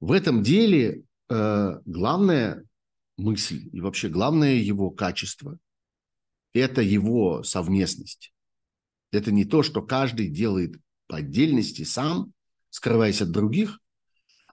В 0.00 0.10
этом 0.10 0.42
деле 0.42 1.04
э, 1.28 1.80
главная 1.84 2.64
мысль 3.16 3.68
и 3.72 3.80
вообще 3.80 4.08
главное 4.08 4.56
его 4.56 4.90
качество– 4.90 5.56
это 6.52 6.82
его 6.82 7.44
совместность. 7.44 8.34
Это 9.12 9.30
не 9.30 9.44
то, 9.44 9.62
что 9.62 9.82
каждый 9.82 10.26
делает 10.26 10.80
по 11.06 11.18
отдельности 11.18 11.84
сам, 11.84 12.32
скрываясь 12.70 13.22
от 13.22 13.30
других, 13.30 13.78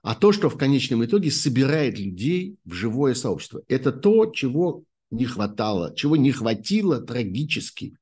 а 0.04 0.14
то, 0.14 0.30
что 0.30 0.48
в 0.48 0.56
конечном 0.56 1.04
итоге 1.04 1.32
собирает 1.32 1.98
людей 1.98 2.56
в 2.64 2.72
живое 2.72 3.14
сообщество. 3.14 3.62
Это 3.66 3.90
то, 3.90 4.30
чего 4.30 4.84
не 5.10 5.24
хватало, 5.24 5.92
чего 5.96 6.16
не 6.16 6.30
хватило 6.30 7.00
трагически 7.00 7.96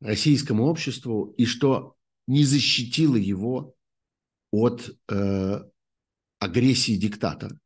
российскому 0.00 0.64
обществу 0.64 1.34
и 1.36 1.44
что 1.44 1.96
не 2.26 2.44
защитило 2.44 3.16
его 3.16 3.74
от 4.50 4.90
э, 5.10 5.60
агрессии 6.38 6.96
диктатора 6.96 7.58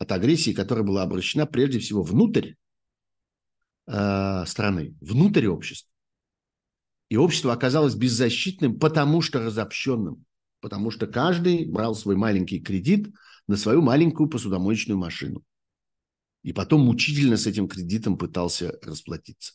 от 0.00 0.12
агрессии, 0.12 0.52
которая 0.52 0.82
была 0.82 1.02
обращена 1.02 1.46
прежде 1.46 1.78
всего 1.78 2.02
внутрь 2.02 2.54
э, 3.86 4.44
страны, 4.46 4.96
внутрь 5.00 5.46
общества. 5.46 5.92
И 7.10 7.16
общество 7.16 7.52
оказалось 7.52 7.94
беззащитным, 7.94 8.78
потому 8.78 9.20
что 9.20 9.40
разобщенным, 9.40 10.24
потому 10.60 10.90
что 10.90 11.06
каждый 11.06 11.66
брал 11.66 11.94
свой 11.94 12.16
маленький 12.16 12.60
кредит 12.60 13.12
на 13.46 13.56
свою 13.56 13.82
маленькую 13.82 14.30
посудомоечную 14.30 14.96
машину. 14.96 15.44
И 16.42 16.54
потом 16.54 16.80
мучительно 16.80 17.36
с 17.36 17.46
этим 17.46 17.68
кредитом 17.68 18.16
пытался 18.16 18.78
расплатиться. 18.80 19.52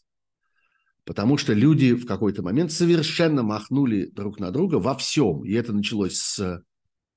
Потому 1.06 1.38
что 1.38 1.54
люди 1.54 1.94
в 1.94 2.06
какой-то 2.06 2.42
момент 2.42 2.72
совершенно 2.72 3.44
махнули 3.44 4.08
друг 4.08 4.40
на 4.40 4.52
друга 4.52 4.76
во 4.76 4.96
всем. 4.96 5.46
И 5.46 5.54
это 5.54 5.72
началось 5.72 6.18
с 6.18 6.64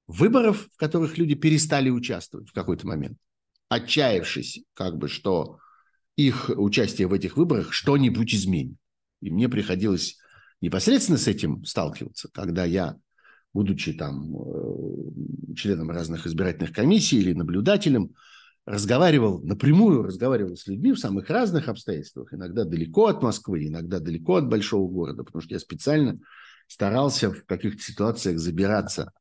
выборов, 0.07 0.69
в 0.73 0.77
которых 0.77 1.17
люди 1.17 1.35
перестали 1.35 1.89
участвовать 1.89 2.51
в 2.51 2.53
какой-то 2.53 2.87
момент, 2.87 3.19
отчаявшись, 3.69 4.65
как 4.75 4.99
бы, 4.99 5.09
что 5.09 5.59
их 6.17 6.51
участие 6.55 7.07
в 7.07 7.13
этих 7.13 7.37
выборах 7.37 7.73
что-нибудь 7.73 8.35
изменит. 8.35 8.77
И 9.21 9.31
мне 9.31 9.49
приходилось 9.49 10.19
непосредственно 10.61 11.19
с 11.19 11.27
этим 11.27 11.65
сталкиваться, 11.65 12.29
когда 12.33 12.65
я, 12.65 12.97
будучи 13.55 13.93
там 13.93 14.35
э, 14.37 15.55
членом 15.55 15.91
разных 15.91 16.27
избирательных 16.27 16.73
комиссий 16.73 17.19
или 17.19 17.33
наблюдателем, 17.33 18.15
разговаривал 18.69 19.41
напрямую, 19.43 20.03
разговаривал 20.03 20.55
с 20.55 20.67
людьми 20.67 20.93
в 20.93 20.99
самых 20.99 21.31
разных 21.31 21.69
обстоятельствах, 21.69 22.35
иногда 22.35 22.65
далеко 22.65 23.07
от 23.07 23.23
Москвы, 23.23 23.67
иногда 23.67 23.99
далеко 23.99 24.37
от 24.37 24.47
большого 24.47 24.87
города, 24.91 25.25
потому 25.25 25.41
что 25.41 25.55
я 25.55 25.59
специально 25.59 26.21
старался 26.67 27.33
в 27.33 27.47
каких-то 27.47 27.83
ситуациях 27.83 28.39
забираться 28.39 29.13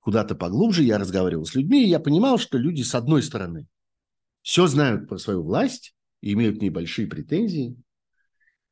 куда-то 0.00 0.34
поглубже, 0.34 0.82
я 0.82 0.98
разговаривал 0.98 1.44
с 1.44 1.54
людьми, 1.54 1.84
и 1.84 1.88
я 1.88 2.00
понимал, 2.00 2.38
что 2.38 2.58
люди, 2.58 2.82
с 2.82 2.96
одной 2.96 3.22
стороны, 3.22 3.68
все 4.42 4.66
знают 4.66 5.08
про 5.08 5.18
свою 5.18 5.44
власть 5.44 5.94
и 6.20 6.32
имеют 6.32 6.58
к 6.58 6.60
ней 6.60 6.70
большие 6.70 7.06
претензии, 7.06 7.76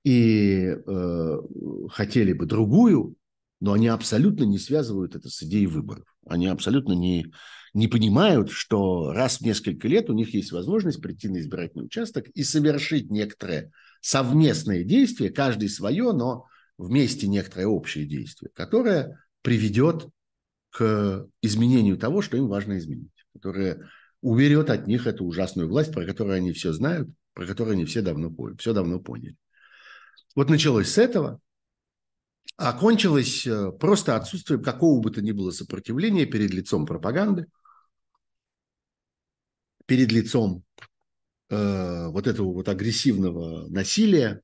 и 0.03 0.75
э, 0.75 1.37
хотели 1.91 2.33
бы 2.33 2.47
другую, 2.47 3.15
но 3.61 3.75
они 3.75 3.87
абсолютно 3.87 4.43
не 4.43 4.59
связывают 4.59 5.15
это 5.15 5.29
с 5.29 5.41
идеей 5.45 5.67
выборов. 5.69 6.07
Они 6.27 6.49
абсолютно 6.49 6.95
не, 6.95 7.33
не 7.75 7.89
понимают, 7.89 8.51
что 8.51 9.13
раз 9.13 9.39
в 9.39 9.41
несколько 9.43 9.87
лет 9.89 10.11
у 10.11 10.13
них 10.13 10.35
есть 10.35 10.53
возможность 10.53 11.01
прийти 11.01 11.29
на 11.29 11.41
избирательный 11.41 11.85
участок 11.85 12.29
и 12.29 12.43
совершить 12.43 13.11
некоторое 13.11 13.71
совместное 14.01 14.83
действие, 14.83 15.31
каждый 15.31 15.69
свое, 15.69 16.13
но 16.13 16.47
вместе 16.79 17.29
некоторое 17.29 17.67
общее 17.67 18.07
действие, 18.07 18.51
которое 18.55 19.23
приведет 19.43 20.09
к 20.71 21.27
изменению 21.43 21.97
того, 21.97 22.23
что 22.23 22.37
им 22.37 22.49
важно 22.49 22.79
изменить, 22.79 23.13
которое 23.33 23.89
уберет 24.21 24.71
от 24.71 24.87
них 24.87 25.07
эту 25.07 25.25
ужасную 25.25 25.69
власть, 25.69 25.93
про 25.93 26.05
которую 26.05 26.37
они 26.37 26.53
все 26.53 26.73
знают, 26.73 27.09
про 27.35 27.47
которую 27.47 27.75
они 27.75 27.85
все 27.85 28.03
давно, 28.03 28.33
все 28.59 28.73
давно 28.73 29.01
поняли. 29.01 29.37
Вот 30.37 30.49
началось 30.49 30.89
с 30.89 30.99
этого, 30.99 31.41
а 32.57 32.73
кончилось 32.73 33.47
э, 33.47 33.73
просто 33.73 34.17
отсутствием 34.17 34.63
какого 34.63 35.01
бы 35.01 35.11
то 35.11 35.23
ни 35.23 35.33
было 35.33 35.51
сопротивления 35.51 36.27
перед 36.27 36.53
лицом 36.53 36.87
пропаганды, 36.87 37.47
перед 39.91 40.13
лицом 40.13 40.63
э, 41.49 42.07
вот 42.11 42.29
этого 42.29 42.53
вот 42.53 42.69
агрессивного 42.69 43.69
насилия, 43.69 44.41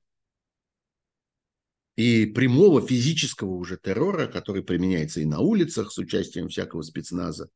и 1.94 2.26
прямого 2.26 2.84
физического 2.84 3.50
уже 3.50 3.76
террора, 3.76 4.26
который 4.26 4.64
применяется 4.64 5.20
и 5.20 5.24
на 5.24 5.38
улицах 5.38 5.92
с 5.92 5.98
участием 5.98 6.48
всякого 6.48 6.82
спецназа 6.82 7.48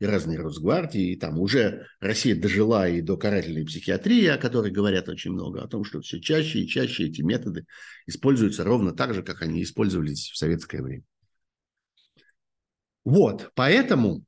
и 0.00 0.06
разной 0.06 0.38
Росгвардии. 0.38 1.12
И 1.12 1.16
там 1.16 1.38
уже 1.38 1.86
Россия 2.00 2.34
дожила 2.34 2.88
и 2.88 3.00
до 3.00 3.16
карательной 3.16 3.64
психиатрии, 3.64 4.26
о 4.26 4.38
которой 4.38 4.72
говорят 4.72 5.08
очень 5.08 5.30
много, 5.30 5.62
о 5.62 5.68
том, 5.68 5.84
что 5.84 6.00
все 6.00 6.20
чаще 6.20 6.62
и 6.62 6.68
чаще 6.68 7.04
эти 7.04 7.22
методы 7.22 7.64
используются 8.08 8.64
ровно 8.64 8.90
так 8.90 9.14
же, 9.14 9.22
как 9.22 9.40
они 9.42 9.62
использовались 9.62 10.30
в 10.32 10.36
советское 10.36 10.82
время. 10.82 11.04
Вот, 13.04 13.52
поэтому 13.54 14.24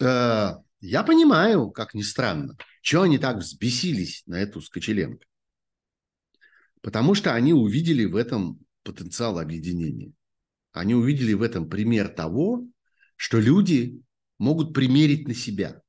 э, 0.00 0.50
я 0.86 1.02
понимаю, 1.02 1.70
как 1.70 1.94
ни 1.94 2.02
странно, 2.02 2.56
что 2.80 3.02
они 3.02 3.18
так 3.18 3.38
взбесились 3.38 4.22
на 4.26 4.36
эту 4.36 4.60
Скочеленко. 4.60 5.26
Потому 6.80 7.14
что 7.14 7.34
они 7.34 7.52
увидели 7.52 8.04
в 8.04 8.14
этом 8.14 8.60
потенциал 8.84 9.38
объединения. 9.38 10.12
Они 10.72 10.94
увидели 10.94 11.32
в 11.32 11.42
этом 11.42 11.68
пример 11.68 12.08
того, 12.08 12.64
что 13.16 13.40
люди 13.40 14.00
могут 14.38 14.74
примерить 14.74 15.26
на 15.26 15.34
себя. 15.34 15.82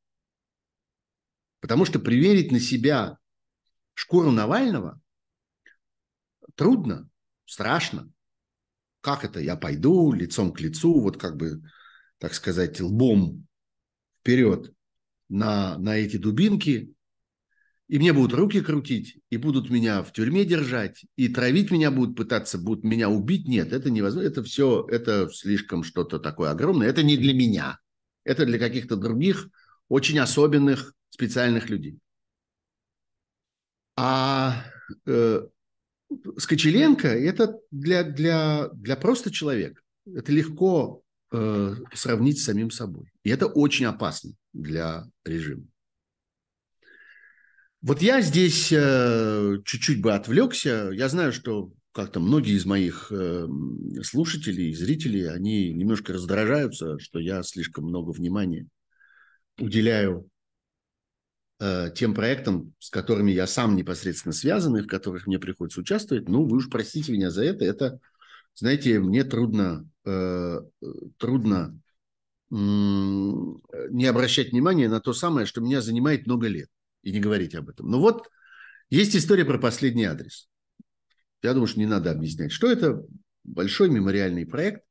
Потому 1.59 1.85
что 1.85 1.99
примерить 1.99 2.51
на 2.51 2.59
себя 2.59 3.19
шкуру 3.93 4.31
Навального 4.31 4.99
трудно, 6.55 7.07
страшно. 7.45 8.11
Как 9.01 9.23
это? 9.23 9.39
Я 9.39 9.57
пойду 9.57 10.11
лицом 10.11 10.51
к 10.51 10.59
лицу, 10.59 10.99
вот 10.99 11.17
как 11.17 11.35
бы, 11.37 11.61
так 12.17 12.33
сказать, 12.33 12.81
лбом 12.81 13.47
вперед 14.21 14.73
на, 15.29 15.77
на 15.77 15.97
эти 15.97 16.17
дубинки, 16.17 16.93
и 17.87 17.99
мне 17.99 18.11
будут 18.11 18.33
руки 18.33 18.61
крутить, 18.61 19.19
и 19.29 19.37
будут 19.37 19.69
меня 19.69 20.03
в 20.03 20.11
тюрьме 20.11 20.43
держать, 20.43 21.05
и 21.15 21.29
травить 21.29 21.71
меня 21.71 21.89
будут 21.89 22.17
пытаться, 22.17 22.57
будут 22.57 22.83
меня 22.83 23.09
убить. 23.09 23.47
Нет, 23.47 23.71
это 23.71 23.89
невозможно. 23.89 24.27
Это 24.27 24.43
все, 24.43 24.85
это 24.89 25.29
слишком 25.31 25.83
что-то 25.83 26.19
такое 26.19 26.51
огромное. 26.51 26.89
Это 26.89 27.01
не 27.01 27.15
для 27.15 27.33
меня. 27.33 27.79
Это 28.25 28.45
для 28.45 28.59
каких-то 28.59 28.97
других 28.97 29.49
очень 29.87 30.19
особенных 30.19 30.93
специальных 31.09 31.69
людей. 31.69 31.97
А 33.95 34.65
э, 35.05 35.47
Скочеленко– 36.37 37.07
это 37.07 37.57
для, 37.71 38.03
для, 38.03 38.69
для 38.73 38.97
просто 38.97 39.31
человека. 39.31 39.81
Это 40.05 40.31
легко 40.33 41.03
э, 41.31 41.75
сравнить 41.93 42.39
с 42.39 42.45
самим 42.45 42.71
собой. 42.71 43.11
И 43.23 43.29
это 43.29 43.47
очень 43.47 43.85
опасно 43.85 44.31
для 44.53 45.05
режима. 45.25 45.65
Вот 47.81 48.01
я 48.01 48.21
здесь 48.21 48.71
э, 48.71 49.57
чуть-чуть 49.63 50.01
бы 50.01 50.13
отвлекся. 50.13 50.89
Я 50.93 51.09
знаю, 51.09 51.31
что 51.31 51.71
как-то 51.91 52.19
многие 52.19 52.55
из 52.55 52.65
моих 52.65 53.11
э, 53.11 53.47
слушателей, 54.03 54.73
зрителей, 54.73 55.29
они 55.29 55.73
немножко 55.73 56.13
раздражаются, 56.13 56.99
что 56.99 57.19
я 57.19 57.43
слишком 57.43 57.85
много 57.85 58.11
внимания 58.11 58.67
уделяю 59.59 60.29
э, 61.59 61.89
тем 61.95 62.13
проектам, 62.13 62.73
с 62.79 62.89
которыми 62.89 63.31
я 63.31 63.47
сам 63.47 63.75
непосредственно 63.75 64.33
связан 64.33 64.77
и 64.77 64.81
в 64.81 64.87
которых 64.87 65.25
мне 65.25 65.39
приходится 65.39 65.79
участвовать. 65.79 66.29
Ну, 66.29 66.45
вы 66.45 66.57
уж 66.57 66.69
простите 66.69 67.11
меня 67.11 67.31
за 67.31 67.45
это. 67.45 67.65
Это, 67.65 67.99
знаете, 68.53 68.99
мне 68.99 69.23
трудно, 69.23 69.87
трудно 71.17 71.79
э, 72.51 72.55
не 72.55 74.05
обращать 74.05 74.51
внимания 74.51 74.89
на 74.89 75.01
то 75.01 75.13
самое, 75.13 75.45
что 75.45 75.61
меня 75.61 75.81
занимает 75.81 76.25
много 76.25 76.47
лет 76.47 76.69
и 77.03 77.11
не 77.11 77.19
говорить 77.19 77.55
об 77.55 77.69
этом. 77.69 77.89
Но 77.89 77.99
вот 77.99 78.29
есть 78.89 79.15
история 79.15 79.45
про 79.45 79.57
последний 79.57 80.05
адрес. 80.05 80.49
Я 81.43 81.53
думаю, 81.53 81.67
что 81.67 81.79
не 81.79 81.85
надо 81.85 82.11
объяснять, 82.11 82.51
что 82.51 82.71
это 82.71 83.05
большой 83.43 83.89
мемориальный 83.89 84.45
проект 84.45 84.83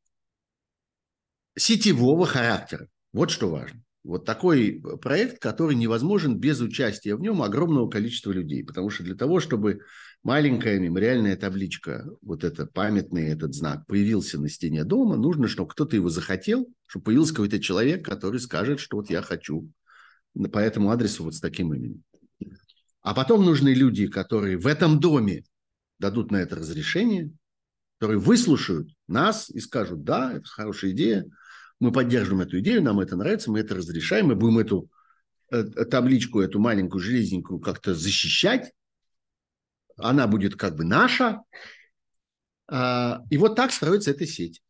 сетевого 1.56 2.26
характера. 2.26 2.88
Вот 3.12 3.30
что 3.30 3.50
важно. 3.50 3.82
Вот 4.06 4.24
такой 4.24 4.80
проект, 5.02 5.40
который 5.40 5.74
невозможен 5.74 6.38
без 6.38 6.60
участия 6.60 7.16
в 7.16 7.20
нем 7.20 7.42
огромного 7.42 7.90
количества 7.90 8.30
людей. 8.30 8.62
Потому 8.64 8.88
что 8.88 9.02
для 9.02 9.16
того, 9.16 9.40
чтобы 9.40 9.80
маленькая 10.22 10.78
мемориальная 10.78 11.36
табличка, 11.36 12.08
вот 12.22 12.44
это 12.44 12.66
памятный 12.66 13.26
этот 13.26 13.52
знак, 13.52 13.84
появился 13.86 14.40
на 14.40 14.48
стене 14.48 14.84
дома, 14.84 15.16
нужно, 15.16 15.48
чтобы 15.48 15.70
кто-то 15.70 15.96
его 15.96 16.08
захотел, 16.08 16.68
чтобы 16.86 17.06
появился 17.06 17.34
какой-то 17.34 17.58
человек, 17.58 18.04
который 18.04 18.38
скажет, 18.38 18.78
что 18.78 18.98
вот 18.98 19.10
я 19.10 19.22
хочу 19.22 19.68
по 20.52 20.58
этому 20.58 20.90
адресу 20.90 21.24
вот 21.24 21.34
с 21.34 21.40
таким 21.40 21.74
именем. 21.74 22.04
А 23.02 23.12
потом 23.12 23.44
нужны 23.44 23.70
люди, 23.70 24.06
которые 24.06 24.56
в 24.56 24.68
этом 24.68 25.00
доме 25.00 25.42
дадут 25.98 26.30
на 26.30 26.36
это 26.36 26.54
разрешение, 26.54 27.32
которые 27.98 28.20
выслушают 28.20 28.88
нас 29.08 29.50
и 29.50 29.58
скажут, 29.58 30.04
да, 30.04 30.32
это 30.32 30.46
хорошая 30.46 30.92
идея, 30.92 31.24
мы 31.80 31.92
поддерживаем 31.92 32.46
эту 32.46 32.58
идею, 32.60 32.82
нам 32.82 33.00
это 33.00 33.16
нравится, 33.16 33.50
мы 33.50 33.60
это 33.60 33.74
разрешаем, 33.74 34.26
мы 34.26 34.34
будем 34.34 34.58
эту 34.58 34.90
э, 35.50 35.62
табличку, 35.62 36.40
эту 36.40 36.58
маленькую 36.58 37.00
железненькую 37.00 37.60
как-то 37.60 37.94
защищать, 37.94 38.72
она 39.96 40.26
будет 40.26 40.56
как 40.56 40.76
бы 40.76 40.84
наша. 40.84 41.42
А, 42.68 43.22
и 43.30 43.38
вот 43.38 43.56
так 43.56 43.72
строится 43.72 44.10
эта 44.10 44.26
сеть. 44.26 44.62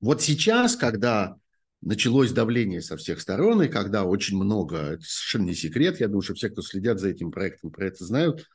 Вот 0.00 0.22
сейчас, 0.22 0.76
когда 0.76 1.36
началось 1.80 2.32
давление 2.32 2.82
со 2.82 2.96
всех 2.96 3.20
сторон, 3.20 3.62
и 3.62 3.68
когда 3.68 4.04
очень 4.04 4.36
много, 4.36 4.76
это 4.76 5.02
совершенно 5.02 5.44
не 5.44 5.54
секрет, 5.54 6.00
я 6.00 6.08
думаю, 6.08 6.22
что 6.22 6.34
все, 6.34 6.50
кто 6.50 6.62
следят 6.62 7.00
за 7.00 7.08
этим 7.08 7.30
проектом, 7.30 7.70
про 7.70 7.86
это 7.86 8.04
знают, 8.04 8.48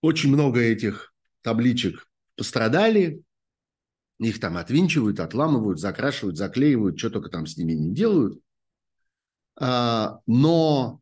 очень 0.00 0.30
много 0.30 0.60
этих 0.60 1.14
табличек 1.42 2.06
пострадали, 2.36 3.22
их 4.18 4.40
там 4.40 4.56
отвинчивают, 4.56 5.20
отламывают, 5.20 5.80
закрашивают, 5.80 6.36
заклеивают, 6.36 6.98
что 6.98 7.10
только 7.10 7.28
там 7.28 7.46
с 7.46 7.56
ними 7.56 7.72
не 7.72 7.94
делают. 7.94 8.40
А, 9.56 10.20
но 10.26 11.00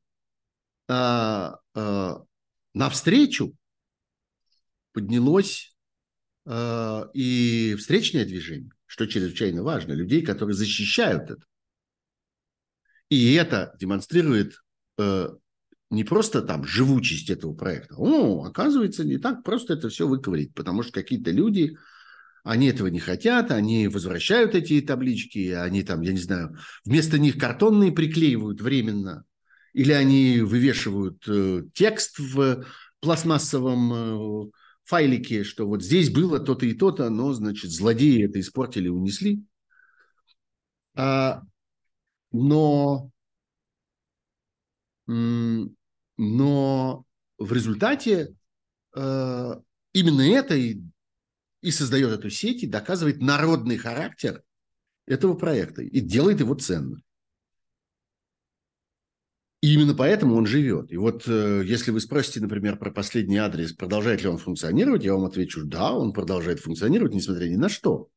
а, 0.89 1.59
а, 1.75 2.23
навстречу 2.75 3.55
поднялось 4.93 5.75
и 7.15 7.77
встречное 7.79 8.25
движение 8.25 8.73
что 8.91 9.07
чрезвычайно 9.07 9.63
важно, 9.63 9.93
людей, 9.93 10.21
которые 10.21 10.57
защищают 10.57 11.31
это. 11.31 11.45
И 13.09 13.35
это 13.35 13.73
демонстрирует 13.79 14.65
э, 14.99 15.29
не 15.91 16.03
просто 16.03 16.43
там 16.43 16.65
живучесть 16.65 17.31
этого 17.31 17.55
проекта. 17.55 17.95
О, 17.97 18.45
оказывается, 18.45 19.05
не 19.05 19.19
так 19.19 19.45
просто 19.45 19.75
это 19.75 19.91
все 19.91 20.09
выковырить, 20.09 20.55
потому 20.55 20.83
что 20.83 20.91
какие-то 20.91 21.31
люди, 21.31 21.79
они 22.45 22.69
этого 22.69 22.89
не 22.89 23.01
хотят, 23.01 23.51
они 23.51 23.89
возвращают 23.89 24.55
эти 24.55 24.81
таблички, 24.81 25.51
они 25.51 25.83
там, 25.83 26.01
я 26.03 26.13
не 26.13 26.19
знаю, 26.19 26.57
вместо 26.85 27.19
них 27.19 27.39
картонные 27.39 27.93
приклеивают 27.93 28.61
временно, 28.61 29.25
или 29.73 29.93
они 29.93 30.41
вывешивают 30.41 31.23
э, 31.29 31.65
текст 31.75 32.19
в 32.19 32.65
пластмассовом 33.01 33.93
э, 33.93 34.51
файлики, 34.85 35.43
что 35.43 35.67
вот 35.67 35.83
здесь 35.83 36.11
было 36.11 36.41
то-то 36.41 36.67
и 36.67 36.75
то-то, 36.75 37.09
но, 37.11 37.33
значит, 37.33 37.71
злодеи 37.71 38.25
это 38.25 38.41
испортили, 38.41 38.89
унесли. 38.89 39.45
А, 40.95 41.43
но, 42.33 43.11
но 45.07 47.05
в 47.39 47.53
результате 47.53 48.35
э, 48.95 49.55
именно 49.93 50.23
это 50.23 50.57
и, 50.57 50.81
и 51.63 51.71
создает 51.71 52.13
эту 52.13 52.31
сеть, 52.31 52.63
и 52.63 52.67
доказывает 52.67 53.21
народный 53.21 53.77
характер 53.77 54.43
этого 55.07 55.35
проекта, 55.35 55.83
и 55.83 56.01
делает 56.01 56.41
его 56.41 56.55
ценным. 56.55 57.03
И 59.61 59.75
именно 59.75 59.95
поэтому 59.95 60.37
он 60.37 60.47
живет. 60.47 60.91
И 60.91 60.97
вот 60.97 61.25
э, 61.27 61.63
если 61.67 61.91
вы 61.91 62.01
спросите, 62.01 62.41
например, 62.41 62.79
про 62.79 62.91
последний 62.91 63.37
адрес, 63.37 63.75
продолжает 63.75 64.23
ли 64.23 64.29
он 64.29 64.39
функционировать, 64.39 65.05
я 65.05 65.15
вам 65.15 65.27
отвечу, 65.27 65.65
да, 65.67 65.93
он 65.93 66.15
продолжает 66.15 66.61
функционировать, 66.61 67.13
несмотря 67.13 67.47
ни 67.47 67.57
на 67.57 67.69
что. 67.69 68.09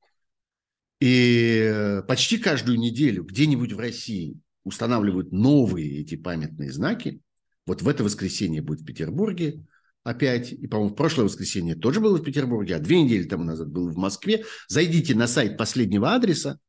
И 1.02 1.70
э, 1.70 2.02
почти 2.04 2.38
каждую 2.38 2.80
неделю 2.80 3.26
где-нибудь 3.26 3.74
в 3.74 3.80
России 3.80 4.39
устанавливают 4.64 5.34
новые 5.34 6.00
эти 6.00 6.16
памятные 6.16 6.72
знаки. 6.72 7.20
Вот 7.66 7.82
в 7.82 7.89
это 7.89 8.06
воскресенье 8.06 8.62
будет 8.62 8.82
в 8.82 8.86
Петербурге 8.86 9.66
опять. 10.04 10.51
И, 10.51 10.68
по-моему, 10.68 10.93
в 10.93 10.97
прошлое 10.97 11.26
воскресенье 11.26 11.76
тоже 11.76 11.99
было 11.99 12.18
в 12.18 12.24
Петербурге, 12.24 12.76
а 12.76 12.80
две 12.80 13.01
недели 13.01 13.24
тому 13.24 13.43
назад 13.43 13.70
было 13.70 13.89
в 13.89 13.97
Москве. 13.97 14.45
Зайдите 14.68 15.16
на 15.16 15.28
сайт 15.28 15.58
последнего 15.58 16.14
адреса. 16.14 16.60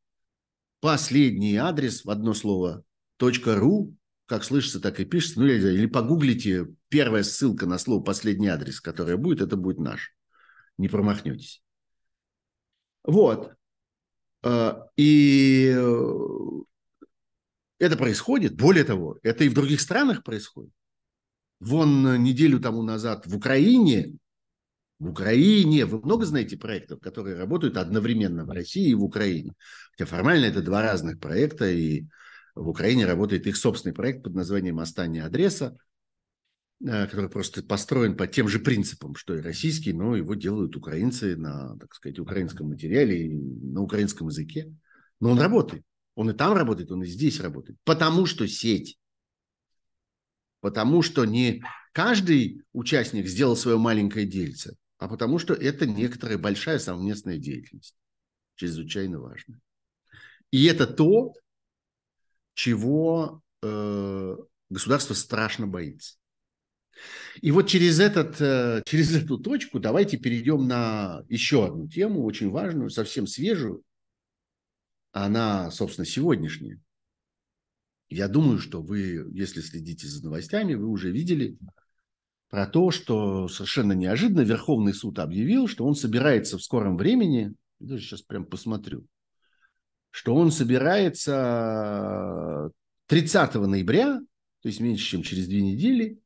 Последний 0.80 1.56
адрес 1.56 2.04
в 2.04 2.10
одно 2.10 2.34
слово 2.34 2.84
.ру 3.18 3.96
как 4.26 4.44
слышится, 4.44 4.80
так 4.80 5.00
и 5.00 5.04
пишется. 5.04 5.40
Ну, 5.40 5.46
или 5.46 5.86
погуглите, 5.86 6.66
первая 6.88 7.22
ссылка 7.22 7.66
на 7.66 7.78
слово 7.78 8.02
«последний 8.02 8.48
адрес», 8.48 8.80
которая 8.80 9.16
будет, 9.16 9.40
это 9.40 9.56
будет 9.56 9.78
наш. 9.78 10.14
Не 10.78 10.88
промахнетесь. 10.88 11.62
Вот. 13.02 13.52
А, 14.42 14.86
и 14.96 15.76
это 17.78 17.96
происходит. 17.96 18.56
Более 18.56 18.84
того, 18.84 19.18
это 19.22 19.44
и 19.44 19.48
в 19.48 19.54
других 19.54 19.80
странах 19.80 20.24
происходит. 20.24 20.72
Вон 21.64 22.22
неделю 22.22 22.60
тому 22.60 22.82
назад 22.82 23.26
в 23.26 23.34
Украине, 23.34 24.12
в 24.98 25.08
Украине, 25.08 25.86
вы 25.86 25.98
много 26.00 26.26
знаете 26.26 26.58
проектов, 26.58 27.00
которые 27.00 27.36
работают 27.36 27.78
одновременно 27.78 28.44
в 28.44 28.50
России 28.50 28.90
и 28.90 28.94
в 28.94 29.02
Украине. 29.02 29.54
Хотя 29.92 30.04
формально 30.04 30.44
это 30.44 30.60
два 30.60 30.82
разных 30.82 31.18
проекта, 31.18 31.70
и 31.70 32.04
в 32.54 32.68
Украине 32.68 33.06
работает 33.06 33.46
их 33.46 33.56
собственный 33.56 33.94
проект 33.94 34.22
под 34.22 34.34
названием 34.34 34.78
«Остание 34.78 35.24
адреса», 35.24 35.74
э, 36.84 37.06
который 37.06 37.30
просто 37.30 37.62
построен 37.62 38.14
по 38.14 38.26
тем 38.26 38.46
же 38.46 38.58
принципам, 38.58 39.14
что 39.14 39.34
и 39.34 39.40
российский, 39.40 39.94
но 39.94 40.14
его 40.16 40.34
делают 40.34 40.76
украинцы 40.76 41.34
на, 41.34 41.78
так 41.78 41.94
сказать, 41.94 42.18
украинском 42.18 42.68
материале 42.68 43.34
на 43.34 43.80
украинском 43.80 44.28
языке. 44.28 44.70
Но 45.18 45.30
он 45.30 45.40
работает. 45.40 45.82
Он 46.14 46.28
и 46.28 46.34
там 46.34 46.52
работает, 46.52 46.92
он 46.92 47.02
и 47.02 47.06
здесь 47.06 47.40
работает. 47.40 47.78
Потому 47.84 48.26
что 48.26 48.46
сеть. 48.46 48.98
Потому 50.64 51.02
что 51.02 51.26
не 51.26 51.62
каждый 51.92 52.62
участник 52.72 53.26
сделал 53.26 53.54
свое 53.54 53.76
маленькое 53.76 54.24
дельце, 54.24 54.76
а 54.96 55.08
потому 55.08 55.38
что 55.38 55.52
это 55.52 55.84
некоторая 55.84 56.38
большая 56.38 56.78
совместная 56.78 57.36
деятельность. 57.36 57.94
Чрезвычайно 58.54 59.20
важно. 59.20 59.60
И 60.50 60.64
это 60.64 60.86
то, 60.86 61.34
чего 62.54 63.42
э, 63.62 64.36
государство 64.70 65.12
страшно 65.12 65.66
боится. 65.66 66.16
И 67.42 67.50
вот 67.50 67.68
через, 67.68 68.00
этот, 68.00 68.40
э, 68.40 68.82
через 68.86 69.14
эту 69.14 69.36
точку 69.36 69.80
давайте 69.80 70.16
перейдем 70.16 70.66
на 70.66 71.24
еще 71.28 71.66
одну 71.66 71.88
тему, 71.88 72.24
очень 72.24 72.48
важную, 72.48 72.88
совсем 72.88 73.26
свежую. 73.26 73.82
Она, 75.12 75.70
собственно, 75.70 76.06
сегодняшняя. 76.06 76.80
Я 78.08 78.28
думаю, 78.28 78.58
что 78.58 78.82
вы, 78.82 79.26
если 79.32 79.60
следите 79.60 80.06
за 80.06 80.24
новостями, 80.24 80.74
вы 80.74 80.86
уже 80.88 81.10
видели 81.10 81.58
про 82.48 82.66
то, 82.66 82.90
что 82.90 83.48
совершенно 83.48 83.92
неожиданно 83.92 84.42
Верховный 84.42 84.94
суд 84.94 85.18
объявил, 85.18 85.66
что 85.66 85.84
он 85.84 85.96
собирается 85.96 86.58
в 86.58 86.62
скором 86.62 86.96
времени, 86.96 87.54
даже 87.80 88.04
сейчас 88.04 88.22
прям 88.22 88.44
посмотрю, 88.44 89.06
что 90.10 90.34
он 90.34 90.52
собирается 90.52 91.32
30 93.06 93.54
ноября, 93.54 94.20
то 94.60 94.68
есть 94.68 94.80
меньше, 94.80 95.04
чем 95.04 95.22
через 95.22 95.48
две 95.48 95.62
недели, 95.62 96.20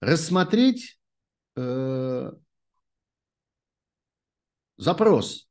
рассмотреть 0.00 0.98
э, 1.56 2.32
запрос 4.76 5.48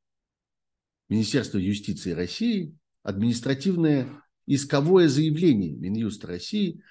Министерства 1.10 1.58
юстиции 1.58 2.12
России, 2.12 2.76
административное 3.04 4.22
исковое 4.46 5.08
заявление 5.08 5.74
Минюста 5.74 6.28
России 6.28 6.82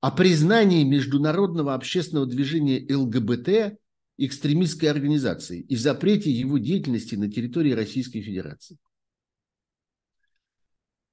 о 0.00 0.10
признании 0.10 0.84
международного 0.84 1.74
общественного 1.74 2.26
движения 2.26 2.84
ЛГБТ 2.94 3.78
экстремистской 4.18 4.90
организацией 4.90 5.62
и 5.62 5.76
запрете 5.76 6.30
его 6.30 6.58
деятельности 6.58 7.14
на 7.14 7.30
территории 7.30 7.72
Российской 7.72 8.20
Федерации. 8.20 8.78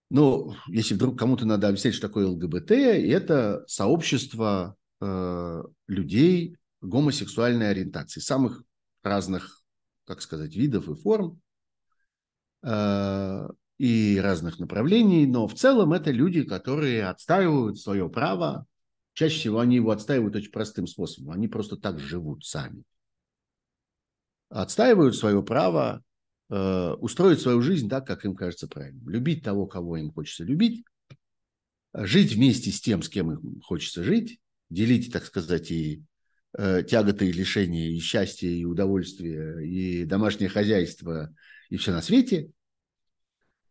Но 0.09 0.55
если 0.67 0.95
вдруг 0.95 1.19
кому-то 1.19 1.45
надо 1.45 1.67
объяснять, 1.67 1.93
что 1.93 2.07
такое 2.07 2.27
ЛГБТ, 2.27 2.71
это 2.71 3.63
сообщество 3.67 4.75
э, 5.01 5.63
людей 5.87 6.57
гомосексуальной 6.81 7.69
ориентации, 7.69 8.19
самых 8.19 8.63
разных, 9.03 9.61
как 10.05 10.21
сказать, 10.21 10.55
видов 10.55 10.89
и 10.89 10.95
форм 10.95 11.39
э, 12.63 13.47
и 13.79 14.19
разных 14.21 14.59
направлений, 14.59 15.25
но 15.25 15.47
в 15.47 15.55
целом 15.55 15.93
это 15.93 16.11
люди, 16.11 16.43
которые 16.43 17.07
отстаивают 17.07 17.79
свое 17.79 18.07
право. 18.09 18.67
Чаще 19.13 19.39
всего 19.39 19.59
они 19.59 19.77
его 19.77 19.89
отстаивают 19.89 20.35
очень 20.35 20.51
простым 20.51 20.85
способом. 20.85 21.31
Они 21.31 21.47
просто 21.47 21.75
так 21.75 21.99
живут 21.99 22.45
сами. 22.45 22.83
Отстаивают 24.49 25.15
свое 25.15 25.41
право 25.41 26.03
Э, 26.51 26.95
устроить 26.99 27.41
свою 27.41 27.61
жизнь 27.61 27.89
так, 27.89 28.07
как 28.07 28.25
им 28.25 28.35
кажется 28.35 28.67
правильным. 28.67 29.07
Любить 29.07 29.43
того, 29.43 29.67
кого 29.67 29.97
им 29.97 30.11
хочется 30.11 30.43
любить, 30.43 30.83
жить 31.93 32.33
вместе 32.33 32.71
с 32.71 32.81
тем, 32.81 33.03
с 33.03 33.09
кем 33.09 33.31
им 33.31 33.61
хочется 33.61 34.03
жить, 34.03 34.39
делить, 34.69 35.13
так 35.13 35.25
сказать, 35.25 35.69
и 35.69 36.03
э, 36.57 36.81
тяготы, 36.83 37.29
и 37.29 37.31
лишения, 37.31 37.91
и 37.91 37.99
счастье, 37.99 38.51
и 38.51 38.65
удовольствие, 38.65 39.67
и 39.67 40.05
домашнее 40.05 40.49
хозяйство, 40.49 41.31
и 41.69 41.77
все 41.77 41.91
на 41.91 42.01
свете. 42.01 42.49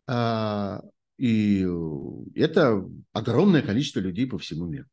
А, 0.09 0.81
и 1.19 1.67
это 2.35 2.83
огромное 3.13 3.63
количество 3.63 4.01
людей 4.01 4.27
по 4.27 4.39
всему 4.39 4.67
миру. 4.67 4.87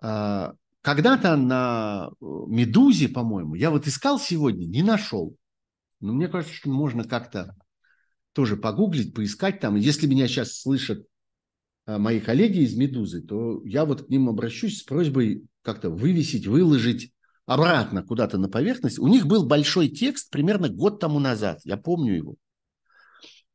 А, 0.00 0.54
когда-то 0.80 1.36
на 1.36 2.08
э, 2.10 2.24
«Медузе», 2.48 3.08
по-моему, 3.08 3.54
я 3.54 3.70
вот 3.70 3.86
искал 3.86 4.18
сегодня, 4.18 4.66
не 4.66 4.82
нашел. 4.82 5.36
Но 6.00 6.14
мне 6.14 6.28
кажется, 6.28 6.54
что 6.54 6.70
можно 6.70 7.04
как-то 7.04 7.54
тоже 8.32 8.56
погуглить, 8.56 9.14
поискать 9.14 9.60
там. 9.60 9.76
Если 9.76 10.06
меня 10.06 10.26
сейчас 10.26 10.58
слышат 10.58 11.06
э, 11.86 11.98
мои 11.98 12.20
коллеги 12.20 12.60
из 12.60 12.74
«Медузы», 12.74 13.20
то 13.20 13.62
я 13.64 13.84
вот 13.84 14.06
к 14.06 14.08
ним 14.08 14.30
обращусь 14.30 14.80
с 14.80 14.82
просьбой 14.82 15.44
как-то 15.60 15.90
вывесить, 15.90 16.46
выложить 16.46 17.12
обратно 17.44 18.02
куда-то 18.02 18.38
на 18.38 18.48
поверхность. 18.48 18.98
У 18.98 19.08
них 19.08 19.26
был 19.26 19.44
большой 19.46 19.88
текст 19.88 20.30
примерно 20.30 20.70
год 20.70 21.00
тому 21.00 21.18
назад, 21.18 21.60
я 21.64 21.76
помню 21.76 22.16
его, 22.16 22.36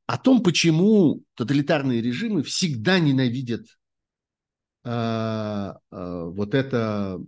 о 0.07 0.17
том, 0.17 0.41
почему 0.41 1.21
тоталитарные 1.35 2.01
режимы 2.01 2.41
всегда 2.41 2.97
ненавидят 2.97 3.67
а, 4.83 5.79
а, 5.91 6.25
вот 6.25 6.55
это, 6.55 7.19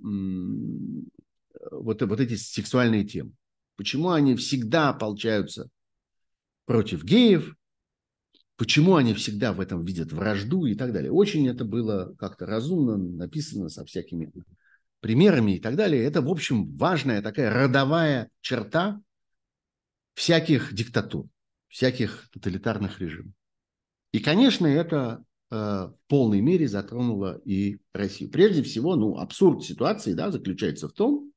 вот, 1.71 2.01
вот 2.01 2.19
эти 2.19 2.36
сексуальные 2.36 3.03
темы. 3.03 3.34
Почему 3.75 4.11
они 4.11 4.36
всегда 4.36 4.89
ополчаются 4.89 5.69
против 6.65 7.03
геев, 7.03 7.53
почему 8.55 8.95
они 8.95 9.13
всегда 9.13 9.51
в 9.53 9.59
этом 9.59 9.84
видят 9.84 10.13
вражду 10.13 10.65
и 10.65 10.75
так 10.75 10.93
далее. 10.93 11.11
Очень 11.11 11.49
это 11.49 11.65
было 11.65 12.15
как-то 12.17 12.45
разумно 12.45 12.95
написано 12.97 13.69
со 13.69 13.84
всякими 13.84 14.32
примерами 15.01 15.57
и 15.57 15.59
так 15.59 15.75
далее. 15.75 16.03
Это, 16.03 16.21
в 16.21 16.30
общем, 16.30 16.77
важная 16.77 17.21
такая 17.21 17.53
родовая 17.53 18.30
черта 18.41 19.01
всяких 20.13 20.73
диктатур, 20.73 21.27
всяких 21.70 22.30
тоталитарных 22.32 22.99
режимов. 22.99 23.34
И, 24.11 24.20
конечно, 24.20 24.67
это 24.67 25.24
Э, 25.51 25.89
в 25.91 25.95
полной 26.07 26.41
мере 26.41 26.67
затронула 26.67 27.41
и 27.43 27.80
Россию. 27.93 28.30
Прежде 28.30 28.61
всего, 28.61 28.95
ну, 28.95 29.17
абсурд 29.17 29.63
ситуации 29.63 30.13
да, 30.13 30.30
заключается 30.30 30.88
в 30.88 30.93
том, 30.93 31.32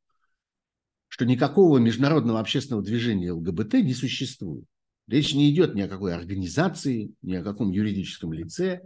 что 1.09 1.24
никакого 1.24 1.78
международного 1.78 2.39
общественного 2.39 2.85
движения 2.85 3.33
ЛГБТ 3.33 3.74
не 3.74 3.95
существует. 3.95 4.64
Речь 5.09 5.35
не 5.35 5.51
идет 5.51 5.74
ни 5.74 5.80
о 5.80 5.89
какой 5.89 6.14
организации, 6.14 7.14
ни 7.22 7.35
о 7.35 7.43
каком 7.43 7.70
юридическом 7.70 8.35
лице, 8.35 8.83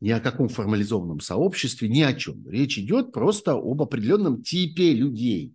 ни 0.00 0.10
о 0.10 0.20
каком 0.20 0.48
формализованном 0.48 1.20
сообществе, 1.20 1.88
ни 1.88 2.00
о 2.00 2.14
чем. 2.14 2.46
Речь 2.48 2.78
идет 2.78 3.12
просто 3.12 3.52
об 3.52 3.82
определенном 3.82 4.42
типе 4.42 4.94
людей. 4.94 5.54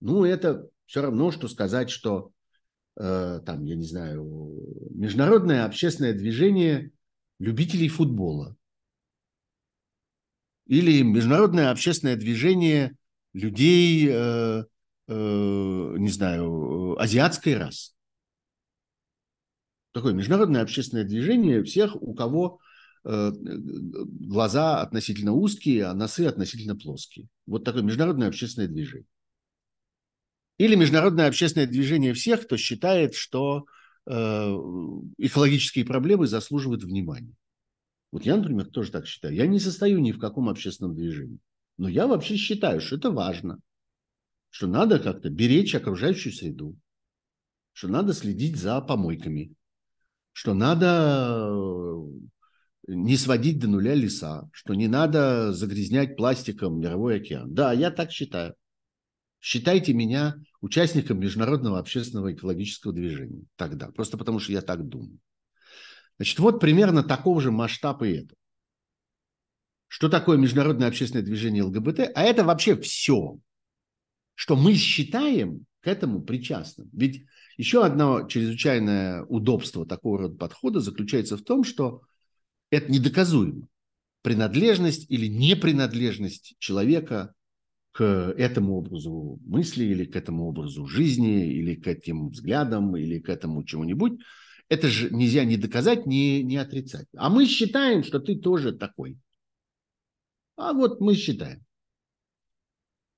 Ну, 0.00 0.24
это 0.24 0.68
все 0.84 1.00
равно, 1.00 1.30
что 1.30 1.48
сказать, 1.48 1.88
что 1.88 2.30
там, 2.96 3.64
я 3.64 3.74
не 3.74 3.84
знаю, 3.84 4.52
международное 4.90 5.64
общественное 5.64 6.12
движение 6.12 6.92
любителей 7.38 7.88
футбола. 7.88 8.56
Или 10.66 11.02
международное 11.02 11.70
общественное 11.70 12.16
движение 12.16 12.96
людей, 13.32 14.08
э, 14.08 14.64
э, 15.08 15.94
не 15.98 16.08
знаю, 16.08 17.00
азиатской 17.00 17.56
расы. 17.56 17.92
Такое 19.92 20.12
международное 20.12 20.62
общественное 20.62 21.04
движение 21.04 21.62
всех, 21.64 22.00
у 22.00 22.14
кого 22.14 22.60
э, 23.04 23.32
глаза 23.34 24.80
относительно 24.80 25.32
узкие, 25.32 25.86
а 25.86 25.94
носы 25.94 26.26
относительно 26.26 26.76
плоские. 26.76 27.28
Вот 27.46 27.64
такое 27.64 27.82
международное 27.82 28.28
общественное 28.28 28.68
движение. 28.68 29.06
Или 30.58 30.74
международное 30.74 31.28
общественное 31.28 31.66
движение 31.66 32.14
всех, 32.14 32.42
кто 32.42 32.56
считает, 32.56 33.14
что 33.14 33.66
Э, 34.04 34.52
экологические 35.18 35.84
проблемы 35.84 36.26
заслуживают 36.26 36.82
внимания. 36.82 37.34
Вот 38.10 38.24
я, 38.24 38.36
например, 38.36 38.66
тоже 38.66 38.90
так 38.90 39.06
считаю. 39.06 39.34
Я 39.34 39.46
не 39.46 39.60
состою 39.60 40.00
ни 40.00 40.12
в 40.12 40.18
каком 40.18 40.48
общественном 40.48 40.94
движении. 40.94 41.38
Но 41.78 41.88
я 41.88 42.06
вообще 42.06 42.36
считаю, 42.36 42.80
что 42.80 42.96
это 42.96 43.10
важно. 43.10 43.58
Что 44.50 44.66
надо 44.66 44.98
как-то 44.98 45.30
беречь 45.30 45.74
окружающую 45.74 46.32
среду. 46.32 46.76
Что 47.72 47.88
надо 47.88 48.12
следить 48.12 48.56
за 48.56 48.80
помойками. 48.80 49.54
Что 50.32 50.52
надо 50.52 51.48
э, 51.48 52.92
не 52.92 53.16
сводить 53.16 53.60
до 53.60 53.68
нуля 53.68 53.94
леса. 53.94 54.50
Что 54.52 54.74
не 54.74 54.88
надо 54.88 55.52
загрязнять 55.52 56.16
пластиком 56.16 56.80
мировой 56.80 57.16
океан. 57.16 57.54
Да, 57.54 57.72
я 57.72 57.90
так 57.90 58.10
считаю. 58.10 58.54
Считайте 59.42 59.92
меня 59.92 60.36
участником 60.60 61.18
международного 61.18 61.80
общественного 61.80 62.32
экологического 62.32 62.92
движения 62.92 63.42
тогда, 63.56 63.90
просто 63.90 64.16
потому 64.16 64.38
что 64.38 64.52
я 64.52 64.62
так 64.62 64.86
думаю. 64.86 65.18
Значит, 66.16 66.38
вот 66.38 66.60
примерно 66.60 67.02
такого 67.02 67.40
же 67.40 67.50
масштаба 67.50 68.06
и 68.06 68.18
это. 68.18 68.36
Что 69.88 70.08
такое 70.08 70.38
международное 70.38 70.86
общественное 70.86 71.24
движение 71.24 71.64
ЛГБТ? 71.64 72.12
А 72.14 72.22
это 72.22 72.44
вообще 72.44 72.76
все, 72.76 73.36
что 74.36 74.54
мы 74.54 74.74
считаем 74.74 75.66
к 75.80 75.88
этому 75.88 76.22
причастным. 76.22 76.88
Ведь 76.92 77.24
еще 77.56 77.84
одно 77.84 78.28
чрезвычайное 78.28 79.24
удобство 79.24 79.84
такого 79.84 80.18
рода 80.18 80.36
подхода 80.36 80.78
заключается 80.78 81.36
в 81.36 81.42
том, 81.42 81.64
что 81.64 82.02
это 82.70 82.92
недоказуемо. 82.92 83.66
Принадлежность 84.22 85.10
или 85.10 85.26
непринадлежность 85.26 86.54
человека 86.60 87.34
к 87.92 88.02
этому 88.36 88.78
образу 88.78 89.38
мысли 89.44 89.84
или 89.84 90.04
к 90.04 90.16
этому 90.16 90.48
образу 90.48 90.86
жизни 90.86 91.46
или 91.52 91.74
к 91.74 91.86
этим 91.86 92.30
взглядам 92.30 92.96
или 92.96 93.18
к 93.20 93.28
этому 93.28 93.64
чему-нибудь, 93.64 94.18
это 94.68 94.88
же 94.88 95.10
нельзя 95.10 95.44
ни 95.44 95.56
доказать, 95.56 96.06
ни, 96.06 96.40
ни 96.40 96.56
отрицать. 96.56 97.06
А 97.16 97.28
мы 97.28 97.46
считаем, 97.46 98.02
что 98.02 98.18
ты 98.18 98.36
тоже 98.36 98.72
такой. 98.72 99.18
А 100.56 100.72
вот 100.72 101.00
мы 101.00 101.14
считаем. 101.14 101.62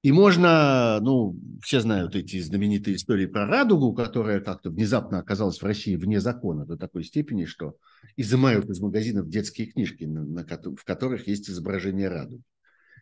И 0.03 0.13
можно, 0.13 0.99
ну, 1.01 1.35
все 1.63 1.81
знают 1.81 2.15
эти 2.15 2.39
знаменитые 2.39 2.97
истории 2.97 3.25
про 3.25 3.47
радугу, 3.47 3.95
которая 3.95 4.41
как-то 4.41 4.69
внезапно 4.69 5.19
оказалась 5.19 5.63
в 5.63 5.65
России 5.65 5.97
вне 5.97 6.21
закона 6.21 6.67
до 6.67 6.77
такой 6.77 7.05
степени, 7.05 7.47
что 7.47 7.77
изымают 8.17 8.69
из 8.69 8.81
магазинов 8.81 9.31
детские 9.31 9.69
книжки, 9.69 10.05
на, 10.05 10.25
на, 10.25 10.45
в 10.45 10.85
которых 10.85 11.27
есть 11.27 11.49
изображение 11.49 12.09
радуги. 12.09 12.43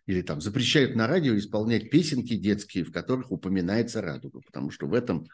Или 0.07 0.23
там 0.23 0.41
запрещают 0.41 0.97
на 0.97 1.07
радио 1.07 1.37
исполнять 1.37 1.91
песенки 1.91 2.35
детские, 2.35 2.85
в 2.85 2.93
которых 2.93 3.31
упоминается 3.31 4.01
радуга, 4.01 4.41
потому 4.41 4.71
что 4.71 4.87
в 4.87 4.95
этом 4.95 5.27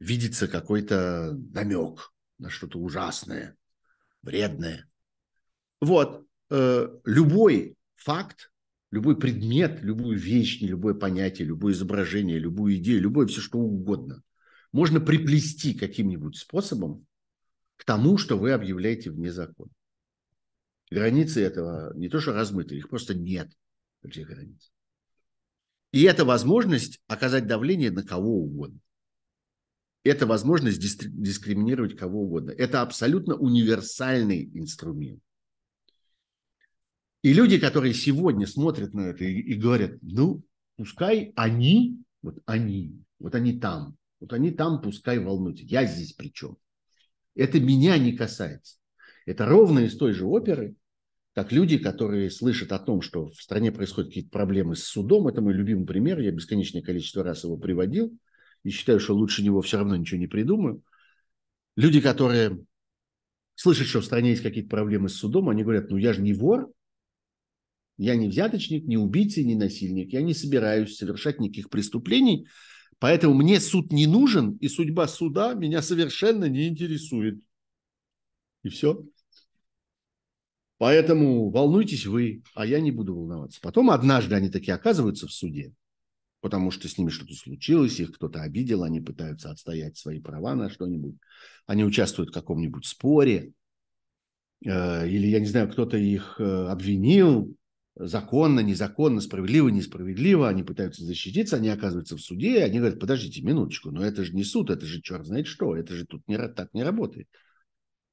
видится 0.00 0.48
какой-то 0.48 1.36
намек 1.52 2.12
на 2.38 2.50
что-то 2.50 2.78
ужасное, 2.78 3.56
вредное. 4.22 4.88
Вот. 5.80 6.26
Э, 6.50 6.88
любой 7.04 7.76
факт, 7.96 8.50
любой 8.90 9.16
предмет, 9.18 9.80
любую 9.82 10.18
вещь, 10.18 10.60
любое 10.60 10.94
понятие, 10.94 11.48
любое 11.48 11.72
изображение, 11.72 12.38
любую 12.38 12.76
идею, 12.76 13.00
любое 13.00 13.26
все 13.26 13.40
что 13.40 13.58
угодно 13.58 14.22
можно 14.72 15.00
приплести 15.00 15.74
каким-нибудь 15.74 16.36
способом 16.36 17.06
к 17.76 17.84
тому, 17.84 18.18
что 18.18 18.36
вы 18.36 18.52
объявляете 18.52 19.10
вне 19.10 19.32
закона. 19.32 19.70
Границы 20.90 21.42
этого 21.42 21.94
не 21.94 22.08
то 22.08 22.20
что 22.20 22.32
размыты, 22.32 22.76
их 22.76 22.88
просто 22.88 23.14
нет, 23.14 23.50
этих 24.02 24.26
границ. 24.26 24.72
И 25.92 26.02
это 26.02 26.24
возможность 26.24 27.00
оказать 27.06 27.46
давление 27.46 27.90
на 27.90 28.02
кого 28.02 28.42
угодно. 28.42 28.78
Это 30.04 30.26
возможность 30.26 30.80
дискриминировать 30.80 31.96
кого 31.96 32.22
угодно. 32.22 32.50
Это 32.50 32.82
абсолютно 32.82 33.36
универсальный 33.36 34.50
инструмент. 34.54 35.20
И 37.22 37.32
люди, 37.32 37.58
которые 37.58 37.94
сегодня 37.94 38.46
смотрят 38.46 38.94
на 38.94 39.08
это 39.08 39.24
и, 39.24 39.40
и 39.40 39.54
говорят, 39.54 39.98
ну, 40.02 40.42
пускай 40.76 41.32
они, 41.34 41.98
вот 42.22 42.38
они, 42.46 43.02
вот 43.18 43.34
они 43.34 43.58
там, 43.58 43.96
вот 44.20 44.32
они 44.32 44.50
там 44.50 44.80
пускай 44.80 45.18
волнуются. 45.18 45.64
Я 45.64 45.84
здесь 45.84 46.12
при 46.12 46.32
чем? 46.32 46.56
Это 47.34 47.60
меня 47.60 47.98
не 47.98 48.12
касается. 48.12 48.78
Это 49.26 49.46
ровно 49.46 49.80
из 49.80 49.96
той 49.96 50.12
же 50.12 50.24
оперы, 50.24 50.76
как 51.38 51.52
люди, 51.52 51.78
которые 51.78 52.32
слышат 52.32 52.72
о 52.72 52.80
том, 52.80 53.00
что 53.00 53.30
в 53.30 53.40
стране 53.40 53.70
происходят 53.70 54.10
какие-то 54.10 54.30
проблемы 54.30 54.74
с 54.74 54.82
судом. 54.82 55.28
Это 55.28 55.40
мой 55.40 55.54
любимый 55.54 55.86
пример. 55.86 56.18
Я 56.18 56.32
бесконечное 56.32 56.82
количество 56.82 57.22
раз 57.22 57.44
его 57.44 57.56
приводил. 57.56 58.12
И 58.64 58.70
считаю, 58.70 58.98
что 58.98 59.14
лучше 59.14 59.44
него 59.44 59.62
все 59.62 59.78
равно 59.78 59.94
ничего 59.94 60.18
не 60.18 60.26
придумаю. 60.26 60.82
Люди, 61.76 62.00
которые 62.00 62.58
слышат, 63.54 63.86
что 63.86 64.00
в 64.00 64.04
стране 64.04 64.30
есть 64.30 64.42
какие-то 64.42 64.68
проблемы 64.68 65.08
с 65.08 65.14
судом, 65.14 65.48
они 65.48 65.62
говорят, 65.62 65.90
ну 65.90 65.96
я 65.96 66.12
же 66.12 66.22
не 66.22 66.32
вор, 66.32 66.72
я 67.98 68.16
не 68.16 68.26
взяточник, 68.26 68.86
не 68.86 68.96
убийца, 68.96 69.40
не 69.44 69.54
насильник. 69.54 70.12
Я 70.12 70.22
не 70.22 70.34
собираюсь 70.34 70.96
совершать 70.96 71.38
никаких 71.38 71.70
преступлений. 71.70 72.48
Поэтому 72.98 73.34
мне 73.34 73.60
суд 73.60 73.92
не 73.92 74.08
нужен, 74.08 74.56
и 74.56 74.66
судьба 74.66 75.06
суда 75.06 75.54
меня 75.54 75.82
совершенно 75.82 76.46
не 76.46 76.66
интересует. 76.66 77.40
И 78.64 78.70
все. 78.70 79.04
Поэтому 80.78 81.50
волнуйтесь 81.50 82.06
вы, 82.06 82.42
а 82.54 82.64
я 82.64 82.80
не 82.80 82.92
буду 82.92 83.14
волноваться. 83.14 83.60
Потом 83.60 83.90
однажды 83.90 84.36
они 84.36 84.48
таки 84.48 84.70
оказываются 84.70 85.26
в 85.26 85.32
суде, 85.32 85.72
потому 86.40 86.70
что 86.70 86.88
с 86.88 86.96
ними 86.96 87.10
что-то 87.10 87.34
случилось, 87.34 87.98
их 87.98 88.12
кто-то 88.12 88.42
обидел, 88.42 88.84
они 88.84 89.00
пытаются 89.00 89.50
отстоять 89.50 89.96
свои 89.96 90.20
права 90.20 90.54
на 90.54 90.70
что-нибудь. 90.70 91.16
Они 91.66 91.84
участвуют 91.84 92.30
в 92.30 92.34
каком-нибудь 92.34 92.86
споре, 92.86 93.52
э, 94.64 95.08
или, 95.08 95.26
я 95.26 95.40
не 95.40 95.46
знаю, 95.46 95.68
кто-то 95.68 95.96
их 95.96 96.36
э, 96.38 96.66
обвинил, 96.68 97.56
законно, 97.96 98.60
незаконно, 98.60 99.20
справедливо, 99.20 99.70
несправедливо, 99.70 100.48
они 100.48 100.62
пытаются 100.62 101.04
защититься, 101.04 101.56
они 101.56 101.68
оказываются 101.68 102.16
в 102.16 102.20
суде, 102.20 102.60
и 102.60 102.62
они 102.62 102.78
говорят, 102.78 103.00
подождите 103.00 103.42
минуточку, 103.42 103.90
но 103.90 104.04
это 104.04 104.22
же 104.24 104.32
не 104.32 104.44
суд, 104.44 104.70
это 104.70 104.86
же 104.86 105.02
черт 105.02 105.26
знает 105.26 105.48
что, 105.48 105.74
это 105.74 105.94
же 105.94 106.06
тут 106.06 106.22
не, 106.28 106.38
так 106.38 106.72
не 106.72 106.84
работает. 106.84 107.26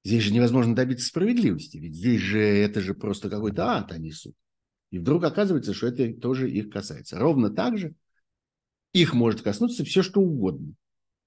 Здесь 0.05 0.21
же 0.21 0.33
невозможно 0.33 0.75
добиться 0.75 1.07
справедливости, 1.07 1.77
ведь 1.77 1.95
здесь 1.95 2.21
же 2.21 2.39
это 2.39 2.79
же 2.79 2.93
просто 2.93 3.27
какой-то 3.27 3.71
ад, 3.71 3.97
не 3.97 4.11
суд. 4.11 4.35
И 4.91 4.99
вдруг 4.99 5.23
оказывается, 5.23 5.73
что 5.73 5.87
это 5.87 6.13
тоже 6.13 6.49
их 6.49 6.69
касается. 6.69 7.17
Ровно 7.17 7.49
так 7.49 7.79
же 7.79 7.95
их 8.93 9.15
может 9.15 9.41
коснуться 9.41 9.83
все, 9.83 10.03
что 10.03 10.21
угодно. 10.21 10.75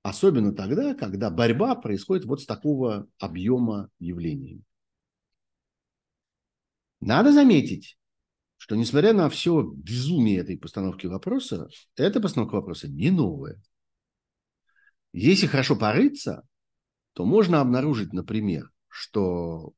Особенно 0.02 0.54
тогда, 0.54 0.94
когда 0.94 1.28
борьба 1.28 1.74
происходит 1.74 2.24
вот 2.24 2.40
с 2.40 2.46
такого 2.46 3.08
объема 3.18 3.90
явлений. 3.98 4.62
Надо 7.00 7.32
заметить, 7.32 7.98
что 8.58 8.76
несмотря 8.76 9.12
на 9.12 9.28
все 9.28 9.60
безумие 9.60 10.38
этой 10.38 10.56
постановки 10.56 11.06
вопроса, 11.06 11.68
эта 11.96 12.20
постановка 12.20 12.54
вопроса 12.54 12.86
не 12.86 13.10
новая. 13.10 13.60
Если 15.12 15.48
хорошо 15.48 15.74
порыться, 15.74 16.46
то 17.18 17.24
можно 17.24 17.60
обнаружить, 17.60 18.12
например, 18.12 18.70
что 18.86 19.72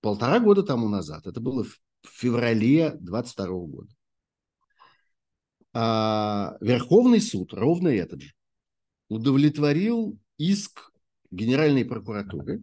полтора 0.00 0.40
года 0.40 0.62
тому 0.62 0.88
назад, 0.88 1.26
это 1.26 1.38
было 1.38 1.62
в 1.62 1.78
феврале 2.02 2.92
22 2.92 3.46
года, 3.46 3.92
а 5.74 6.56
Верховный 6.62 7.20
суд, 7.20 7.52
ровно 7.52 7.88
этот 7.88 8.22
же, 8.22 8.32
удовлетворил 9.10 10.18
иск 10.38 10.90
Генеральной 11.30 11.84
прокуратуры, 11.84 12.62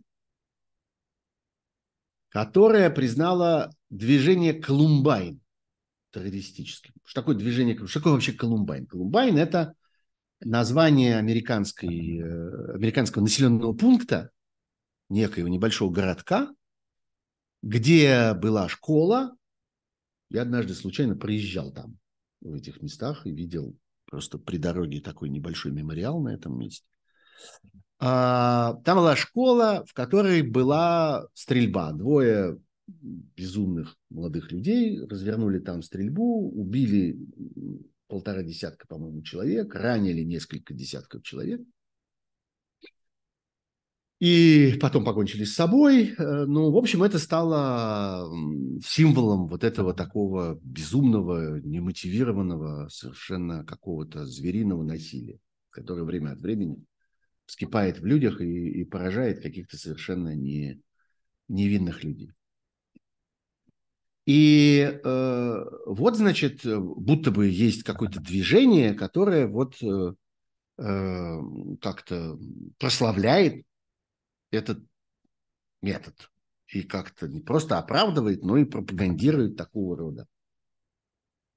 которая 2.30 2.90
признала 2.90 3.70
движение 3.92 4.56
Колумбайн 4.56 5.40
террористическим. 6.10 6.96
Что 7.04 7.22
такое 7.22 7.36
движение? 7.36 7.78
Что 7.86 8.00
такое 8.00 8.14
вообще 8.14 8.34
Колумбайн? 8.34 8.88
Колумбайн– 8.88 9.38
это 9.38 9.76
название 10.46 11.18
американской, 11.18 12.20
э, 12.20 12.74
американского 12.76 13.24
населенного 13.24 13.74
пункта, 13.74 14.30
некоего 15.10 15.48
небольшого 15.48 15.92
городка, 15.92 16.54
где 17.62 18.34
была 18.34 18.70
школа. 18.70 19.36
Я 20.30 20.44
однажды 20.44 20.76
случайно 20.76 21.16
проезжал 21.16 21.74
там, 21.74 21.98
в 22.42 22.54
этих 22.54 22.82
местах, 22.82 23.26
и 23.26 23.32
видел 23.32 23.76
просто 24.06 24.38
при 24.38 24.58
дороге 24.58 25.02
такой 25.02 25.30
небольшой 25.30 25.72
мемориал 25.72 26.22
на 26.22 26.30
этом 26.30 26.58
месте. 26.60 26.88
А, 27.98 28.76
там 28.86 28.98
была 28.98 29.16
школа, 29.16 29.84
в 29.88 29.94
которой 29.94 30.44
была 30.44 31.28
стрельба. 31.34 31.92
Двое 31.92 32.60
безумных 32.88 33.98
молодых 34.12 34.52
людей, 34.52 35.04
развернули 35.06 35.58
там 35.58 35.82
стрельбу, 35.82 36.52
убили 36.52 37.18
полтора 38.08 38.44
десятка, 38.44 38.88
по-моему, 38.88 39.22
человек, 39.22 39.74
ранили 39.76 40.22
несколько 40.22 40.74
десятков 40.74 41.24
человек. 41.24 41.62
И 44.20 44.78
потом 44.80 45.04
покончили 45.04 45.44
с 45.44 45.54
собой. 45.54 46.16
Э, 46.18 46.46
ну, 46.46 46.72
в 46.72 46.78
общем, 46.78 47.04
это 47.04 47.20
стало 47.20 48.32
символом 48.84 49.48
вот 49.48 49.64
этого 49.64 49.94
такого 49.94 50.58
безумного, 50.64 51.60
немотивированного, 51.60 52.88
совершенно 52.90 53.66
какого-то 53.66 54.26
звериного 54.26 54.84
насилия, 54.84 55.40
которое 55.70 56.04
время 56.04 56.32
от 56.32 56.40
времени 56.40 56.78
вскипает 57.46 58.00
в 58.00 58.06
людях 58.06 58.40
и, 58.42 58.82
и 58.82 58.86
поражает 58.86 59.42
каких-то 59.42 59.78
совершенно 59.78 60.34
не, 60.34 60.82
невинных 61.48 62.04
людей. 62.04 62.32
И 64.26 64.80
э, 64.80 65.66
вот, 65.86 66.16
значит, 66.16 66.62
будто 66.66 67.32
бы 67.32 67.48
есть 67.48 67.84
какое-то 67.84 68.20
движение, 68.20 68.96
которое 68.96 69.48
вот 69.48 69.76
э, 69.84 70.14
э, 70.78 71.40
как-то 71.82 72.40
прославляет 72.80 73.66
этот 74.50 74.80
метод 75.82 76.32
и 76.68 76.82
как-то 76.82 77.28
не 77.28 77.42
просто 77.42 77.78
оправдывает, 77.78 78.42
но 78.42 78.58
и 78.58 78.66
пропагандирует 78.66 79.58
такого 79.58 79.96
рода 79.96 80.28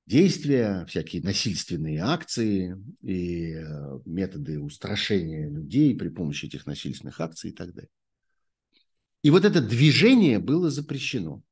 действия, 0.09 0.87
всякие 0.87 1.23
насильственные 1.23 2.01
акции 2.01 2.77
и 3.03 3.53
э, 3.53 4.01
методы 4.07 4.59
устрашения 4.59 5.49
людей 5.49 5.95
при 5.97 6.09
помощи 6.09 6.47
этих 6.47 6.67
насильственных 6.67 7.21
акций 7.21 7.51
и 7.51 7.53
так 7.55 7.75
далее. 7.75 7.91
И 9.23 9.31
вот 9.31 9.45
это 9.45 9.61
движение 9.61 10.39
было 10.39 10.71
запрещено. 10.71 11.43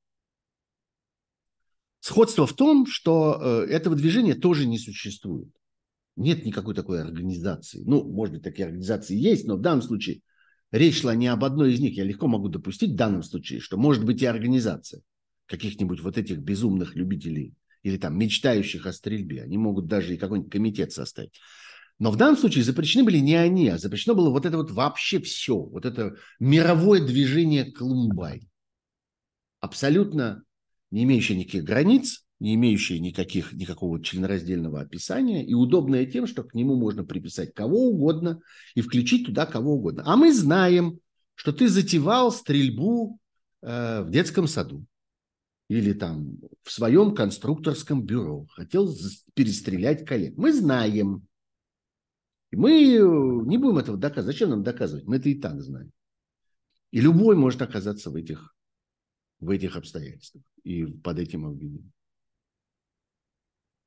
Сходство 2.07 2.47
в 2.47 2.53
том, 2.53 2.87
что 2.87 3.37
э, 3.67 3.67
этого 3.69 3.97
движения 3.97 4.37
тоже 4.37 4.65
не 4.65 4.79
существует. 4.79 5.49
Нет 6.15 6.47
никакой 6.47 6.73
такой 6.73 7.03
организации. 7.03 7.83
Ну, 7.85 8.05
может 8.05 8.33
быть, 8.33 8.45
такие 8.45 8.67
организации 8.67 9.17
есть, 9.17 9.45
но 9.45 9.57
в 9.57 9.61
данном 9.61 9.83
случае 9.83 10.21
речь 10.71 11.01
шла 11.01 11.17
не 11.17 11.27
об 11.27 11.43
одной 11.43 11.75
из 11.75 11.81
них. 11.81 11.97
Я 11.97 12.05
легко 12.05 12.29
могу 12.29 12.49
допустить 12.49 12.93
в 12.93 12.95
данном 12.95 13.25
случае, 13.25 13.59
что 13.59 13.77
может 13.77 14.05
быть 14.05 14.23
и 14.23 14.27
организация 14.27 15.03
каких-нибудь 15.47 16.01
вот 16.01 16.17
этих 16.17 16.39
безумных 16.39 16.95
любителей 16.95 17.55
или 17.83 17.97
там 17.97 18.17
мечтающих 18.17 18.87
о 18.87 18.93
стрельбе. 18.93 19.43
Они 19.43 19.59
могут 19.59 19.89
даже 19.89 20.15
и 20.15 20.17
какой-нибудь 20.17 20.53
комитет 20.53 20.93
составить. 20.93 21.33
Но 21.99 22.13
в 22.13 22.17
данном 22.17 22.37
случае 22.37 22.63
запрещены 22.63 23.03
были 23.03 23.19
не 23.19 23.35
они, 23.35 23.69
а 23.69 23.79
запрещено 23.79 24.15
было 24.15 24.31
вот 24.31 24.47
это 24.47 24.59
вот 24.59 24.71
вообще 24.71 25.19
все. 25.19 25.59
Вот 25.59 25.85
это 25.85 26.15
мировое 26.39 27.05
движение 27.05 27.73
Колумбай. 27.73 28.49
Абсолютно 29.59 30.46
не 30.97 31.03
имеющая 31.03 31.37
никаких 31.37 31.65
границ, 31.65 32.25
не 32.41 32.55
имеющая 32.55 32.99
никаких, 32.99 33.53
никакого 33.53 34.03
членораздельного 34.03 34.81
описания 34.81 35.45
и 35.45 35.53
удобная 35.53 36.07
тем, 36.07 36.27
что 36.27 36.43
к 36.43 36.55
нему 36.55 36.75
можно 36.75 37.05
приписать 37.05 37.53
кого 37.53 37.91
угодно 37.91 38.41
и 38.75 38.81
включить 38.81 39.27
туда 39.27 39.45
кого 39.45 39.75
угодно. 39.75 40.05
А 40.07 40.17
мы 40.17 40.33
знаем, 40.33 40.99
что 41.35 41.53
ты 41.53 41.69
затевал 41.69 42.33
стрельбу 42.33 43.19
э, 43.61 44.05
в 44.05 44.11
детском 44.11 44.49
саду. 44.49 44.87
или 45.69 45.93
там 45.93 46.39
в 46.63 46.73
своем 46.73 47.15
конструкторском 47.15 48.03
бюро 48.03 48.47
хотел 48.47 48.91
перестрелять 49.35 50.07
коллег. 50.07 50.39
Мы 50.39 50.51
знаем. 50.51 51.27
мы 52.53 52.71
не 52.71 53.59
будем 53.59 53.77
этого 53.77 53.99
доказывать. 53.99 54.35
Зачем 54.35 54.49
нам 54.49 54.63
доказывать? 54.63 55.05
Мы 55.05 55.17
это 55.17 55.29
и 55.29 55.39
так 55.39 55.61
знаем. 55.61 55.93
И 56.91 57.03
любой 57.03 57.37
может 57.37 57.61
оказаться 57.61 58.11
в 58.11 58.15
этих, 58.17 58.55
в 59.41 59.51
этих 59.51 59.77
обстоятельствах 59.77 60.43
и 60.67 60.85
под 60.85 61.21
этим 61.21 61.47
обвинением. 61.47 61.93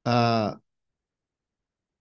А, 0.05 0.59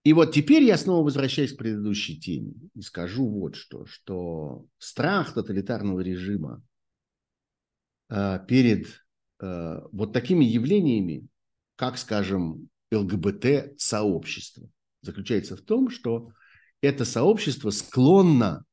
и 0.04 0.12
вот 0.12 0.32
теперь 0.32 0.62
я 0.62 0.78
снова 0.78 1.04
возвращаюсь 1.04 1.52
к 1.52 1.58
предыдущей 1.58 2.20
теме 2.20 2.54
и 2.74 2.80
скажу 2.80 3.28
вот 3.28 3.56
что, 3.56 3.86
что 3.86 4.66
страх 4.78 5.34
тоталитарного 5.34 5.98
режима 5.98 6.62
а, 8.08 8.38
перед 8.38 9.04
а, 9.40 9.82
вот 9.90 10.12
такими 10.12 10.44
явлениями, 10.44 11.26
как, 11.74 11.98
скажем, 11.98 12.68
ЛГБТ-сообщество, 12.92 14.70
заключается 15.02 15.56
в 15.56 15.60
том, 15.62 15.90
что 15.90 16.30
это 16.80 17.04
сообщество 17.04 17.70
склонно 17.70 18.64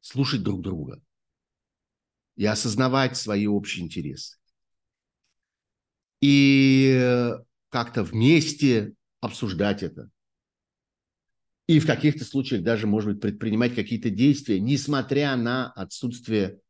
слушать 0.00 0.42
друг 0.42 0.60
друга 0.60 1.00
и 2.34 2.44
осознавать 2.44 3.16
свои 3.16 3.46
общие 3.46 3.84
интересы. 3.84 4.38
И 6.20 7.32
как-то 7.68 8.02
вместе 8.02 8.94
обсуждать 9.20 9.82
это. 9.82 10.10
И 11.66 11.80
в 11.80 11.86
каких-то 11.86 12.24
случаях 12.24 12.62
даже, 12.62 12.86
может 12.86 13.12
быть, 13.12 13.20
предпринимать 13.20 13.74
какие-то 13.74 14.10
действия, 14.10 14.60
несмотря 14.60 15.34
на 15.36 15.72
отсутствие 15.72 16.60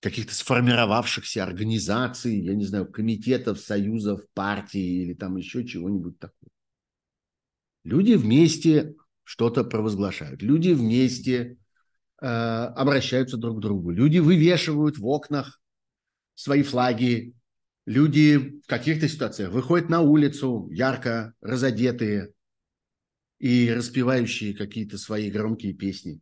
каких-то 0.00 0.34
сформировавшихся 0.34 1.42
организаций, 1.42 2.38
я 2.38 2.54
не 2.54 2.64
знаю, 2.64 2.86
комитетов, 2.86 3.58
союзов, 3.58 4.20
партий 4.34 5.02
или 5.02 5.14
там 5.14 5.36
еще 5.36 5.66
чего-нибудь 5.66 6.18
такого. 6.18 6.50
Люди 7.82 8.12
вместе 8.12 8.94
что-то 9.24 9.64
провозглашают. 9.64 10.42
Люди 10.42 10.70
вместе 10.70 11.56
э, 12.20 12.26
обращаются 12.26 13.36
друг 13.36 13.58
к 13.58 13.60
другу. 13.60 13.90
Люди 13.90 14.18
вывешивают 14.18 14.98
в 14.98 15.06
окнах 15.06 15.60
свои 16.34 16.62
флаги. 16.62 17.32
Люди 17.86 18.36
в 18.36 18.66
каких-то 18.66 19.08
ситуациях 19.08 19.52
выходят 19.52 19.88
на 19.88 20.00
улицу 20.00 20.68
ярко 20.72 21.34
разодетые 21.40 22.32
и 23.38 23.72
распевающие 23.72 24.54
какие-то 24.54 24.98
свои 24.98 25.30
громкие 25.30 25.72
песни, 25.72 26.20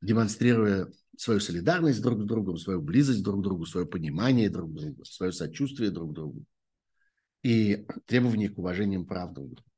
демонстрируя 0.00 0.86
свою 1.18 1.40
солидарность 1.40 2.00
друг 2.00 2.22
с 2.22 2.24
другом, 2.24 2.58
свою 2.58 2.80
близость 2.80 3.24
друг 3.24 3.40
к 3.40 3.42
другу, 3.42 3.66
свое 3.66 3.86
понимание 3.86 4.48
друг 4.48 4.70
к 4.70 4.74
другу, 4.74 5.04
свое 5.04 5.32
сочувствие 5.32 5.90
друг 5.90 6.12
к 6.12 6.14
другу 6.14 6.44
и 7.42 7.84
требования 8.06 8.48
к 8.48 8.58
уважениям 8.58 9.04
прав 9.04 9.32
друг 9.32 9.54
друга. 9.54 9.70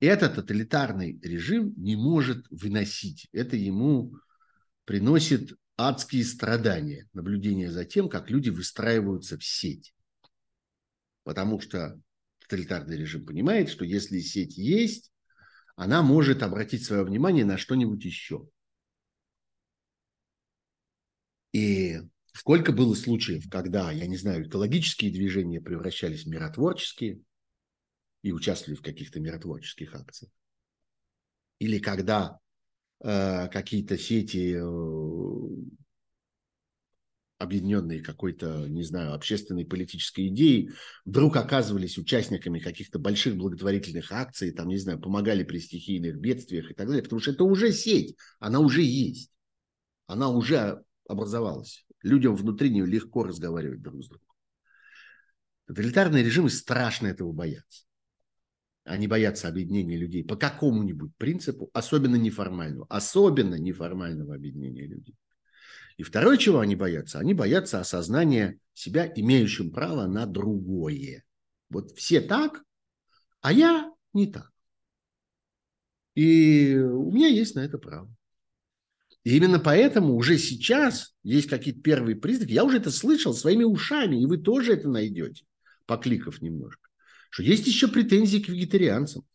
Этот 0.00 0.34
тоталитарный 0.34 1.18
режим 1.22 1.72
не 1.76 1.94
может 1.94 2.46
выносить. 2.50 3.28
Это 3.32 3.56
ему 3.56 4.16
приносит 4.84 5.56
адские 5.76 6.24
страдания, 6.24 7.08
наблюдение 7.12 7.70
за 7.70 7.84
тем, 7.84 8.08
как 8.08 8.30
люди 8.30 8.50
выстраиваются 8.50 9.38
в 9.38 9.44
сеть. 9.44 9.94
Потому 11.24 11.60
что 11.60 12.00
тоталитарный 12.40 12.96
режим 12.96 13.26
понимает, 13.26 13.68
что 13.70 13.84
если 13.84 14.20
сеть 14.20 14.56
есть, 14.56 15.12
она 15.76 16.02
может 16.02 16.42
обратить 16.42 16.84
свое 16.84 17.02
внимание 17.02 17.44
на 17.44 17.58
что-нибудь 17.58 18.04
еще. 18.04 18.48
И 21.52 22.00
сколько 22.32 22.72
было 22.72 22.94
случаев, 22.94 23.48
когда, 23.50 23.90
я 23.90 24.06
не 24.06 24.16
знаю, 24.16 24.46
экологические 24.46 25.12
движения 25.12 25.60
превращались 25.60 26.24
в 26.24 26.28
миротворческие 26.28 27.20
и 28.22 28.32
участвовали 28.32 28.76
в 28.76 28.82
каких-то 28.82 29.20
миротворческих 29.20 29.94
акциях. 29.94 30.32
Или 31.58 31.78
когда 31.78 32.38
какие-то 33.04 33.98
сети, 33.98 34.56
э, 34.56 35.74
объединенные 37.38 38.02
какой-то, 38.02 38.66
не 38.68 38.82
знаю, 38.82 39.12
общественной 39.12 39.66
политической 39.66 40.28
идеей, 40.28 40.70
вдруг 41.04 41.36
оказывались 41.36 41.98
участниками 41.98 42.60
каких-то 42.60 42.98
больших 42.98 43.36
благотворительных 43.36 44.10
акций, 44.10 44.52
там, 44.52 44.68
не 44.68 44.78
знаю, 44.78 45.00
помогали 45.00 45.44
при 45.44 45.58
стихийных 45.58 46.16
бедствиях 46.18 46.70
и 46.70 46.74
так 46.74 46.86
далее, 46.86 47.02
потому 47.02 47.20
что 47.20 47.32
это 47.32 47.44
уже 47.44 47.72
сеть, 47.72 48.16
она 48.38 48.60
уже 48.60 48.82
есть, 48.82 49.30
она 50.06 50.30
уже 50.30 50.82
образовалась. 51.06 51.84
Людям 52.02 52.36
внутри 52.36 52.70
нее 52.70 52.86
легко 52.86 53.24
разговаривать 53.24 53.82
друг 53.82 54.02
с 54.02 54.08
другом. 54.08 54.28
Тоталитарные 55.66 56.24
режимы 56.24 56.48
страшно 56.48 57.08
этого 57.08 57.32
боятся. 57.32 57.84
Они 58.84 59.08
боятся 59.08 59.48
объединения 59.48 59.96
людей 59.96 60.22
по 60.22 60.36
какому-нибудь 60.36 61.16
принципу, 61.16 61.70
особенно 61.72 62.16
неформального, 62.16 62.86
особенно 62.90 63.54
неформального 63.54 64.34
объединения 64.34 64.86
людей. 64.86 65.16
И 65.96 66.02
второе, 66.02 66.36
чего 66.36 66.60
они 66.60 66.76
боятся, 66.76 67.18
они 67.18 67.34
боятся 67.34 67.80
осознания 67.80 68.58
себя 68.74 69.10
имеющим 69.14 69.70
право 69.70 70.06
на 70.06 70.26
другое. 70.26 71.24
Вот 71.70 71.92
все 71.92 72.20
так, 72.20 72.62
а 73.40 73.52
я 73.52 73.90
не 74.12 74.26
так. 74.26 74.52
И 76.14 76.76
у 76.76 77.10
меня 77.10 77.28
есть 77.28 77.54
на 77.54 77.60
это 77.60 77.78
право. 77.78 78.14
И 79.22 79.36
именно 79.36 79.58
поэтому 79.58 80.14
уже 80.14 80.36
сейчас 80.36 81.14
есть 81.22 81.48
какие-то 81.48 81.80
первые 81.80 82.16
признаки. 82.16 82.52
Я 82.52 82.64
уже 82.64 82.76
это 82.76 82.90
слышал 82.90 83.32
своими 83.32 83.64
ушами, 83.64 84.20
и 84.20 84.26
вы 84.26 84.36
тоже 84.36 84.74
это 84.74 84.88
найдете, 84.88 85.46
покликав 85.86 86.42
немножко. 86.42 86.83
Что 87.34 87.42
есть 87.42 87.66
еще 87.66 87.88
претензии 87.88 88.38
к 88.38 88.48
вегетарианцам. 88.48 89.26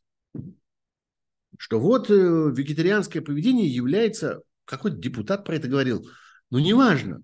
Что 1.57 1.81
вот 1.81 2.09
э, 2.09 2.13
вегетарианское 2.13 3.21
поведение 3.21 3.67
является, 3.67 4.41
какой-то 4.63 4.95
депутат 4.95 5.43
про 5.43 5.57
это 5.57 5.67
говорил, 5.67 6.09
но 6.49 6.61
неважно, 6.61 7.23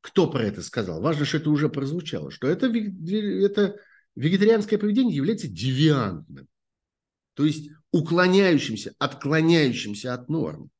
кто 0.00 0.30
про 0.30 0.42
это 0.42 0.62
сказал, 0.62 1.02
важно, 1.02 1.26
что 1.26 1.36
это 1.36 1.50
уже 1.50 1.68
прозвучало, 1.68 2.30
что 2.30 2.48
это, 2.48 2.68
это 2.68 3.76
вегетарианское 4.16 4.78
поведение 4.78 5.14
является 5.14 5.48
девиантным, 5.48 6.48
то 7.34 7.44
есть 7.44 7.68
уклоняющимся, 7.90 8.94
отклоняющимся 8.98 10.14
от 10.14 10.30
норм. 10.30 10.70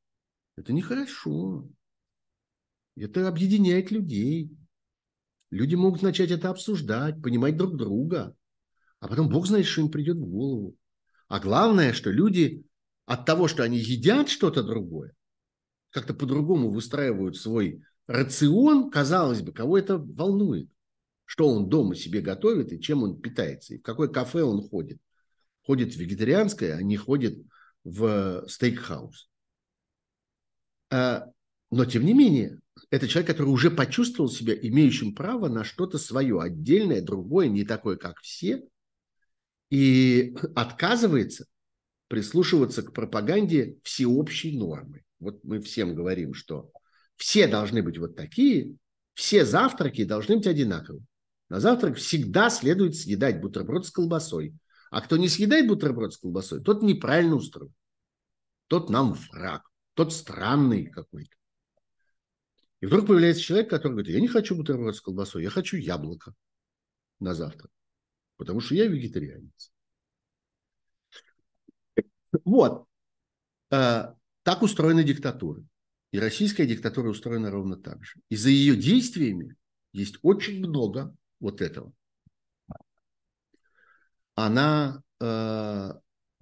Это 0.56 0.72
нехорошо. 0.72 1.68
Это 2.96 3.28
объединяет 3.28 3.90
людей. 3.90 4.56
Люди 5.50 5.74
могут 5.74 6.00
начать 6.00 6.30
это 6.30 6.48
обсуждать, 6.48 7.20
понимать 7.20 7.58
друг 7.58 7.76
друга. 7.76 8.34
А 9.04 9.08
потом 9.08 9.28
Бог 9.28 9.46
знает, 9.46 9.66
что 9.66 9.82
им 9.82 9.90
придет 9.90 10.16
в 10.16 10.24
голову. 10.24 10.78
А 11.28 11.38
главное, 11.38 11.92
что 11.92 12.10
люди 12.10 12.64
от 13.04 13.26
того, 13.26 13.48
что 13.48 13.62
они 13.62 13.76
едят 13.76 14.30
что-то 14.30 14.62
другое, 14.62 15.12
как-то 15.90 16.14
по-другому 16.14 16.70
выстраивают 16.70 17.36
свой 17.36 17.82
рацион, 18.06 18.90
казалось 18.90 19.42
бы, 19.42 19.52
кого 19.52 19.76
это 19.76 19.98
волнует. 19.98 20.70
Что 21.26 21.50
он 21.50 21.68
дома 21.68 21.94
себе 21.96 22.22
готовит 22.22 22.72
и 22.72 22.80
чем 22.80 23.02
он 23.02 23.20
питается, 23.20 23.74
и 23.74 23.78
в 23.78 23.82
какое 23.82 24.08
кафе 24.08 24.42
он 24.42 24.66
ходит. 24.66 24.96
Ходит 25.60 25.92
в 25.92 25.98
вегетарианское, 25.98 26.74
а 26.74 26.82
не 26.82 26.96
ходит 26.96 27.36
в 27.84 28.46
стейкхаус. 28.48 29.28
А, 30.90 31.26
но, 31.70 31.84
тем 31.84 32.06
не 32.06 32.14
менее, 32.14 32.58
это 32.88 33.06
человек, 33.06 33.30
который 33.30 33.50
уже 33.50 33.70
почувствовал 33.70 34.30
себя 34.30 34.54
имеющим 34.54 35.14
право 35.14 35.48
на 35.48 35.62
что-то 35.62 35.98
свое, 35.98 36.40
отдельное, 36.40 37.02
другое, 37.02 37.48
не 37.48 37.64
такое, 37.64 37.98
как 37.98 38.20
все, 38.20 38.66
и 39.70 40.36
отказывается 40.54 41.46
прислушиваться 42.08 42.82
к 42.82 42.92
пропаганде 42.92 43.78
всеобщей 43.82 44.56
нормы. 44.56 45.04
Вот 45.18 45.42
мы 45.42 45.60
всем 45.60 45.94
говорим, 45.94 46.34
что 46.34 46.70
все 47.16 47.46
должны 47.46 47.82
быть 47.82 47.98
вот 47.98 48.14
такие, 48.14 48.76
все 49.14 49.44
завтраки 49.44 50.04
должны 50.04 50.36
быть 50.36 50.46
одинаковые. 50.46 51.04
На 51.48 51.60
завтрак 51.60 51.96
всегда 51.96 52.50
следует 52.50 52.94
съедать 52.96 53.40
бутерброд 53.40 53.86
с 53.86 53.90
колбасой. 53.90 54.54
А 54.90 55.00
кто 55.00 55.16
не 55.16 55.28
съедает 55.28 55.66
бутерброд 55.66 56.12
с 56.12 56.18
колбасой, 56.18 56.62
тот 56.62 56.82
неправильно 56.82 57.36
устроен. 57.36 57.72
Тот 58.68 58.90
нам 58.90 59.14
враг 59.14 59.62
тот 59.94 60.12
странный 60.12 60.86
какой-то. 60.86 61.36
И 62.80 62.86
вдруг 62.86 63.06
появляется 63.06 63.42
человек, 63.42 63.70
который 63.70 63.92
говорит, 63.92 64.12
я 64.12 64.20
не 64.20 64.28
хочу 64.28 64.54
бутерброд 64.54 64.94
с 64.94 65.00
колбасой, 65.00 65.42
я 65.42 65.50
хочу 65.50 65.76
яблоко 65.76 66.34
на 67.20 67.34
завтрак, 67.34 67.70
потому 68.36 68.60
что 68.60 68.74
я 68.74 68.86
вегетарианец. 68.86 69.72
Вот. 72.44 72.86
А, 73.70 74.14
так 74.42 74.62
устроена 74.62 75.04
диктатура. 75.04 75.62
И 76.10 76.18
российская 76.18 76.66
диктатура 76.66 77.08
устроена 77.08 77.50
ровно 77.50 77.76
так 77.76 78.04
же. 78.04 78.20
И 78.28 78.36
за 78.36 78.50
ее 78.50 78.76
действиями 78.76 79.56
есть 79.92 80.18
очень 80.22 80.58
много 80.58 81.14
вот 81.40 81.60
этого. 81.60 81.92
Она 84.36 85.02
э, 85.20 85.92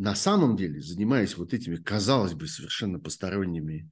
на 0.03 0.15
самом 0.17 0.57
деле, 0.57 0.81
занимаясь 0.81 1.37
вот 1.37 1.55
этими, 1.55 1.77
казалось 1.77 2.35
бы, 2.35 2.49
совершенно 2.49 2.99
посторонними, 2.99 3.89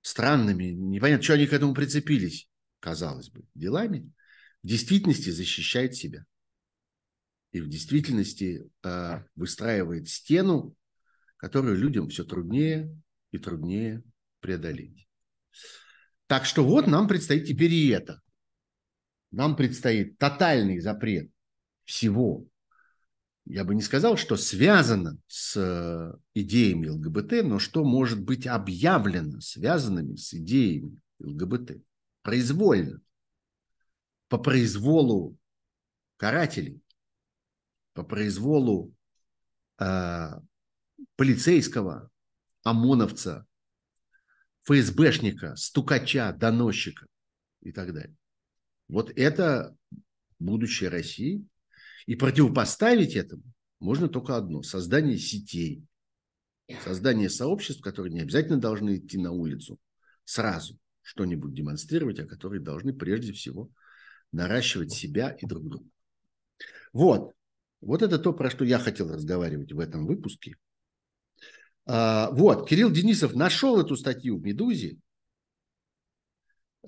странными, 0.00 0.64
непонятно, 0.64 1.22
что 1.22 1.34
они 1.34 1.46
к 1.46 1.52
этому 1.52 1.74
прицепились, 1.74 2.48
казалось 2.80 3.28
бы, 3.28 3.44
делами, 3.54 4.10
в 4.62 4.66
действительности 4.66 5.28
защищает 5.28 5.94
себя. 5.94 6.24
И 7.56 7.60
в 7.62 7.70
действительности 7.70 8.70
э, 8.82 9.22
выстраивает 9.34 10.10
стену, 10.10 10.76
которую 11.38 11.78
людям 11.78 12.10
все 12.10 12.22
труднее 12.22 12.94
и 13.30 13.38
труднее 13.38 14.02
преодолеть. 14.40 15.08
Так 16.26 16.44
что 16.44 16.66
вот 16.66 16.86
нам 16.86 17.08
предстоит 17.08 17.46
теперь 17.46 17.72
и 17.72 17.88
это. 17.88 18.20
Нам 19.30 19.56
предстоит 19.56 20.18
тотальный 20.18 20.80
запрет 20.80 21.30
всего. 21.84 22.46
Я 23.46 23.64
бы 23.64 23.74
не 23.74 23.80
сказал, 23.80 24.18
что 24.18 24.36
связано 24.36 25.16
с 25.26 25.56
э, 25.56 26.12
идеями 26.34 26.88
ЛГБТ, 26.88 27.42
но 27.42 27.58
что 27.58 27.84
может 27.84 28.22
быть 28.22 28.46
объявлено 28.46 29.40
связанными 29.40 30.16
с 30.16 30.34
идеями 30.34 31.00
ЛГБТ 31.20 31.82
произвольно, 32.20 33.00
по 34.28 34.36
произволу 34.36 35.38
карателей, 36.18 36.82
по 37.96 38.04
произволу 38.04 38.94
э, 39.80 40.28
полицейского, 41.16 42.10
ОМОНовца, 42.62 43.46
ФСБшника, 44.64 45.56
стукача, 45.56 46.32
доносчика 46.32 47.06
и 47.62 47.72
так 47.72 47.92
далее. 47.94 48.14
Вот 48.88 49.10
это 49.16 49.74
будущее 50.38 50.90
России. 50.90 51.44
И 52.06 52.14
противопоставить 52.14 53.16
этому 53.16 53.42
можно 53.80 54.08
только 54.08 54.36
одно– 54.36 54.62
создание 54.62 55.18
сетей, 55.18 55.84
создание 56.84 57.30
сообществ, 57.30 57.82
которые 57.82 58.12
не 58.12 58.20
обязательно 58.20 58.58
должны 58.58 58.98
идти 58.98 59.18
на 59.18 59.32
улицу 59.32 59.78
сразу 60.24 60.78
что-нибудь 61.02 61.54
демонстрировать, 61.54 62.20
а 62.20 62.26
которые 62.26 62.60
должны 62.60 62.92
прежде 62.92 63.32
всего 63.32 63.70
наращивать 64.32 64.92
себя 64.92 65.30
и 65.30 65.46
друг 65.46 65.64
друга. 65.68 65.88
Вот. 66.92 67.32
Вот 67.80 68.02
это 68.02 68.18
то, 68.18 68.32
про 68.32 68.50
что 68.50 68.64
я 68.64 68.78
хотел 68.78 69.12
разговаривать 69.12 69.72
в 69.72 69.80
этом 69.80 70.06
выпуске. 70.06 70.56
А, 71.86 72.30
вот, 72.32 72.68
Кирилл 72.68 72.90
Денисов 72.90 73.34
нашел 73.34 73.80
эту 73.80 73.96
статью 73.96 74.38
в 74.38 74.42
«Медузе», 74.42 74.98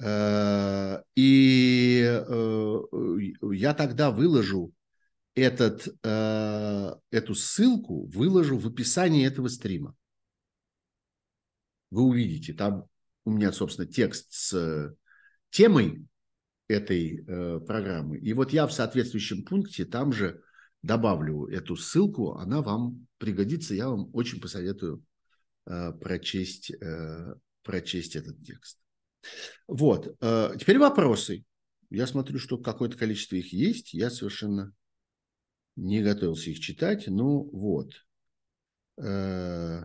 э, 0.00 1.02
и 1.14 2.02
э, 2.02 2.78
я 3.52 3.74
тогда 3.74 4.10
выложу 4.10 4.72
этот, 5.34 5.88
э, 6.02 6.94
эту 7.10 7.34
ссылку, 7.34 8.06
выложу 8.06 8.58
в 8.58 8.66
описании 8.66 9.26
этого 9.26 9.48
стрима. 9.48 9.94
Вы 11.90 12.02
увидите, 12.02 12.52
там 12.52 12.86
у 13.24 13.30
меня, 13.30 13.52
собственно, 13.52 13.86
текст 13.86 14.32
с 14.32 14.96
темой 15.50 16.06
этой 16.66 17.24
программы. 17.64 18.18
И 18.18 18.34
вот 18.34 18.52
я 18.52 18.66
в 18.66 18.72
соответствующем 18.72 19.42
пункте 19.44 19.86
там 19.86 20.12
же 20.12 20.42
добавлю 20.82 21.46
эту 21.46 21.76
ссылку, 21.76 22.34
она 22.34 22.62
вам 22.62 23.06
пригодится. 23.18 23.74
Я 23.74 23.88
вам 23.88 24.10
очень 24.14 24.40
посоветую 24.40 25.04
э, 25.66 25.92
прочесть, 25.92 26.70
э, 26.70 27.34
прочесть 27.62 28.16
этот 28.16 28.42
текст. 28.44 28.78
Вот. 29.66 30.16
Э, 30.20 30.54
теперь 30.58 30.78
вопросы. 30.78 31.44
Я 31.90 32.06
смотрю, 32.06 32.38
что 32.38 32.58
какое-то 32.58 32.96
количество 32.96 33.36
их 33.36 33.52
есть. 33.52 33.94
Я 33.94 34.10
совершенно 34.10 34.72
не 35.76 36.02
готовился 36.02 36.50
их 36.50 36.60
читать. 36.60 37.06
Ну 37.06 37.48
вот. 37.52 37.92
Э, 38.98 39.84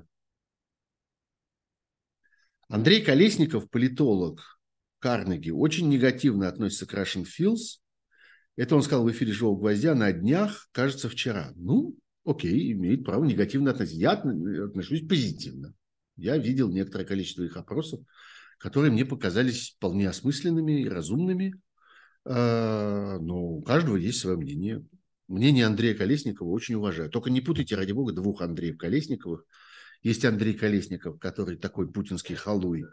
Андрей 2.68 3.04
Колесников, 3.04 3.70
политолог 3.70 4.60
Карнеги, 5.00 5.52
очень 5.52 5.90
негативно 5.90 6.48
относится 6.48 6.86
к 6.86 6.94
Russian 6.94 7.26
Fields 7.26 7.83
это 8.56 8.76
он 8.76 8.84
сказал 8.84 9.06
в 9.06 9.12
эфире 9.12 9.34
«Живого 9.34 9.60
гвоздя» 9.60 9.96
на 9.96 10.12
днях, 10.12 10.68
кажется, 10.72 11.10
вчера. 11.10 11.52
Ну, 11.56 11.96
окей, 12.26 12.72
имеет 12.74 13.04
право 13.04 13.26
негативно 13.26 13.72
относиться. 13.72 14.00
Я 14.00 14.12
отношусь 14.12 15.08
позитивно. 15.08 15.74
Я 16.16 16.38
видел 16.38 16.70
некоторое 16.70 17.06
количество 17.06 17.44
их 17.44 17.58
опросов, 17.58 18.02
которые 18.60 18.92
мне 18.92 19.06
показались 19.06 19.72
вполне 19.76 20.08
осмысленными 20.08 20.84
и 20.84 20.90
разумными. 20.90 21.56
А, 22.26 23.18
но 23.20 23.42
у 23.44 23.62
каждого 23.62 23.98
есть 23.98 24.20
свое 24.20 24.38
мнение. 24.38 24.86
Мнение 25.28 25.66
Андрея 25.66 25.96
Колесникова 25.96 26.50
очень 26.50 26.76
уважаю. 26.76 27.10
Только 27.10 27.32
не 27.32 27.42
путайте, 27.42 27.76
ради 27.76 27.92
бога, 27.92 28.14
двух 28.14 28.42
Андреев 28.42 28.78
Колесниковых. 28.78 29.46
Есть 30.04 30.26
Андрей 30.26 30.54
Колесников, 30.54 31.18
который 31.18 31.58
такой 31.58 31.92
путинский 31.92 32.36
халуй, 32.36 32.86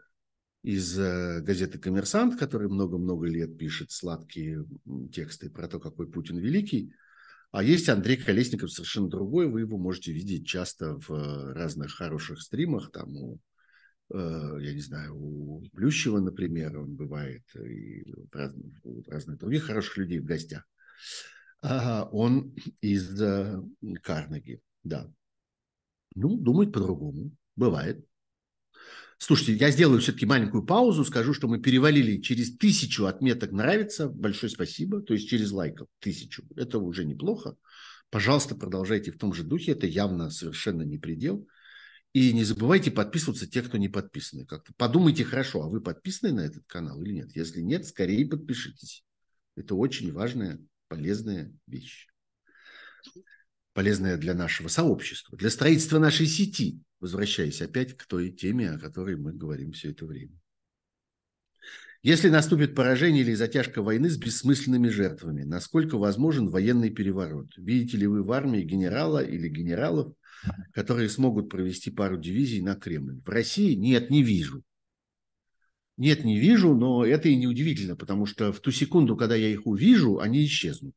из 0.63 0.99
э, 0.99 1.41
газеты 1.41 1.79
«Коммерсант», 1.79 2.39
который 2.39 2.69
много-много 2.69 3.27
лет 3.27 3.57
пишет 3.57 3.91
сладкие 3.91 4.67
тексты 5.13 5.49
про 5.49 5.69
то, 5.69 5.81
какой 5.81 6.11
Путин 6.11 6.37
великий. 6.39 6.93
А 7.51 7.63
есть 7.63 7.89
Андрей 7.89 8.17
Колесников, 8.17 8.71
совершенно 8.71 9.09
другой. 9.09 9.49
Вы 9.49 9.61
его 9.61 9.79
можете 9.79 10.13
видеть 10.13 10.47
часто 10.47 10.99
в 11.01 11.11
э, 11.11 11.53
разных 11.55 11.93
хороших 11.93 12.43
стримах. 12.43 12.93
Там 12.93 13.17
у, 13.17 13.41
э, 14.13 14.59
я 14.61 14.75
не 14.75 14.81
знаю, 14.81 15.17
у 15.17 15.63
Плющева, 15.73 16.21
например, 16.21 16.79
он 16.79 16.95
бывает, 16.95 17.43
и 17.55 18.05
в 18.31 18.35
разных, 18.35 18.85
у 18.85 19.03
разных 19.09 19.39
других 19.39 19.65
хороших 19.65 19.97
людей 19.97 20.21
в 20.21 20.25
гостях. 20.25 20.65
Он 21.63 22.55
из 22.81 23.19
Карнеги, 24.03 24.63
да. 24.83 25.13
Ну, 26.15 26.39
думает 26.39 26.73
по-другому. 26.73 27.33
Бывает. 27.55 28.03
Слушайте, 29.23 29.53
я 29.53 29.71
сделаю 29.71 30.01
все-таки 30.01 30.25
маленькую 30.25 30.65
паузу, 30.65 31.05
скажу, 31.05 31.35
что 31.35 31.47
мы 31.47 31.61
перевалили 31.61 32.23
через 32.23 32.57
тысячу 32.57 33.05
отметок 33.05 33.53
«нравится». 33.53 34.09
Большое 34.09 34.51
спасибо. 34.51 35.03
То 35.03 35.13
есть 35.13 35.29
через 35.29 35.53
лайков 35.53 35.89
тысячу. 35.99 36.43
Это 36.57 36.79
уже 36.79 37.05
неплохо. 37.05 37.55
Пожалуйста, 38.09 38.55
продолжайте 38.55 39.13
в 39.13 39.19
том 39.19 39.35
же 39.35 39.43
духе. 39.43 39.73
Это 39.73 39.87
явно 39.87 40.31
совершенно 40.31 40.83
не 40.83 40.97
предел. 40.97 41.47
И 42.15 42.33
не 42.33 42.45
забывайте 42.45 42.91
подписываться 42.91 43.47
те, 43.47 43.61
кто 43.61 43.77
не 43.77 43.91
подписаны. 43.91 44.47
Как-то 44.47 44.73
подумайте 44.79 45.23
хорошо, 45.23 45.65
а 45.65 45.69
вы 45.69 45.83
подписаны 45.83 46.33
на 46.33 46.41
этот 46.41 46.65
канал 46.67 46.99
или 47.03 47.13
нет. 47.13 47.37
Если 47.37 47.61
нет, 47.61 47.87
скорее 47.87 48.27
подпишитесь. 48.27 49.05
Это 49.55 49.75
очень 49.75 50.13
важная, 50.13 50.59
полезная 50.89 51.53
вещь 51.67 52.07
полезная 53.73 54.17
для 54.17 54.35
нашего 54.35 54.69
сообщества, 54.69 55.39
для 55.39 55.49
строительства 55.49 55.99
нашей 55.99 56.27
сети, 56.27 56.81
возвращаясь 57.01 57.63
опять 57.63 57.97
к 57.97 58.07
той 58.07 58.31
теме, 58.31 58.71
о 58.71 58.79
которой 58.79 59.17
мы 59.17 59.33
говорим 59.33 59.73
все 59.73 59.91
это 59.91 60.07
время. 60.07 60.39
Если 62.03 62.31
наступит 62.31 62.75
поражение 62.75 63.23
или 63.23 63.35
затяжка 63.35 63.83
войны 63.83 64.09
с 64.09 64.17
бессмысленными 64.17 64.89
жертвами, 64.89 65.43
насколько 65.43 65.99
возможен 65.99 66.49
военный 66.49 66.89
переворот? 66.89 67.49
Видите 67.59 67.99
ли 67.99 68.07
вы 68.07 68.23
в 68.23 68.33
армии 68.33 68.63
генерала 68.63 69.23
или 69.23 69.49
генералов, 69.49 70.15
которые 70.73 71.11
смогут 71.11 71.51
провести 71.51 71.91
пару 71.91 72.17
дивизий 72.17 72.63
на 72.63 72.75
Кремль? 72.75 73.21
В 73.21 73.29
России 73.29 73.75
нет, 73.75 74.09
не 74.09 74.23
вижу. 74.23 74.63
Нет, 75.99 76.25
не 76.25 76.41
вижу, 76.41 76.75
но 76.75 77.05
это 77.05 77.29
и 77.29 77.37
не 77.37 77.47
удивительно, 77.47 77.97
потому 77.97 78.25
что 78.25 78.51
в 78.51 78.61
ту 78.61 78.71
секунду, 78.71 79.15
когда 79.15 79.35
я 79.35 79.49
их 79.49 79.67
увижу, 79.67 80.21
они 80.21 80.47
исчезнут 80.47 80.95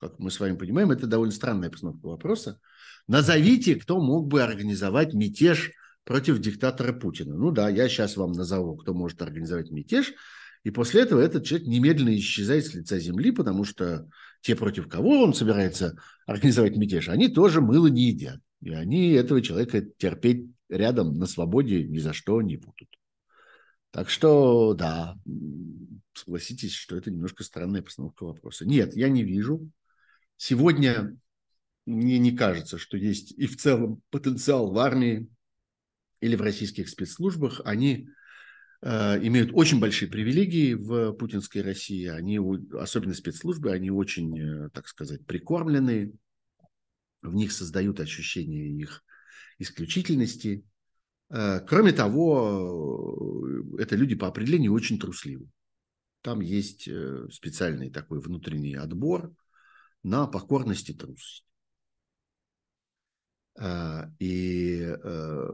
как 0.00 0.18
мы 0.18 0.30
с 0.30 0.40
вами 0.40 0.56
понимаем, 0.56 0.90
это 0.90 1.06
довольно 1.06 1.32
странная 1.32 1.70
постановка 1.70 2.06
вопроса. 2.06 2.60
Назовите, 3.08 3.74
кто 3.76 4.00
мог 4.00 4.28
бы 4.28 4.42
организовать 4.42 5.14
мятеж 5.14 5.72
против 6.04 6.38
диктатора 6.38 6.92
Путина. 6.92 7.36
Ну 7.36 7.50
да, 7.50 7.68
я 7.68 7.88
сейчас 7.88 8.16
вам 8.16 8.32
назову, 8.32 8.76
кто 8.76 8.94
может 8.94 9.20
организовать 9.22 9.70
мятеж. 9.70 10.12
И 10.62 10.70
после 10.70 11.02
этого 11.02 11.20
этот 11.20 11.44
человек 11.44 11.66
немедленно 11.66 12.16
исчезает 12.16 12.66
с 12.66 12.74
лица 12.74 12.98
земли, 12.98 13.30
потому 13.30 13.64
что 13.64 14.08
те, 14.42 14.54
против 14.54 14.88
кого 14.88 15.22
он 15.22 15.32
собирается 15.32 15.96
организовать 16.26 16.76
мятеж, 16.76 17.08
они 17.08 17.28
тоже 17.28 17.60
мыло 17.60 17.86
не 17.86 18.08
едят. 18.08 18.40
И 18.60 18.70
они 18.72 19.12
этого 19.12 19.40
человека 19.40 19.82
терпеть 19.96 20.46
рядом 20.68 21.18
на 21.18 21.26
свободе 21.26 21.84
ни 21.84 21.98
за 21.98 22.12
что 22.12 22.42
не 22.42 22.56
будут. 22.56 22.88
Так 23.90 24.10
что, 24.10 24.74
да, 24.74 25.16
согласитесь, 26.12 26.74
что 26.74 26.96
это 26.96 27.10
немножко 27.10 27.42
странная 27.42 27.80
постановка 27.82 28.24
вопроса. 28.24 28.66
Нет, 28.66 28.94
я 28.94 29.08
не 29.08 29.24
вижу 29.24 29.70
Сегодня 30.40 31.16
мне 31.88 32.18
не 32.18 32.32
кажется, 32.32 32.78
что 32.78 32.96
есть 32.96 33.32
и 33.32 33.46
в 33.46 33.56
целом 33.56 34.02
потенциал 34.10 34.72
в 34.72 34.78
армии 34.78 35.28
или 36.20 36.36
в 36.36 36.42
российских 36.42 36.88
спецслужбах. 36.88 37.60
Они 37.64 38.08
э, 38.82 39.26
имеют 39.26 39.50
очень 39.52 39.80
большие 39.80 40.10
привилегии 40.10 40.74
в 40.74 41.12
путинской 41.12 41.62
России. 41.62 42.06
Они, 42.06 42.38
особенно 42.78 43.14
спецслужбы, 43.14 43.72
они 43.72 43.90
очень, 43.90 44.38
э, 44.38 44.70
так 44.70 44.88
сказать, 44.88 45.24
прикормленные. 45.26 46.12
В 47.22 47.34
них 47.34 47.52
создают 47.52 48.00
ощущение 48.00 48.68
их 48.70 49.04
исключительности. 49.58 50.64
Э, 51.30 51.60
кроме 51.66 51.92
того, 51.92 53.64
э, 53.78 53.82
это 53.82 53.96
люди 53.96 54.14
по 54.14 54.28
определению 54.28 54.72
очень 54.72 54.98
трусливы. 54.98 55.48
Там 56.22 56.40
есть 56.40 56.88
э, 56.88 57.28
специальный 57.30 57.90
такой 57.90 58.20
внутренний 58.20 58.74
отбор– 58.74 59.32
на 60.02 60.26
покорность 60.26 60.90
и 60.90 60.94
трусость. 60.94 61.44
А, 63.60 64.10
и 64.18 64.82
э, 64.82 65.48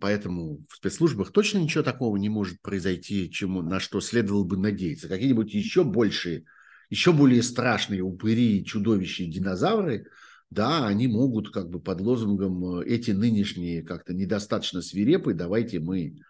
поэтому 0.00 0.64
в 0.68 0.76
спецслужбах 0.76 1.32
точно 1.32 1.58
ничего 1.58 1.84
такого 1.84 2.16
не 2.16 2.28
может 2.28 2.60
произойти, 2.60 3.30
чему, 3.30 3.62
на 3.62 3.78
что 3.78 4.00
следовало 4.00 4.44
бы 4.44 4.56
надеяться. 4.56 5.08
Какие-нибудь 5.08 5.54
еще 5.54 5.84
большие 5.84 6.44
еще 6.90 7.12
более 7.12 7.42
страшные 7.42 8.02
упыри, 8.02 8.64
чудовища 8.64 9.24
и 9.24 9.30
динозавры, 9.30 10.06
да, 10.50 10.86
они 10.86 11.08
могут 11.08 11.50
как 11.50 11.68
бы 11.68 11.80
под 11.80 12.00
лозунгом 12.00 12.80
э, 12.80 12.86
эти 12.86 13.10
нынешние 13.10 13.82
как-то 13.82 14.14
недостаточно 14.14 14.80
свирепые, 14.80 15.34
давайте 15.34 15.80
мы 15.80 16.20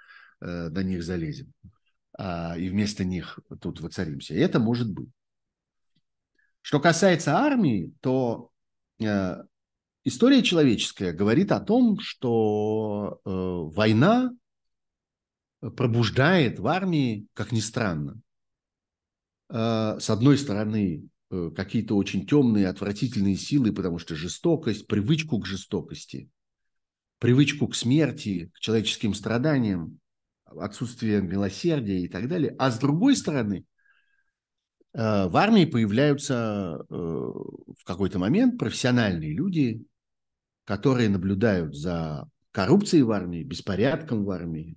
э, 0.41 0.69
на 0.69 0.83
них 0.83 1.03
залезем 1.03 1.53
а, 2.19 2.57
и 2.57 2.69
вместо 2.71 3.05
них 3.05 3.39
тут 3.61 3.81
воцаримся. 3.81 4.35
Это 4.35 4.59
может 4.59 4.91
быть. 4.91 5.11
Что 6.63 6.81
касается 6.81 7.37
армии, 7.37 7.93
то 8.01 8.51
история 10.07 10.43
человеческая 10.43 11.13
говорит 11.13 11.51
о 11.51 11.61
том, 11.61 11.99
что 11.99 13.21
э, 13.25 13.29
война 13.29 14.31
пробуждает 15.61 16.61
в 16.61 16.67
армии, 16.69 17.27
как 17.35 17.51
ни 17.51 17.59
странно, 17.59 18.21
э, 19.49 19.97
с 19.99 20.09
одной 20.09 20.39
стороны, 20.39 21.09
э, 21.31 21.51
какие-то 21.55 21.97
очень 21.97 22.25
темные, 22.25 22.69
отвратительные 22.69 23.35
силы, 23.35 23.73
потому 23.73 23.99
что 23.99 24.15
жестокость, 24.15 24.87
привычку 24.87 25.41
к 25.41 25.47
жестокости, 25.47 26.31
привычку 27.19 27.67
к 27.67 27.75
смерти, 27.75 28.53
к 28.55 28.61
человеческим 28.61 29.13
страданиям, 29.13 29.99
отсутствие 30.45 31.21
милосердия 31.21 31.99
и 31.99 32.07
так 32.07 32.29
далее. 32.29 32.55
А 32.61 32.71
с 32.71 32.79
другой 32.79 33.17
стороны, 33.17 33.65
э, 34.93 35.27
в 35.27 35.37
армии 35.37 35.65
появляются 35.65 36.87
в 36.89 37.83
какой-то 37.85 38.21
момент 38.21 38.57
профессиональные 38.57 39.35
люди, 39.35 39.85
которые 40.67 41.09
наблюдают 41.09 41.75
за 41.75 42.29
коррупцией 42.51 43.05
в 43.05 43.13
армии, 43.13 43.45
беспорядком 43.45 44.25
в 44.25 44.31
армии, 44.31 44.77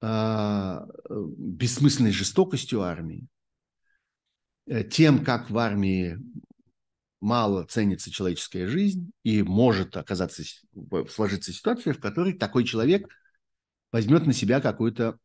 а, 0.00 0.86
бессмысленной 1.08 2.12
жестокостью 2.12 2.82
армии, 2.82 3.26
э, 4.66 4.84
тем, 4.84 5.24
как 5.24 5.50
в 5.50 5.56
армии 5.56 6.18
мало 7.20 7.64
ценится 7.64 8.10
человеческая 8.10 8.66
жизнь 8.68 9.10
и 9.22 9.42
может 9.42 9.96
оказаться, 9.96 10.42
сложиться 11.10 11.52
ситуация, 11.54 11.94
в 11.94 12.00
которой 12.00 12.34
такой 12.34 12.64
человек 12.64 13.08
возьмет 13.92 14.26
на 14.26 14.34
себя 14.34 14.60
какую-то 14.60 15.18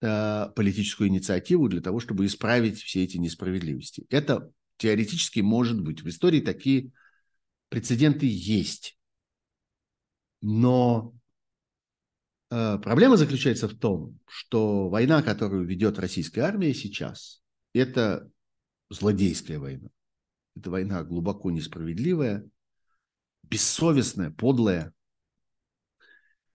э, 0.00 0.46
политическую 0.56 1.10
инициативу 1.10 1.68
для 1.68 1.82
того, 1.82 2.00
чтобы 2.00 2.24
исправить 2.24 2.80
все 2.80 3.04
эти 3.04 3.18
несправедливости. 3.18 4.06
Это 4.08 4.50
теоретически 4.78 5.40
может 5.40 5.82
быть. 5.82 6.02
В 6.02 6.08
истории 6.08 6.40
такие 6.40 6.92
прецеденты 7.68 8.26
есть. 8.26 8.96
Но 10.42 11.14
Э, 12.52 12.78
проблема 12.78 13.16
заключается 13.16 13.66
в 13.66 13.74
том, 13.74 14.18
что 14.26 14.90
война, 14.90 15.22
которую 15.22 15.64
ведет 15.64 15.98
российская 15.98 16.42
армия 16.42 16.74
сейчас, 16.74 17.40
это 17.72 18.30
злодейская 18.90 19.58
война. 19.58 19.88
Это 20.54 20.70
война 20.70 21.02
глубоко 21.02 21.50
несправедливая, 21.50 22.46
бессовестная, 23.44 24.30
подлая. 24.30 24.92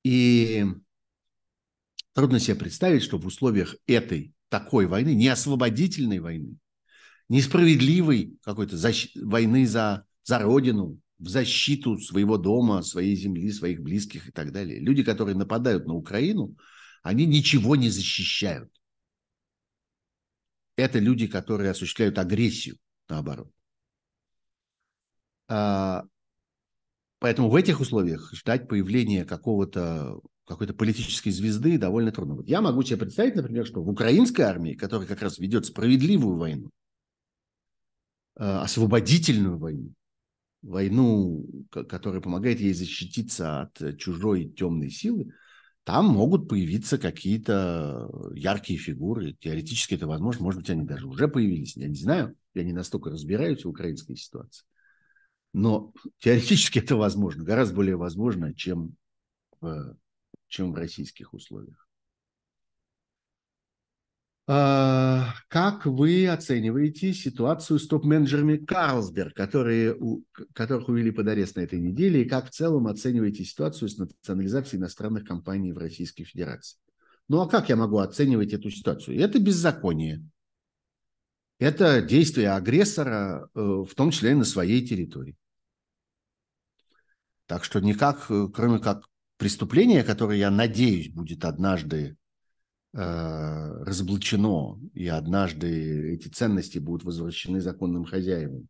И 0.04 0.66
трудно 2.14 2.40
себе 2.40 2.56
представить, 2.58 3.02
что 3.02 3.18
в 3.18 3.26
условиях 3.26 3.76
этой 3.88 4.34
такой 4.50 4.86
войны, 4.86 5.16
не 5.16 5.30
освободительной 5.30 6.20
войны, 6.20 6.58
несправедливой 7.28 8.38
какой-то 8.44 8.78
защ... 8.78 9.16
войны 9.16 9.66
за, 9.66 10.06
за 10.24 10.38
родину, 10.38 11.00
в 11.20 11.28
защиту 11.28 11.98
своего 11.98 12.38
дома, 12.38 12.84
своей 12.84 13.16
земли, 13.16 13.52
своих 13.52 13.82
близких 13.82 14.30
и 14.30 14.32
так 14.32 14.52
далее. 14.52 14.80
Люди, 14.80 15.04
которые 15.04 15.36
нападают 15.36 15.88
на 15.88 15.94
Украину, 15.94 16.56
они 17.04 17.26
ничего 17.26 17.76
не 17.76 17.90
защищают. 17.90 18.72
Это 20.76 21.00
люди, 21.00 21.28
которые 21.28 21.72
осуществляют 21.72 22.20
агрессию, 22.20 22.78
наоборот. 23.10 23.52
А, 25.48 26.04
поэтому 27.20 27.50
в 27.50 27.56
этих 27.56 27.80
условиях 27.80 28.32
ждать 28.34 28.68
появления 28.68 29.26
какого-то 29.26 30.20
какой-то 30.46 30.74
политической 30.74 31.32
звезды 31.32 31.78
довольно 31.78 32.12
трудно. 32.12 32.36
Вот 32.36 32.48
я 32.48 32.62
могу 32.62 32.82
себе 32.82 32.98
представить, 32.98 33.36
например, 33.36 33.66
что 33.66 33.84
в 33.84 33.90
украинской 33.90 34.44
армии, 34.44 34.76
которая 34.76 35.06
как 35.06 35.22
раз 35.22 35.40
ведет 35.40 35.66
справедливую 35.66 36.38
войну, 36.38 36.70
а, 38.36 38.62
освободительную 38.62 39.58
войну, 39.58 39.94
войну, 40.68 41.46
которая 41.70 42.22
помогает 42.22 42.60
ей 42.60 42.74
защититься 42.74 43.62
от 43.62 43.82
э, 43.82 43.96
чужой 43.96 44.50
темной 44.50 44.90
силы, 44.90 45.34
там 45.84 46.08
могут 46.08 46.50
появиться 46.50 46.98
какие-то 46.98 48.10
яркие 48.34 48.78
фигуры. 48.78 49.34
Теоретически 49.40 49.96
это 49.96 50.06
возможно. 50.06 50.44
Может 50.44 50.60
быть, 50.62 50.70
они 50.70 50.84
даже 50.84 51.08
уже 51.08 51.30
появились. 51.30 51.78
Я 51.78 51.88
не 51.88 51.96
знаю. 51.96 52.36
Я 52.54 52.64
не 52.64 52.74
настолько 52.74 53.10
разбираюсь 53.10 53.64
в 53.64 53.70
украинской 53.70 54.18
ситуации. 54.18 54.66
Но 55.54 55.94
теоретически 56.20 56.80
это 56.80 56.98
возможно. 56.98 57.44
Гораздо 57.44 57.76
более 57.76 57.96
возможно, 57.96 58.54
чем 58.54 58.98
в, 59.62 59.96
чем 60.48 60.74
в 60.74 60.76
российских 60.76 61.34
условиях. 61.34 61.87
А, 64.50 65.34
как 65.50 65.86
вы 65.86 66.26
оцениваете 66.26 67.14
ситуацию 67.14 67.80
с 67.80 67.88
топ-менеджерами 67.88 68.56
Карлсберг, 68.56 69.34
которые, 69.34 69.98
которых 70.54 70.88
увели 70.88 71.12
под 71.12 71.28
арест 71.28 71.58
на 71.58 71.62
этой 71.62 71.82
неделе, 71.82 72.24
и 72.24 72.30
как 72.30 72.48
в 72.48 72.52
целом 72.52 72.88
оцениваете 72.88 73.44
ситуацию 73.44 73.90
с 73.90 73.98
национализацией 73.98 74.80
иностранных 74.80 75.26
компаний 75.26 75.74
в 75.74 75.78
Российской 75.78 76.24
Федерации? 76.24 76.80
Ну 77.28 77.42
а 77.42 77.50
как 77.50 77.68
я 77.68 77.76
могу 77.76 77.98
оценивать 77.98 78.54
эту 78.54 78.70
ситуацию? 78.70 79.20
Это 79.20 79.38
беззаконие. 79.38 80.24
Это 81.60 82.02
действие 82.02 82.52
агрессора, 82.52 83.50
э, 83.54 83.60
в 83.60 83.94
том 83.96 84.12
числе 84.12 84.32
и 84.32 84.36
на 84.36 84.46
своей 84.46 84.86
территории. 84.88 85.36
Так 87.48 87.66
что 87.66 87.82
никак, 87.82 88.28
э, 88.30 88.48
кроме 88.54 88.80
как 88.80 89.04
преступление, 89.38 90.06
которое, 90.06 90.38
я 90.38 90.52
надеюсь, 90.52 91.10
будет 91.10 91.44
однажды 91.44 92.16
разоблачено, 92.94 94.80
и 94.94 95.08
однажды 95.08 96.14
эти 96.14 96.30
ценности 96.30 96.80
будут 96.80 97.04
возвращены 97.04 97.62
законным 97.62 98.06
хозяевам, 98.06 98.68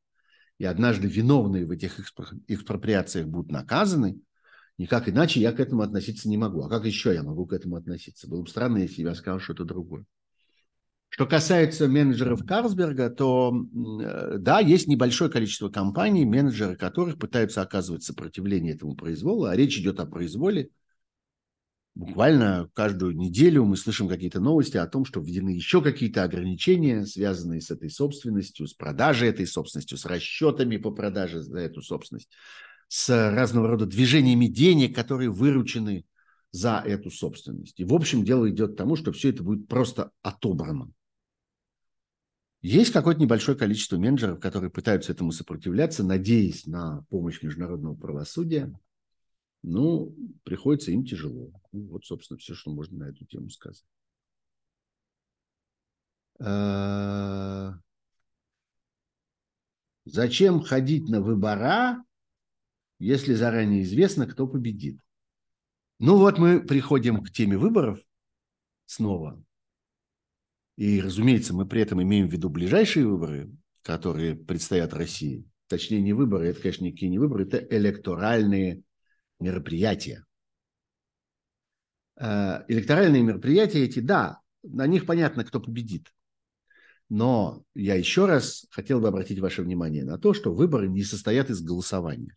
и 0.57 0.65
однажды 0.65 1.07
виновные 1.07 1.65
в 1.65 1.71
этих 1.71 1.99
экспроприациях 2.47 3.27
будут 3.27 3.51
наказаны, 3.51 4.19
никак 4.77 5.07
иначе 5.07 5.39
я 5.39 5.51
к 5.51 5.59
этому 5.59 5.83
относиться 5.83 6.27
не 6.27 6.37
могу. 6.37 6.63
А 6.63 6.69
как 6.69 6.85
еще 6.85 7.13
я 7.13 7.23
могу 7.23 7.45
к 7.45 7.53
этому 7.53 7.75
относиться? 7.75 8.27
Было 8.27 8.41
бы 8.41 8.49
странно, 8.49 8.77
если 8.79 9.03
я 9.03 9.13
сказал 9.13 9.39
что-то 9.39 9.65
другое. 9.65 10.05
Что 11.09 11.25
касается 11.25 11.87
менеджеров 11.87 12.45
Карлсберга, 12.45 13.09
то 13.09 13.53
э, 14.01 14.37
да, 14.39 14.59
есть 14.59 14.87
небольшое 14.87 15.31
количество 15.31 15.69
компаний, 15.69 16.25
менеджеры 16.25 16.75
которых 16.75 17.17
пытаются 17.17 17.61
оказывать 17.61 18.03
сопротивление 18.03 18.73
этому 18.73 18.95
произволу, 18.95 19.45
а 19.45 19.55
речь 19.55 19.77
идет 19.77 19.99
о 19.99 20.05
произволе– 20.05 20.69
буквально 21.97 22.69
каждую 22.73 23.15
неделю 23.15 23.65
мы 23.65 23.75
слышим 23.75 24.07
какие-то 24.07 24.39
новости 24.39 24.77
о 24.77 24.87
том, 24.87 25.03
что 25.03 25.19
введены 25.19 25.49
еще 25.49 25.81
какие-то 25.81 26.23
ограничения, 26.23 27.05
связанные 27.05 27.59
с 27.59 27.71
этой 27.71 27.89
собственностью, 27.89 28.67
с 28.67 28.73
продажей 28.73 29.29
этой 29.29 29.47
собственностью, 29.47 29.97
с 29.97 30.05
расчетами 30.05 30.77
по 30.77 30.91
продаже 30.91 31.41
за 31.41 31.59
эту 31.59 31.81
собственность, 31.81 32.29
с 32.87 33.09
разного 33.09 33.67
рода 33.67 33.87
движениями 33.87 34.45
денег, 34.45 34.95
которые 34.95 35.31
выручены 35.31 36.05
за 36.51 36.83
эту 36.85 37.09
собственность. 37.09 37.79
И, 37.79 37.83
в 37.83 37.93
общем, 37.93 38.23
дело 38.23 38.49
идет 38.49 38.73
к 38.73 38.77
тому, 38.77 38.95
что 38.95 39.11
все 39.11 39.29
это 39.29 39.43
будет 39.43 39.67
просто 39.67 40.11
отобрано. 40.21 40.91
Есть 42.61 42.91
какое-то 42.91 43.21
небольшое 43.21 43.57
количество 43.57 43.97
менеджеров, 43.97 44.39
которые 44.39 44.69
пытаются 44.69 45.11
этому 45.11 45.31
сопротивляться, 45.31 46.03
надеясь 46.03 46.67
на 46.67 47.05
помощь 47.09 47.41
международного 47.41 47.95
правосудия. 47.95 48.71
Ну, 49.63 50.15
приходится 50.43 50.91
им 50.91 51.05
тяжело. 51.05 51.51
Ну, 51.71 51.87
вот, 51.87 52.05
собственно, 52.05 52.37
все, 52.37 52.53
что 52.53 52.71
можно 52.71 52.97
на 52.97 53.09
эту 53.09 53.25
тему 53.25 53.49
сказать. 53.49 53.83
А, 56.39 57.79
зачем 60.05 60.61
ходить 60.61 61.09
на 61.09 61.21
выбора, 61.21 62.03
если 62.99 63.33
заранее 63.33 63.83
известно, 63.83 64.27
кто 64.27 64.47
победит? 64.47 64.99
Ну 65.99 66.17
вот 66.17 66.37
мы 66.37 66.61
приходим 66.61 67.23
к 67.23 67.31
теме 67.31 67.57
выборов 67.57 67.99
снова. 68.85 69.43
И, 70.75 71.01
разумеется, 71.01 71.55
мы 71.55 71.67
при 71.67 71.81
этом 71.81 72.01
имеем 72.03 72.29
в 72.29 72.31
виду 72.31 72.49
ближайшие 72.49 73.07
выборы, 73.07 73.51
которые 73.81 74.35
предстоят 74.35 74.93
России. 74.93 75.43
Точнее, 75.67 76.01
не 76.01 76.13
выборы, 76.13 76.49
это, 76.49 76.61
конечно, 76.61 76.85
никакие 76.85 77.09
не 77.09 77.17
выборы, 77.17 77.45
это 77.45 77.57
электоральные 77.57 78.83
мероприятия. 79.39 80.25
Э, 82.15 82.63
электоральные 82.67 83.23
мероприятия 83.23 83.83
эти, 83.83 83.99
да, 83.99 84.41
на 84.63 84.87
них 84.87 85.05
понятно, 85.05 85.43
кто 85.43 85.59
победит. 85.59 86.11
Но 87.09 87.63
я 87.73 87.95
еще 87.95 88.25
раз 88.25 88.65
хотел 88.69 88.99
бы 88.99 89.07
обратить 89.07 89.39
ваше 89.39 89.61
внимание 89.61 90.03
на 90.03 90.17
то, 90.17 90.33
что 90.33 90.53
выборы 90.53 90.87
не 90.87 91.03
состоят 91.03 91.49
из 91.49 91.61
голосования. 91.61 92.35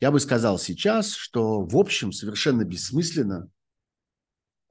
Я 0.00 0.10
бы 0.10 0.20
сказал 0.20 0.58
сейчас, 0.58 1.14
что 1.14 1.62
в 1.62 1.76
общем 1.76 2.12
совершенно 2.12 2.64
бессмысленно 2.64 3.48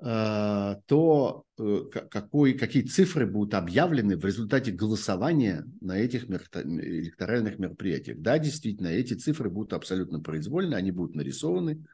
то 0.06 1.46
э, 1.58 1.80
какой, 2.12 2.54
какие 2.54 2.84
цифры 2.84 3.26
будут 3.26 3.54
объявлены 3.54 4.18
в 4.18 4.26
результате 4.26 4.72
голосования 4.72 5.66
на 5.80 5.98
этих 5.98 6.26
электоральных 6.26 7.58
мероприятиях. 7.58 8.20
Да, 8.20 8.38
действительно, 8.38 8.88
эти 8.88 9.14
цифры 9.14 9.50
будут 9.50 9.72
абсолютно 9.74 10.20
произвольны, 10.20 10.76
они 10.76 10.92
будут 10.92 11.16
нарисованы. 11.16 11.86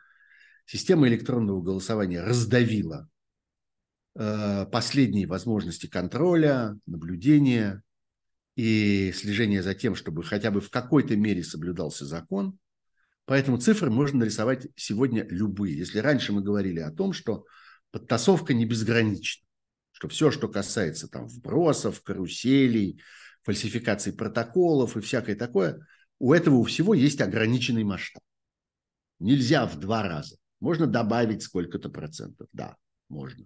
Система 0.66 1.08
электронного 1.08 1.62
голосования 1.62 2.22
раздавила 2.22 3.08
последние 4.16 5.28
возможности 5.28 5.88
контроля, 5.88 6.78
наблюдения 6.88 7.84
и 8.56 9.14
слежения 9.16 9.62
за 9.62 9.76
тем, 9.76 9.96
чтобы 9.96 10.24
хотя 10.24 10.52
бы 10.52 10.62
в 10.62 10.70
какой-то 10.70 11.16
мере 11.16 11.44
соблюдался 11.44 12.06
закон– 12.06 12.58
Поэтому 13.30 13.58
цифры 13.58 13.92
можно 13.92 14.22
нарисовать 14.22 14.66
сегодня 14.76 15.24
любые. 15.30 15.78
Если 15.78 16.00
раньше 16.00 16.34
мы 16.34 16.42
говорили 16.42 16.80
о 16.80 16.90
том, 16.90 17.14
что 17.14 17.46
подтасовка 17.92 18.54
не 18.54 18.66
безгранична, 18.66 19.46
что 19.92 20.08
все, 20.08 20.32
что 20.32 20.48
касается 20.48 21.08
там 21.08 21.28
вбросов, 21.28 22.02
каруселей, 22.02 23.02
фальсификаций 23.44 24.14
протоколов 24.14 24.98
и 24.98 25.02
всякое 25.02 25.36
такое, 25.36 25.86
у 26.20 26.34
этого 26.34 26.56
у 26.56 26.64
всего 26.64 26.94
есть 26.94 27.22
ограниченный 27.22 27.84
масштаб. 27.84 28.22
Нельзя 29.20 29.66
в 29.66 29.80
два 29.80 30.04
раза. 30.04 30.38
Можно 30.60 30.88
добавить 30.88 31.44
сколько-то 31.44 31.90
процентов. 31.90 32.48
Да, 32.54 32.76
можно. 33.08 33.46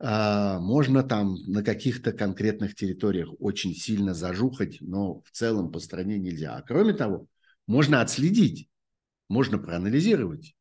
А, 0.00 0.60
можно 0.60 1.02
там 1.02 1.34
на 1.46 1.62
каких-то 1.64 2.12
конкретных 2.12 2.74
территориях 2.74 3.30
очень 3.40 3.74
сильно 3.74 4.14
зажухать, 4.14 4.78
но 4.80 5.20
в 5.22 5.30
целом 5.32 5.72
по 5.72 5.80
стране 5.80 6.18
нельзя. 6.18 6.56
А 6.56 6.62
кроме 6.62 6.92
того, 6.92 7.26
можно 7.66 8.00
отследить, 8.00 8.68
можно 9.28 9.58
проанализировать. 9.58 10.54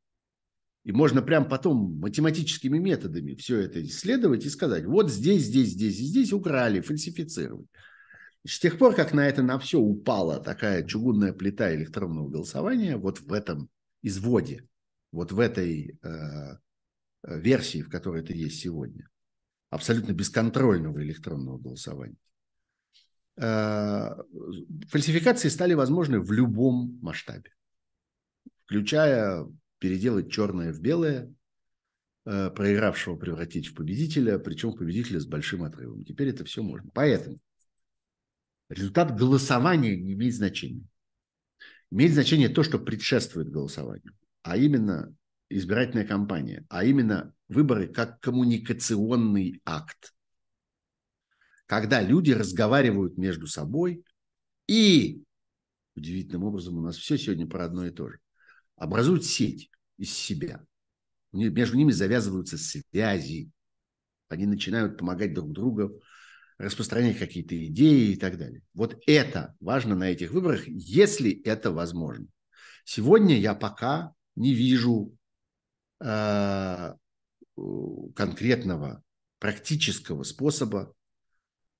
И 0.87 0.91
можно 0.91 1.21
прям 1.21 1.47
потом 1.47 1.99
математическими 1.99 2.79
методами 2.79 3.35
все 3.35 3.59
это 3.59 3.83
исследовать 3.83 4.45
и 4.45 4.49
сказать, 4.49 4.85
вот 4.85 5.11
здесь, 5.11 5.43
здесь, 5.43 5.69
здесь 5.69 5.99
и 5.99 6.05
здесь 6.05 6.33
украли, 6.33 6.81
фальсифицировать. 6.81 7.67
И 8.43 8.47
с 8.47 8.59
тех 8.59 8.79
пор, 8.79 8.95
как 8.95 9.13
на 9.13 9.27
это 9.27 9.43
на 9.43 9.59
все 9.59 9.79
упала 9.79 10.39
такая 10.39 10.83
чугунная 10.83 11.33
плита 11.33 11.75
электронного 11.75 12.29
голосования, 12.29 12.97
вот 12.97 13.19
в 13.19 13.31
этом 13.33 13.69
изводе, 14.01 14.65
вот 15.11 15.31
в 15.31 15.39
этой 15.39 15.99
э 16.01 16.57
версии, 17.23 17.81
в 17.81 17.89
которой 17.89 18.21
это 18.23 18.31
есть 18.31 18.61
сегодня, 18.61 19.09
абсолютно 19.69 20.13
бесконтрольного 20.13 21.03
электронного 21.03 21.57
голосования, 21.57 22.15
Э, 23.37 24.15
фальсификации 24.89 25.49
стали 25.49 25.75
возможны 25.75 26.19
в 26.19 26.31
любом 26.31 26.97
масштабе, 27.01 27.51
включая 28.65 29.47
переделать 29.79 30.31
черное 30.31 30.73
в 30.73 30.79
белое, 30.79 31.33
э, 32.25 32.49
проигравшего 32.51 33.15
превратить 33.15 33.67
в 33.67 33.73
победителя, 33.73 34.39
причем 34.39 34.73
победителя 34.73 35.19
с 35.19 35.25
большим 35.25 35.63
отрывом. 35.63 36.03
Теперь 36.03 36.29
это 36.29 36.45
все 36.45 36.63
можно. 36.63 36.89
Поэтому 36.93 37.39
результат 38.69 39.15
голосования 39.15 39.95
не 39.95 40.13
имеет 40.13 40.35
значения. 40.35 40.85
Имеет 41.91 42.13
значение 42.13 42.49
то, 42.49 42.63
что 42.63 42.79
предшествует 42.79 43.49
голосованию, 43.49 44.13
а 44.43 44.57
именно 44.57 45.15
избирательная 45.49 46.05
кампания, 46.05 46.65
а 46.69 46.83
именно 46.83 47.33
выборы 47.47 47.87
как 47.87 48.19
коммуникационный 48.19 49.61
акт 49.63 50.13
когда 51.67 52.01
люди 52.01 52.31
разговаривают 52.31 53.17
между 53.17 53.45
собой 53.45 54.03
и, 54.67 55.21
удивительным 55.95 56.45
образом, 56.45 56.77
у 56.77 56.81
нас 56.81 56.97
все 56.97 57.17
сегодня 57.17 57.45
про 57.45 57.65
одно 57.65 57.85
и 57.85 57.91
то 57.91 58.09
же, 58.09 58.19
образуют 58.77 59.25
сеть 59.25 59.69
из 59.97 60.13
себя. 60.13 60.65
Между 61.33 61.75
ними 61.75 61.91
завязываются 61.91 62.57
связи. 62.57 63.51
Они 64.29 64.45
начинают 64.45 64.97
помогать 64.97 65.33
друг 65.33 65.51
другу, 65.51 66.01
распространять 66.57 67.19
какие-то 67.19 67.55
идеи 67.67 68.13
и 68.13 68.15
так 68.15 68.37
далее. 68.37 68.61
Вот 68.73 68.97
это 69.05 69.55
важно 69.59 69.95
на 69.95 70.09
этих 70.09 70.31
выборах, 70.31 70.67
если 70.67 71.31
это 71.43 71.71
возможно. 71.71 72.27
Сегодня 72.85 73.37
я 73.37 73.53
пока 73.53 74.13
не 74.35 74.53
вижу 74.53 75.15
э, 75.99 76.93
конкретного 78.15 79.03
практического 79.39 80.23
способа 80.23 80.93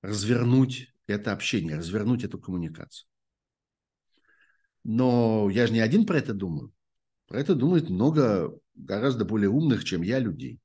развернуть 0.02 0.92
это 1.06 1.32
общение, 1.32 1.76
развернуть 1.76 2.24
эту 2.24 2.38
коммуникацию. 2.38 3.08
Но 4.84 5.50
я 5.50 5.66
же 5.66 5.72
не 5.72 5.80
один 5.80 6.06
про 6.06 6.18
это 6.18 6.34
думаю. 6.34 6.72
Про 7.28 7.40
это 7.40 7.54
думает 7.54 7.90
много 7.90 8.58
гораздо 8.74 9.24
более 9.24 9.50
умных, 9.50 9.84
чем 9.84 10.02
я, 10.02 10.18
людей. 10.18 10.58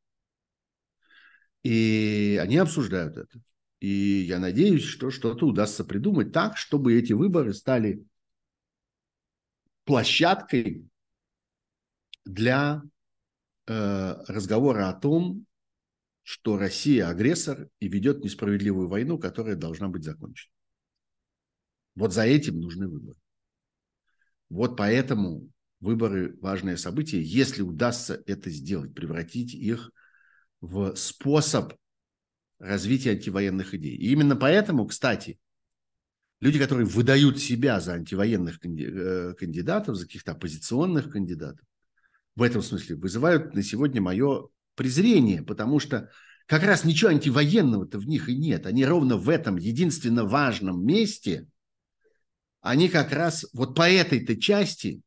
И 1.61 2.39
они 2.41 2.57
обсуждают 2.57 3.17
это. 3.17 3.41
И 3.79 4.23
я 4.27 4.39
надеюсь, 4.39 4.83
что 4.83 5.11
что-то 5.11 5.45
удастся 5.45 5.83
придумать 5.83 6.31
так, 6.31 6.57
чтобы 6.57 6.97
эти 6.97 7.11
выборы 7.11 7.53
стали 7.53 8.05
площадкой 9.83 10.87
для 12.23 12.81
э, 13.67 14.15
разговора 14.27 14.87
о 14.87 14.93
том, 14.93 15.45
что 16.21 16.57
Россия 16.57 17.09
агрессор 17.09 17.67
и 17.81 17.89
ведет 17.89 18.23
несправедливую 18.23 18.87
войну, 18.87 19.19
которая 19.19 19.57
должна 19.57 19.89
быть 19.89 20.05
закончена. 20.05 20.53
Вот 21.95 22.13
за 22.13 22.23
этим 22.23 22.59
нужны 22.61 22.87
выборы. 22.87 23.19
Вот 24.49 24.77
поэтому 24.77 25.49
выборы– 25.83 26.35
важное 26.41 26.77
событие, 26.77 27.21
если 27.21 27.61
удастся 27.61 28.23
это 28.25 28.49
сделать, 28.49 28.95
превратить 28.95 29.53
их 29.53 29.91
в 30.61 30.95
способ 30.95 31.73
развития 32.57 33.11
антивоенных 33.11 33.73
идей. 33.73 33.95
И 33.95 34.11
именно 34.11 34.37
поэтому, 34.37 34.87
кстати, 34.87 35.37
люди, 36.39 36.57
которые 36.57 36.87
выдают 36.87 37.39
себя 37.39 37.81
за 37.81 37.93
антивоенных 37.93 38.59
э, 38.63 39.33
кандидатов, 39.37 39.97
за 39.97 40.05
каких-то 40.05 40.31
оппозиционных 40.31 41.11
кандидатов, 41.11 41.65
в 42.35 42.41
этом 42.41 42.61
смысле 42.61 42.95
вызывают 42.95 43.53
на 43.53 43.61
сегодня 43.61 44.01
мое 44.01 44.47
презрение, 44.75 45.43
потому 45.43 45.79
что 45.79 46.09
как 46.45 46.63
раз 46.63 46.85
ничего 46.85 47.11
антивоенного-то 47.11 47.99
в 47.99 48.07
них 48.07 48.29
и 48.29 48.37
нет. 48.37 48.65
Они 48.65 48.85
ровно 48.85 49.17
в 49.17 49.29
этом 49.29 49.57
единственно 49.57 50.23
важном 50.23 50.85
месте, 50.85 51.47
они 52.61 52.87
как 52.87 53.11
раз 53.11 53.45
вот 53.51 53.75
по 53.75 53.89
этой-то 53.89 54.39
части, 54.39 55.01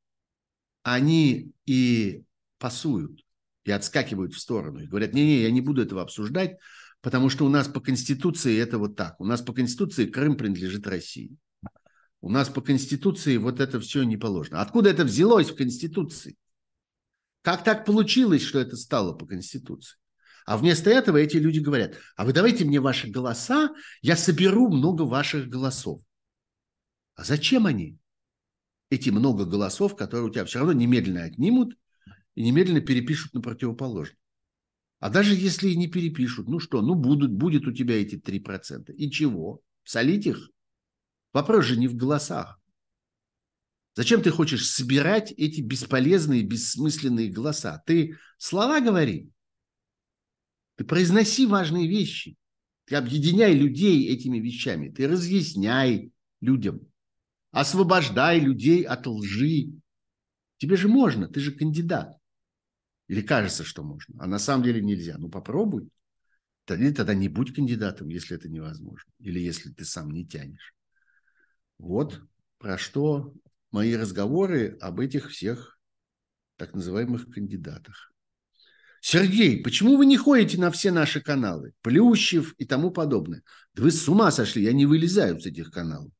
они 0.86 1.50
и 1.66 2.22
пасуют, 2.58 3.24
и 3.64 3.72
отскакивают 3.72 4.34
в 4.34 4.38
сторону. 4.38 4.78
И 4.78 4.86
говорят, 4.86 5.14
не-не, 5.14 5.42
я 5.42 5.50
не 5.50 5.60
буду 5.60 5.82
этого 5.82 6.00
обсуждать, 6.00 6.58
потому 7.00 7.28
что 7.28 7.44
у 7.44 7.48
нас 7.48 7.66
по 7.66 7.80
Конституции 7.80 8.56
это 8.56 8.78
вот 8.78 8.94
так. 8.94 9.20
У 9.20 9.24
нас 9.24 9.42
по 9.42 9.52
Конституции 9.52 10.06
Крым 10.06 10.36
принадлежит 10.36 10.86
России. 10.86 11.36
У 12.20 12.30
нас 12.30 12.48
по 12.48 12.60
Конституции 12.60 13.36
вот 13.36 13.58
это 13.58 13.80
все 13.80 14.04
не 14.04 14.16
положено. 14.16 14.60
Откуда 14.60 14.88
это 14.88 15.02
взялось 15.02 15.50
в 15.50 15.56
Конституции? 15.56 16.36
Как 17.42 17.64
так 17.64 17.84
получилось, 17.84 18.42
что 18.42 18.60
это 18.60 18.76
стало 18.76 19.12
по 19.12 19.26
Конституции? 19.26 19.98
А 20.44 20.56
вместо 20.56 20.88
этого 20.90 21.16
эти 21.16 21.36
люди 21.36 21.58
говорят, 21.58 21.96
а 22.14 22.24
вы 22.24 22.32
давайте 22.32 22.64
мне 22.64 22.78
ваши 22.78 23.08
голоса, 23.08 23.74
я 24.02 24.16
соберу 24.16 24.68
много 24.68 25.02
ваших 25.02 25.48
голосов. 25.48 26.00
А 27.16 27.24
зачем 27.24 27.66
они? 27.66 27.98
Эти 28.90 29.10
много 29.10 29.44
голосов, 29.44 29.96
которые 29.96 30.28
у 30.28 30.30
тебя 30.30 30.44
все 30.44 30.60
равно 30.60 30.72
немедленно 30.72 31.24
отнимут 31.24 31.76
и 32.34 32.42
немедленно 32.42 32.80
перепишут 32.80 33.34
на 33.34 33.40
противоположный. 33.40 34.18
А 34.98 35.10
даже 35.10 35.34
если 35.34 35.70
и 35.70 35.76
не 35.76 35.88
перепишут, 35.88 36.48
ну 36.48 36.58
что, 36.58 36.80
ну 36.80 36.94
будут, 36.94 37.32
будет 37.32 37.66
у 37.66 37.72
тебя 37.72 38.00
эти 38.00 38.16
3%. 38.16 38.92
И 38.92 39.10
чего? 39.10 39.60
Солить 39.84 40.26
их? 40.26 40.50
Вопрос 41.32 41.66
же 41.66 41.76
не 41.76 41.88
в 41.88 41.96
голосах. 41.96 42.58
Зачем 43.94 44.22
ты 44.22 44.30
хочешь 44.30 44.68
собирать 44.68 45.32
эти 45.32 45.60
бесполезные, 45.60 46.42
бессмысленные 46.42 47.30
голоса? 47.30 47.82
Ты 47.86 48.18
слова 48.38 48.80
говори. 48.80 49.30
Ты 50.76 50.84
произноси 50.84 51.46
важные 51.46 51.88
вещи. 51.88 52.36
Ты 52.84 52.96
объединяй 52.96 53.54
людей 53.54 54.08
этими 54.08 54.38
вещами. 54.38 54.90
Ты 54.90 55.08
разъясняй 55.08 56.12
людям. 56.40 56.80
Освобождай 57.56 58.38
людей 58.38 58.82
от 58.82 59.06
лжи. 59.06 59.72
Тебе 60.58 60.76
же 60.76 60.88
можно, 60.88 61.26
ты 61.26 61.40
же 61.40 61.52
кандидат. 61.52 62.14
Или 63.08 63.22
кажется, 63.22 63.64
что 63.64 63.82
можно. 63.82 64.22
А 64.22 64.26
на 64.26 64.38
самом 64.38 64.62
деле 64.62 64.82
нельзя. 64.82 65.16
Ну 65.16 65.30
попробуй. 65.30 65.88
Тогда, 66.66 66.92
тогда 66.92 67.14
не 67.14 67.28
будь 67.28 67.54
кандидатом, 67.54 68.10
если 68.10 68.36
это 68.36 68.50
невозможно. 68.50 69.10
Или 69.20 69.40
если 69.40 69.70
ты 69.70 69.86
сам 69.86 70.10
не 70.10 70.26
тянешь. 70.26 70.74
Вот 71.78 72.20
про 72.58 72.76
что 72.76 73.32
мои 73.70 73.96
разговоры 73.96 74.76
об 74.82 75.00
этих 75.00 75.30
всех 75.30 75.78
так 76.56 76.74
называемых 76.74 77.30
кандидатах. 77.30 78.12
Сергей, 79.00 79.62
почему 79.62 79.96
вы 79.96 80.04
не 80.04 80.18
ходите 80.18 80.60
на 80.60 80.70
все 80.70 80.90
наши 80.90 81.22
каналы? 81.22 81.72
Плющев 81.80 82.52
и 82.58 82.66
тому 82.66 82.90
подобное. 82.90 83.42
Да 83.72 83.82
вы 83.82 83.92
с 83.92 84.06
ума 84.10 84.30
сошли, 84.30 84.62
я 84.62 84.74
не 84.74 84.84
вылезаю 84.84 85.40
с 85.40 85.46
этих 85.46 85.70
каналов. 85.70 86.12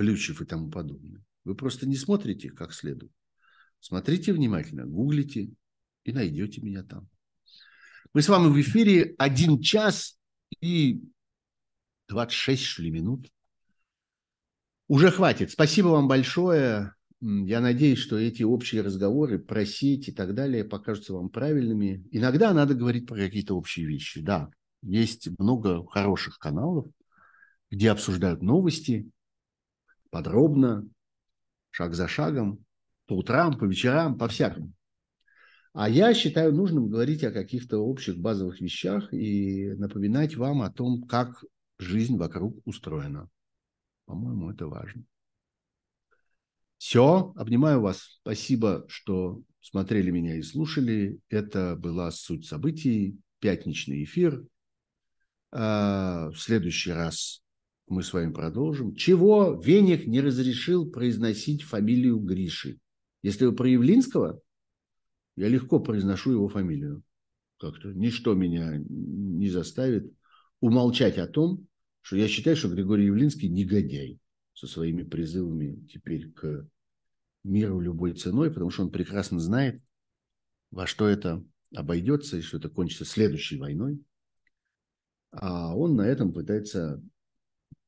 Плющев 0.00 0.40
и 0.40 0.46
тому 0.46 0.70
подобное. 0.70 1.22
Вы 1.44 1.54
просто 1.54 1.86
не 1.86 1.96
смотрите 1.96 2.48
как 2.48 2.72
следует. 2.72 3.12
Смотрите 3.80 4.32
внимательно, 4.32 4.86
гуглите 4.86 5.50
и 6.04 6.12
найдете 6.12 6.62
меня 6.62 6.82
там. 6.82 7.06
Мы 8.14 8.22
с 8.22 8.28
вами 8.30 8.48
в 8.48 8.58
эфире 8.58 9.14
один 9.18 9.60
час 9.60 10.18
и 10.62 11.02
26, 12.08 12.62
что 12.62 12.82
ли, 12.82 12.90
минут. 12.90 13.30
Уже 14.88 15.10
хватит. 15.10 15.50
Спасибо 15.50 15.88
вам 15.88 16.08
большое. 16.08 16.94
Я 17.20 17.60
надеюсь, 17.60 17.98
что 17.98 18.18
эти 18.18 18.42
общие 18.42 18.80
разговоры 18.80 19.38
про 19.38 19.66
сеть 19.66 20.08
и 20.08 20.12
так 20.12 20.34
далее 20.34 20.64
покажутся 20.64 21.12
вам 21.12 21.28
правильными. 21.28 22.08
Иногда 22.10 22.54
надо 22.54 22.72
говорить 22.72 23.06
про 23.06 23.16
какие-то 23.16 23.54
общие 23.54 23.84
вещи. 23.84 24.22
Да, 24.22 24.48
есть 24.80 25.28
много 25.38 25.86
хороших 25.86 26.38
каналов, 26.38 26.86
где 27.70 27.90
обсуждают 27.90 28.40
новости 28.40 29.10
подробно, 30.10 30.88
шаг 31.70 31.94
за 31.94 32.08
шагом, 32.08 32.64
по 33.06 33.14
утрам, 33.14 33.58
по 33.58 33.64
вечерам, 33.64 34.18
по-всякому. 34.18 34.72
А 35.72 35.88
я 35.88 36.14
считаю 36.14 36.52
нужным 36.52 36.88
говорить 36.88 37.22
о 37.22 37.32
каких-то 37.32 37.78
общих 37.78 38.18
базовых 38.18 38.60
вещах 38.60 39.12
и 39.12 39.72
напоминать 39.74 40.36
вам 40.36 40.62
о 40.62 40.70
том, 40.70 41.02
как 41.02 41.44
жизнь 41.78 42.16
вокруг 42.16 42.60
устроена. 42.64 43.28
По-моему, 44.04 44.50
это 44.50 44.66
важно. 44.66 45.04
Все, 46.78 47.32
обнимаю 47.36 47.80
вас. 47.80 48.18
Спасибо, 48.22 48.84
что 48.88 49.42
смотрели 49.60 50.10
меня 50.10 50.36
и 50.36 50.42
слушали. 50.42 51.20
Это 51.28 51.76
была 51.76 52.10
суть 52.10 52.46
событий, 52.46 53.18
пятничный 53.38 54.02
эфир. 54.04 54.42
А, 55.52 56.30
в 56.30 56.38
следующий 56.38 56.92
раз 56.92 57.39
мы 57.90 58.04
с 58.04 58.12
вами 58.12 58.32
продолжим. 58.32 58.94
Чего 58.94 59.60
Вених 59.60 60.06
не 60.06 60.20
разрешил 60.20 60.88
произносить 60.88 61.62
фамилию 61.62 62.20
Гриши? 62.20 62.78
Если 63.22 63.44
вы 63.44 63.52
про 63.52 63.68
Явлинского, 63.68 64.40
я 65.36 65.48
легко 65.48 65.80
произношу 65.80 66.30
его 66.30 66.48
фамилию. 66.48 67.02
Как-то 67.58 67.88
ничто 67.92 68.34
меня 68.34 68.76
не 68.78 69.48
заставит 69.50 70.10
умолчать 70.60 71.18
о 71.18 71.26
том, 71.26 71.66
что 72.00 72.16
я 72.16 72.28
считаю, 72.28 72.56
что 72.56 72.68
Григорий 72.68 73.06
Явлинский 73.06 73.48
негодяй 73.48 74.20
со 74.54 74.68
своими 74.68 75.02
призывами 75.02 75.84
теперь 75.92 76.30
к 76.30 76.68
миру 77.42 77.80
любой 77.80 78.12
ценой, 78.12 78.50
потому 78.50 78.70
что 78.70 78.84
он 78.84 78.90
прекрасно 78.90 79.40
знает, 79.40 79.82
во 80.70 80.86
что 80.86 81.08
это 81.08 81.44
обойдется 81.74 82.36
и 82.36 82.42
что 82.42 82.58
это 82.58 82.68
кончится 82.68 83.04
следующей 83.04 83.58
войной. 83.58 84.00
А 85.32 85.76
он 85.76 85.96
на 85.96 86.02
этом 86.02 86.32
пытается 86.32 87.02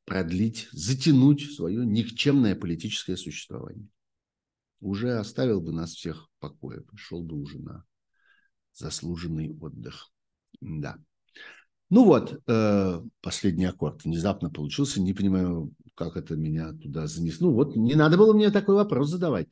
продлить, 0.05 0.69
затянуть 0.73 1.55
свое 1.55 1.85
никчемное 1.87 2.55
политическое 2.55 3.17
существование. 3.17 3.89
Уже 4.81 5.19
оставил 5.19 5.61
бы 5.61 5.73
нас 5.73 5.93
всех 5.93 6.29
в 6.29 6.41
покое, 6.41 6.81
пришел 6.81 7.23
бы 7.23 7.37
уже 7.37 7.59
на 7.61 7.85
заслуженный 8.73 9.57
отдых. 9.61 10.11
Да. 10.61 10.99
Ну 11.91 12.05
вот, 12.05 12.41
э, 12.47 13.03
последний 13.21 13.67
аккорд 13.67 14.05
внезапно 14.05 14.51
получился. 14.51 15.01
Не 15.01 15.13
понимаю, 15.13 15.73
как 15.95 16.17
это 16.17 16.37
меня 16.37 16.73
туда 16.73 17.07
занесло. 17.07 17.51
Ну 17.51 17.55
вот, 17.55 17.77
не 17.77 17.95
надо 17.95 18.17
было 18.17 18.33
мне 18.33 18.51
такой 18.51 18.77
вопрос 18.77 19.11
задавать. 19.11 19.49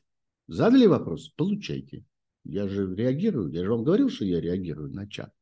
Задали 0.46 0.86
вопрос? 0.86 1.28
Получайте. 1.36 2.04
Я 2.44 2.66
же 2.66 2.94
реагирую. 2.94 3.52
Я 3.52 3.64
же 3.64 3.70
вам 3.70 3.84
говорил, 3.84 4.08
что 4.08 4.24
я 4.24 4.40
реагирую 4.40 4.90
на 4.90 5.06
чат. 5.06 5.32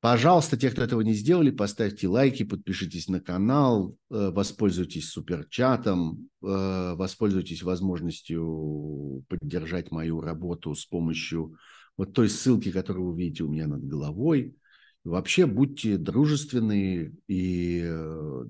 Пожалуйста, 0.00 0.56
те, 0.56 0.70
кто 0.70 0.82
этого 0.82 1.00
не 1.00 1.12
сделали, 1.12 1.50
поставьте 1.50 2.06
лайки, 2.06 2.44
подпишитесь 2.44 3.08
на 3.08 3.20
канал, 3.20 3.96
э, 4.10 4.30
воспользуйтесь 4.30 5.10
суперчатом, 5.10 6.28
э, 6.40 6.94
воспользуйтесь 6.94 7.62
возможностью 7.62 9.24
поддержать 9.28 9.90
мою 9.90 10.20
работу 10.20 10.74
с 10.74 10.86
помощью 10.86 11.56
вот 11.96 12.12
той 12.12 12.28
ссылки, 12.28 12.70
которую 12.70 13.10
вы 13.10 13.18
видите 13.18 13.42
у 13.42 13.48
меня 13.48 13.66
над 13.66 13.84
головой– 13.84 14.54
Вообще 15.08 15.46
будьте 15.46 15.96
дружественны 15.96 17.14
и 17.28 17.80
э, 17.82 18.44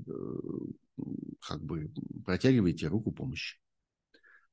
как 1.41 1.63
бы 1.63 1.93
протягивайте 2.25 2.89
руку 2.89 3.13
помощи. 3.13 3.59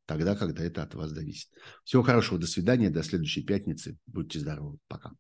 Тогда, 0.06 0.36
когда 0.36 0.64
это 0.64 0.84
от 0.84 0.94
вас 0.94 1.10
зависит. 1.10 1.50
Всего 1.84 2.04
хорошего. 2.04 2.40
До 2.40 2.46
свидания. 2.46 2.92
До 2.92 3.02
следующей 3.02 3.44
пятницы. 3.44 3.98
Будьте 4.06 4.40
здоровы. 4.40 4.78
Пока. 4.88 5.14